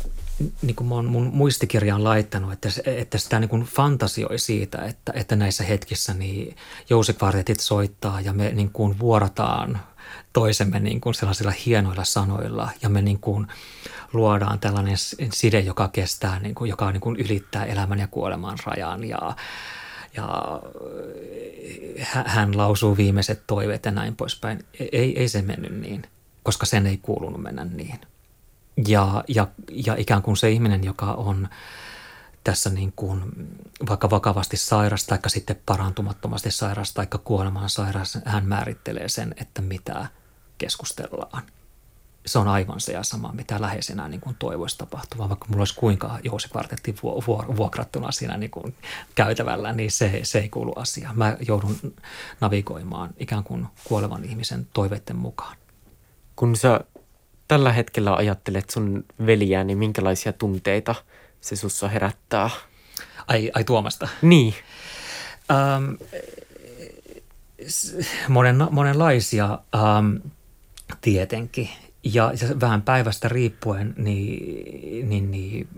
niin 0.63 0.77
kuin 0.77 0.87
mä 0.87 0.95
oon 0.95 1.07
mun 1.07 1.31
muistikirjaan 1.35 2.05
laittanut, 2.05 2.53
että, 2.53 2.69
että 2.85 3.19
sitä 3.19 3.41
niin 3.41 3.49
kuin 3.49 3.63
fantasioi 3.63 4.39
siitä, 4.39 4.85
että, 4.85 5.13
että 5.15 5.37
näissä 5.37 5.65
hetkissä 5.65 6.15
niin 6.15 6.57
jousikvartetit 6.91 7.61
soittaa 7.61 8.21
ja 8.21 8.33
me 8.33 8.53
niin 8.53 8.71
kuin 8.71 8.99
vuorataan 8.99 9.81
toisemme 10.33 10.81
niin 10.81 11.01
kuin 11.01 11.15
sellaisilla 11.15 11.53
hienoilla 11.67 12.05
sanoilla 12.05 12.69
ja 12.83 12.89
me 12.89 13.03
niin 13.03 13.21
kuin 13.21 13.47
luodaan 14.13 14.59
tällainen 14.59 14.97
side, 15.33 15.61
joka 15.61 15.89
kestää, 15.89 16.39
niin 16.39 16.55
kuin, 16.55 16.69
joka 16.69 16.93
niin 16.93 17.01
kuin 17.01 17.17
ylittää 17.17 17.65
elämän 17.65 17.99
ja 17.99 18.07
kuoleman 18.07 18.59
rajan 18.67 19.05
ja, 19.05 19.37
ja 20.17 20.61
hän 22.27 22.57
lausuu 22.57 22.97
viimeiset 22.97 23.43
toiveet 23.47 23.85
ja 23.85 23.91
näin 23.91 24.17
poispäin. 24.17 24.65
Ei, 24.93 25.19
ei 25.19 25.29
se 25.29 25.43
mennyt 25.43 25.81
niin, 25.81 26.03
koska 26.43 26.67
sen 26.67 26.87
ei 26.87 26.97
kuulunut 26.97 27.43
mennä 27.43 27.65
niin. 27.65 28.01
Ja, 28.89 29.25
ja, 29.29 29.47
ja 29.71 29.95
ikään 29.99 30.23
kuin 30.23 30.37
se 30.37 30.51
ihminen, 30.51 30.85
joka 30.85 31.13
on 31.13 31.49
tässä 32.45 32.71
niin 32.71 32.93
kuin 32.97 33.23
vaikka 33.89 34.11
vakavasti 34.11 34.57
sairas 34.57 35.07
tai 35.07 35.19
sitten 35.27 35.61
parantumattomasti 35.67 36.51
sairas 36.51 36.95
tai 36.95 37.07
kuolemaan 37.25 37.71
sairas, 37.71 38.19
hän 38.25 38.47
määrittelee 38.47 39.09
sen, 39.09 39.35
että 39.41 39.63
mitä 39.63 40.07
keskustellaan. 40.61 41.43
Se 42.27 42.39
on 42.39 42.49
aivan 42.49 42.81
se 42.81 42.93
ja 42.93 43.03
sama, 43.03 43.33
mitä 43.33 43.61
läheisenä 43.61 44.09
niin 44.09 44.21
kuin 44.21 44.37
toivoisi 44.39 44.79
tapahtuva. 44.79 45.29
Vaikka 45.29 45.47
mulla 45.49 45.61
olisi 45.61 45.75
kuinka 45.75 46.19
jousikvartetti 46.25 46.95
vuokrattuna 47.57 48.13
siinä 48.13 48.37
niin 48.37 48.51
kuin 48.51 48.75
käytävällä, 49.15 49.73
niin 49.73 49.91
se, 49.91 50.21
se 50.23 50.39
ei 50.39 50.49
kuulu 50.49 50.73
asiaan. 50.77 51.19
Mä 51.19 51.37
joudun 51.49 51.77
navigoimaan 52.41 53.11
ikään 53.19 53.45
kuin 53.45 53.67
kuolevan 53.85 54.25
ihmisen 54.25 54.67
toiveiden 54.73 55.17
mukaan. 55.17 55.57
Kun 56.37 56.57
sä 56.57 56.81
tällä 57.49 57.73
hetkellä 57.73 58.15
ajattelet 58.15 58.71
sun 58.71 59.05
veliä, 59.27 59.65
niin 59.65 59.79
minkälaisia 59.79 60.33
tunteita 60.33 60.95
se 61.41 61.57
sussa 61.57 61.89
herättää? 61.89 62.51
Ai, 63.27 63.51
ai 63.55 63.65
Tuomasta? 63.65 64.09
Niin. 64.23 64.55
Ähm, 65.51 65.95
monen, 68.29 68.69
monenlaisia 68.71 69.59
ähm, 69.75 70.17
tietenkin. 71.01 71.69
Ja, 72.05 72.33
vähän 72.61 72.83
päivästä 72.83 73.29
riippuen, 73.29 73.95
niin, 73.97 75.09
niin, 75.09 75.31
niin 75.31 75.69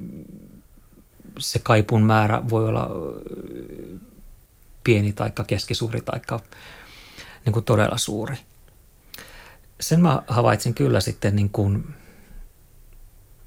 se 1.39 1.59
kaipun 1.59 2.03
määrä 2.03 2.43
voi 2.51 2.69
olla 2.69 2.91
pieni 4.85 5.13
tai 5.13 5.33
keskisuuri 5.47 6.01
tai 6.01 6.21
niin 7.45 7.53
kuin 7.53 7.65
todella 7.65 7.99
suuri. 7.99 8.37
Sen 9.81 10.01
mä 10.01 10.23
havaitsin 10.27 10.75
kyllä 10.75 11.01
sitten 11.01 11.37
niin 11.37 11.51
kuin, 11.51 11.95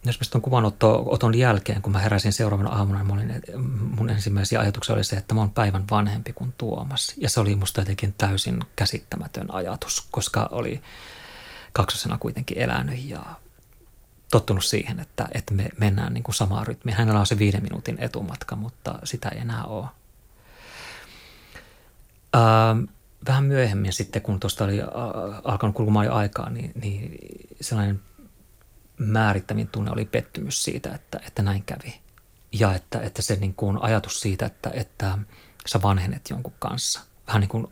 esimerkiksi 0.05 0.31
tuon 0.31 0.41
kuvanoton 0.41 1.37
jälkeen, 1.37 1.81
kun 1.81 1.91
mä 1.91 1.99
heräsin 1.99 2.33
seuraavana 2.33 2.69
aamuna, 2.69 3.03
niin 3.03 3.13
olin, 3.13 3.43
mun 3.97 4.09
ensimmäisiä 4.09 4.59
ajatuksia 4.59 4.95
oli 4.95 5.03
se, 5.03 5.15
että 5.15 5.35
mä 5.35 5.41
oon 5.41 5.51
päivän 5.51 5.83
vanhempi 5.91 6.33
kuin 6.33 6.53
Tuomas. 6.57 7.13
Ja 7.17 7.29
se 7.29 7.39
oli 7.39 7.55
musta 7.55 7.81
jotenkin 7.81 8.13
täysin 8.17 8.59
käsittämätön 8.75 9.51
ajatus, 9.51 10.07
koska 10.11 10.49
oli 10.51 10.81
kaksosena 11.75 12.17
kuitenkin 12.17 12.57
elänyt 12.57 13.03
ja 13.03 13.23
tottunut 14.31 14.65
siihen, 14.65 14.99
että, 14.99 15.27
että 15.31 15.53
me 15.53 15.69
mennään 15.77 16.13
niin 16.13 16.23
kuin 16.23 16.35
samaa 16.35 16.63
rytmiä. 16.63 16.95
Hänellä 16.95 17.19
on 17.19 17.27
se 17.27 17.39
viiden 17.39 17.63
minuutin 17.63 17.97
etumatka, 17.99 18.55
mutta 18.55 18.99
sitä 19.03 19.29
ei 19.29 19.39
enää 19.39 19.63
ole. 19.63 19.85
Ähm, 22.35 22.83
vähän 23.27 23.43
myöhemmin 23.43 23.93
sitten, 23.93 24.21
kun 24.21 24.39
tuosta 24.39 24.63
oli 24.63 24.79
alkanut 25.43 25.75
kulkumaan 25.75 26.05
jo 26.05 26.13
aikaa, 26.13 26.49
niin, 26.49 26.71
niin 26.81 27.17
sellainen 27.61 28.01
määrittävin 28.97 29.67
tunne 29.67 29.91
oli 29.91 30.05
pettymys 30.05 30.63
siitä, 30.63 30.95
että, 30.95 31.19
että 31.27 31.41
näin 31.41 31.63
kävi. 31.63 31.99
Ja 32.51 32.73
että, 32.73 33.01
että 33.01 33.21
se 33.21 33.35
niin 33.35 33.53
kuin 33.53 33.77
ajatus 33.81 34.19
siitä, 34.19 34.45
että, 34.45 34.71
että 34.73 35.17
sä 35.67 35.81
vanhenet 35.81 36.29
jonkun 36.29 36.53
kanssa. 36.59 37.01
Vähän 37.27 37.39
niin 37.39 37.49
kuin 37.49 37.67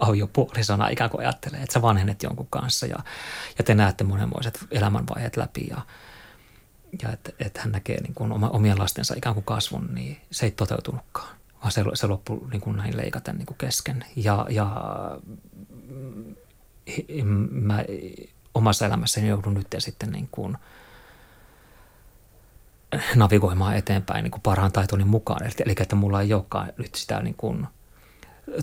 aviopuolisona 0.00 0.88
ikään 0.88 1.10
kuin 1.10 1.20
ajattelee, 1.20 1.60
että 1.60 1.72
sä 1.72 1.82
vanhenet 1.82 2.22
jonkun 2.22 2.46
kanssa 2.50 2.86
ja, 2.86 2.96
ja 3.58 3.64
te 3.64 3.74
näette 3.74 4.04
monenmoiset 4.04 4.66
elämänvaiheet 4.70 5.36
läpi 5.36 5.66
ja, 5.70 5.80
ja 7.02 7.12
että, 7.12 7.32
että 7.40 7.60
hän 7.60 7.72
näkee 7.72 8.00
niin 8.00 8.14
kuin 8.14 8.32
omien 8.32 8.78
lastensa 8.78 9.14
ikään 9.16 9.34
kuin 9.34 9.44
kasvun, 9.44 9.88
niin 9.94 10.20
se 10.30 10.46
ei 10.46 10.50
toteutunutkaan, 10.50 11.36
vaan 11.60 11.72
se, 11.72 11.84
se 11.94 12.06
loppui 12.06 12.48
niin 12.50 12.60
kuin 12.60 12.76
näin 12.76 12.96
leikaten 12.96 13.36
niin 13.36 13.46
kuin 13.46 13.58
kesken. 13.58 14.04
Ja, 14.16 14.46
ja 14.50 14.66
mä 17.50 17.84
omassa 18.54 18.86
elämässäni 18.86 19.28
joudun 19.28 19.54
nyt 19.54 19.66
sitten 19.78 20.12
niin 20.12 20.28
kuin 20.30 20.56
navigoimaan 23.14 23.76
eteenpäin 23.76 24.22
niin 24.22 24.30
kuin 24.30 24.42
parhaan 24.42 24.72
taitoni 24.72 25.04
mukaan. 25.04 25.44
Eli, 25.44 25.52
eli 25.64 25.74
että 25.80 25.96
mulla 25.96 26.20
ei 26.20 26.34
olekaan 26.34 26.72
nyt 26.78 26.94
sitä 26.94 27.20
niin 27.20 27.34
kuin– 27.34 27.66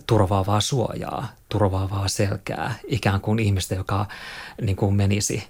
turvaavaa 0.08 0.62
suojaa, 0.62 1.28
turvaavaa 1.50 2.08
selkää, 2.08 2.76
ikään 2.88 3.22
kuin 3.22 3.40
ihmistä, 3.40 3.76
joka 3.76 4.06
niin 4.62 4.76
kuin 4.76 4.96
menisi 4.96 5.44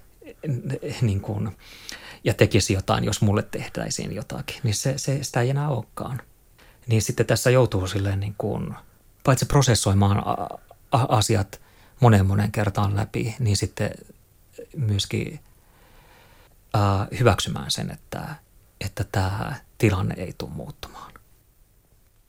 niin 1.02 1.20
kuin, 1.20 1.56
ja 2.24 2.34
tekisi 2.34 2.72
jotain, 2.72 3.04
jos 3.04 3.20
mulle 3.20 3.42
tehtäisiin 3.42 4.14
jotakin. 4.14 4.56
Niin 4.62 4.74
se, 4.74 4.98
se, 4.98 5.24
sitä 5.24 5.40
ei 5.40 5.50
enää 5.50 5.68
olekaan. 5.68 6.20
Niin 6.86 7.02
sitten 7.02 7.26
tässä 7.26 7.50
joutuu 7.50 7.86
silleen 7.86 8.20
niin 8.20 8.34
kuin, 8.38 8.74
paitsi 9.24 9.46
prosessoimaan 9.46 10.22
asiat 10.92 11.60
monen 12.00 12.26
monen 12.26 12.52
kertaan 12.52 12.96
läpi, 12.96 13.36
niin 13.38 13.56
sitten 13.56 13.90
myöskin 14.76 15.40
äh, 16.76 17.18
hyväksymään 17.18 17.70
sen, 17.70 17.90
että, 17.90 18.34
että 18.80 19.04
tämä 19.12 19.54
tilanne 19.78 20.14
ei 20.18 20.34
tule 20.38 20.50
muuttumaan. 20.50 21.13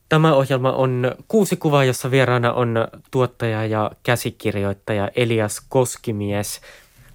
Tämä 0.09 0.33
ohjelma 0.33 0.71
on 0.71 1.15
kuusi 1.27 1.55
kuvaa, 1.55 1.83
jossa 1.83 2.11
vieraana 2.11 2.53
on 2.53 2.75
tuottaja 3.11 3.65
ja 3.65 3.91
käsikirjoittaja 4.03 5.09
Elias 5.15 5.61
Koskimies. 5.69 6.61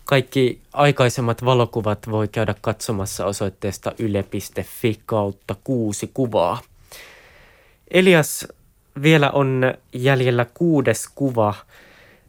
Kaikki 0.04 0.60
aikaisemmat 0.72 1.44
valokuvat 1.44 2.10
voi 2.10 2.28
käydä 2.28 2.54
katsomassa 2.60 3.26
osoitteesta 3.26 3.92
yle.fi 3.98 5.00
kautta 5.06 5.56
kuusi 5.64 6.10
kuvaa. 6.14 6.60
Elias, 7.90 8.48
vielä 9.02 9.30
on 9.30 9.74
jäljellä 9.92 10.46
kuudes 10.54 11.08
kuva. 11.14 11.54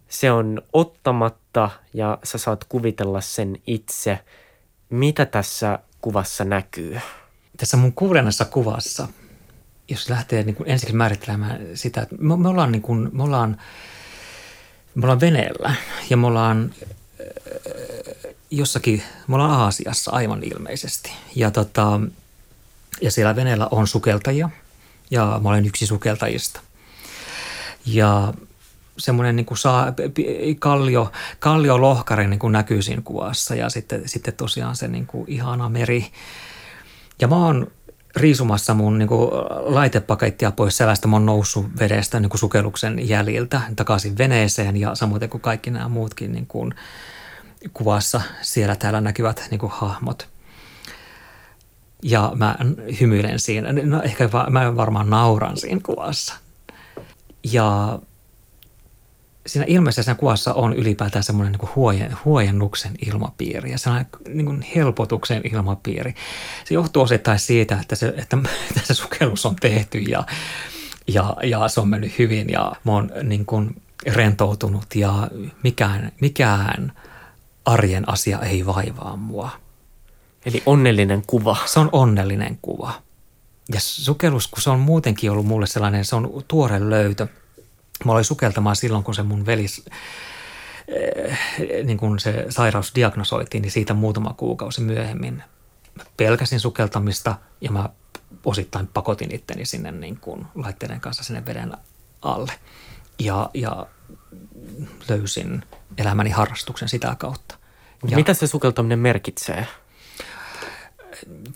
Se 0.09 0.32
on 0.32 0.62
ottamatta 0.74 1.70
ja 1.93 2.18
sä 2.24 2.38
saat 2.38 2.64
kuvitella 2.64 3.22
sen 3.22 3.57
itse. 3.68 4.20
Mitä 4.89 5.26
tässä 5.26 5.80
kuvassa 6.01 6.43
näkyy? 6.45 6.99
Tässä 7.57 7.78
mun 7.78 7.93
kuudennessa 7.93 8.45
kuvassa– 8.45 9.07
jos 9.92 10.10
lähtee 10.10 10.44
niin 10.44 10.56
kuin 10.56 10.70
ensiksi 10.70 10.96
määrittelemään 10.96 11.60
sitä, 11.74 12.02
että 12.02 12.16
me, 12.20 12.38
me, 12.38 12.50
ollaan, 12.50 12.72
niin 12.72 12.82
kuin, 12.82 13.10
me, 13.14 13.24
ollaan, 13.24 13.58
me 14.96 15.06
ollaan 15.06 15.20
veneellä 15.20 15.76
ja 16.10 16.18
me 16.18 16.28
ollaan 16.28 16.74
äh, 16.82 18.34
jossakin, 18.52 19.04
me 19.28 19.36
ollaan 19.36 19.52
Aasiassa 19.52 20.12
aivan 20.12 20.44
ilmeisesti. 20.44 21.12
Ja, 21.36 21.52
tota, 21.52 22.02
ja 23.02 23.12
siellä 23.12 23.36
veneellä 23.36 23.68
on 23.72 23.88
sukeltajia 23.88 24.50
ja 25.12 25.39
mä 25.44 25.50
olen 25.50 25.66
yksi 25.66 25.88
sukeltajista. 25.88 26.62
Ja 27.86 28.34
semmoinen 28.98 29.36
niin 29.36 29.46
kuin 29.46 29.58
saa, 29.58 29.94
kallio, 31.39 31.82
lohkari 31.82 32.28
niin 32.28 32.39
kuin 32.39 32.54
näkyy 32.54 32.82
siinä 32.82 33.02
kuvassa 33.02 33.56
ja 33.56 33.70
sitten, 33.70 34.10
sitten 34.10 34.34
tosiaan 34.34 34.76
se 34.76 34.88
niin 34.88 35.08
kuin 35.08 35.26
ihana 35.28 35.70
meri. 35.70 36.12
Ja 37.22 37.28
mä 37.28 37.36
oon 37.36 37.72
riisumassa 38.16 38.74
mun 38.74 38.97
niin 38.97 39.07
kuin, 39.07 39.32
laitepakettia 39.62 40.51
pois 40.51 40.78
selästä. 40.78 41.07
Mä 41.07 41.16
oon 41.16 41.26
noussut 41.26 41.66
vedestä 41.80 42.20
niin 42.20 42.30
kuin 42.30 42.39
sukelluksen 42.39 43.09
jäljiltä 43.09 43.62
takaisin 43.76 44.18
veneeseen 44.18 44.78
ja 44.78 44.95
samoin 44.95 45.30
kuin 45.30 45.41
kaikki 45.41 45.72
nämä 45.72 45.89
muutkin 45.89 46.32
niin 46.32 46.47
kuin, 46.47 46.74
kuvassa 47.74 48.22
siellä 48.41 48.76
täällä 48.76 49.01
näkyvät 49.01 49.47
niin 49.51 49.59
kuin, 49.59 49.72
hahmot. 49.76 50.28
Ja 52.03 52.32
mä 52.36 52.55
hymyilen 53.01 53.39
siinä. 53.39 53.74
No 53.74 54.01
ehkä 54.01 54.32
va- 54.32 54.49
mä 54.49 54.76
varmaan 54.76 55.09
nauran 55.09 55.57
siinä 55.57 55.82
kuvassa. 55.84 56.34
Ja 57.43 57.99
siinä 59.48 59.66
ilmeisessä 59.68 60.04
siinä 60.04 60.20
kuvassa 60.20 60.54
on 60.54 60.74
ylipäätään 60.74 61.24
semmoinen 61.24 61.52
niin 61.52 61.70
huojen, 61.76 62.18
huojennuksen 62.26 62.92
ilmapiiri 63.06 63.72
ja 63.72 63.78
sellainen 63.78 64.10
niin 64.28 64.46
kuin 64.46 64.66
helpotuksen 64.76 65.42
ilmapiiri. 65.54 66.16
Se 66.66 66.74
johtuu 66.74 67.04
osittain 67.04 67.39
siitä, 67.39 67.78
että 67.82 67.96
se, 67.96 68.14
että, 68.18 68.38
että 68.70 68.82
se 68.84 68.94
sukellus 68.94 69.46
on 69.46 69.56
tehty 69.56 69.98
ja, 69.98 70.24
ja, 71.08 71.36
ja 71.44 71.68
se 71.68 71.80
on 71.80 71.88
mennyt 71.88 72.20
hyvin 72.20 72.50
ja 72.50 72.72
mä 72.84 72.92
oon 72.92 73.12
niin 73.24 73.46
kuin 73.46 73.82
rentoutunut 74.08 74.96
ja 74.96 75.28
mikään, 75.64 76.12
mikään 76.22 76.92
arjen 77.66 78.10
asia 78.10 78.39
ei 78.39 78.66
vaivaa 78.66 79.16
mua. 79.16 79.50
Eli 80.46 80.64
onnellinen 80.66 81.24
kuva. 81.28 81.58
Se 81.66 81.80
on 81.80 81.89
onnellinen 81.92 82.58
kuva. 82.62 82.94
Ja 83.74 83.80
sukellus, 83.80 84.48
kun 84.48 84.62
se 84.62 84.70
on 84.70 84.80
muutenkin 84.80 85.32
ollut 85.32 85.46
mulle 85.46 85.68
sellainen, 85.68 86.06
se 86.06 86.16
on 86.16 86.44
tuore 86.48 86.89
löytö– 86.89 87.28
Mä 88.06 88.12
olin 88.12 88.24
sukeltamaan 88.24 88.76
silloin, 88.76 89.04
kun 89.04 89.16
se 89.16 89.24
mun 89.24 89.45
velis, 89.45 89.86
eh, 90.88 91.38
niin 91.84 91.97
kun 91.97 92.20
se 92.20 92.45
sairaus 92.49 92.95
diagnosoitiin, 92.95 93.62
niin 93.62 93.72
siitä 93.72 93.93
muutama 93.93 94.34
kuukausi 94.34 94.82
myöhemmin 94.82 95.43
mä 95.95 96.04
pelkäsin 96.18 96.60
sukeltamista 96.60 97.36
ja 97.62 97.72
mä 97.72 97.89
osittain 98.45 98.88
pakotin 98.88 99.36
itteni 99.36 99.66
sinne 99.66 99.91
niin 99.91 100.18
kuin 100.18 100.45
laitteiden 100.56 101.02
kanssa 101.02 101.24
sinne 101.24 101.45
veden 101.45 101.74
alle. 102.22 102.54
Ja, 103.20 103.49
ja 103.54 103.86
löysin 105.10 105.64
elämäni 105.97 106.30
harrastuksen 106.30 106.89
sitä 106.89 107.16
kautta. 107.20 107.58
Ja 108.10 108.16
Mitä 108.16 108.34
se 108.34 108.47
sukeltaminen 108.47 108.99
merkitsee? 108.99 109.68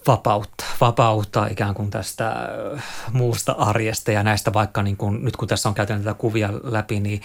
Vapautta, 0.08 0.66
vapautta 0.82 1.48
ikään 1.48 1.76
kuin 1.76 1.90
tästä 1.90 2.30
äh, 2.30 2.84
muusta 3.12 3.52
arjesta 3.52 4.12
ja 4.12 4.24
näistä 4.24 4.54
vaikka 4.54 4.84
niin 4.84 4.98
kuin, 4.98 5.26
nyt 5.26 5.38
kun 5.38 5.48
tässä 5.48 5.70
on 5.70 5.76
käytänyt 5.76 6.04
tätä 6.04 6.14
kuvia 6.14 6.50
läpi, 6.64 7.00
niin 7.00 7.22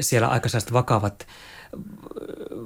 siellä 0.00 0.28
aika 0.28 0.48
vakavat, 0.72 1.26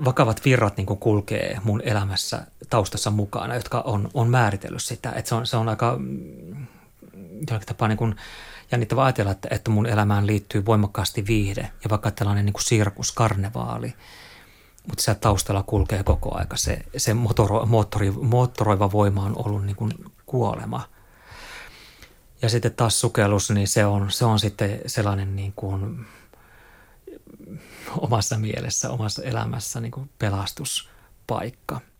vakavat 0.05 0.45
virrat 0.45 0.76
niin 0.76 0.87
kulkee 0.87 1.59
mun 1.64 1.83
elämässä 1.85 2.47
taustassa 2.70 3.11
mukana, 3.11 3.55
jotka 3.55 3.80
on, 3.80 4.09
on 4.14 4.28
määritellyt 4.28 4.83
sitä. 4.83 5.12
Että 5.12 5.28
se, 5.28 5.35
on, 5.35 5.47
se 5.47 5.57
on 5.57 5.68
aika 5.68 5.97
mm, 5.99 6.66
jollakin 7.47 7.68
tapaa 7.68 7.89
niin 7.89 7.99
kuin 7.99 8.16
jännittävä 8.72 9.05
ajatella, 9.05 9.30
että, 9.30 9.49
että 9.51 9.70
mun 9.70 9.87
elämään 9.87 10.26
liittyy 10.26 10.66
voimakkaasti 10.66 11.26
viihde 11.26 11.70
ja 11.85 11.91
vaikka 11.91 12.11
tällainen 12.11 12.45
niin 12.45 12.53
kuin 12.53 12.64
sirkus, 12.64 13.12
karnevaali– 13.12 13.95
mutta 14.89 15.03
siellä 15.03 15.20
taustalla 15.20 15.62
kulkee 15.62 16.03
koko 16.03 16.39
aika 16.39 16.57
se, 16.57 16.78
se 16.97 17.14
motoro, 17.14 17.66
moottori, 17.66 18.11
moottoroiva 18.11 18.93
voima 18.93 19.24
on 19.24 19.33
ollut 19.47 19.66
niin 19.66 19.76
kuin 19.76 19.93
kuolema. 20.26 20.89
Ja 22.43 22.49
sitten 22.49 22.74
taas 22.74 23.01
sukellus, 23.01 23.51
niin 23.51 23.68
se 23.68 23.87
on, 23.87 24.11
se 24.11 24.24
on 24.24 24.39
sitten 24.39 24.80
sellainen 24.87 25.37
niin 25.37 25.53
kuin 25.57 26.07
omassa 27.99 28.39
mielessä, 28.39 28.91
omassa 28.91 29.22
elämässä 29.22 29.80
niin 29.80 29.93
kuin 29.93 30.11
pelastuspaikka– 30.18 31.80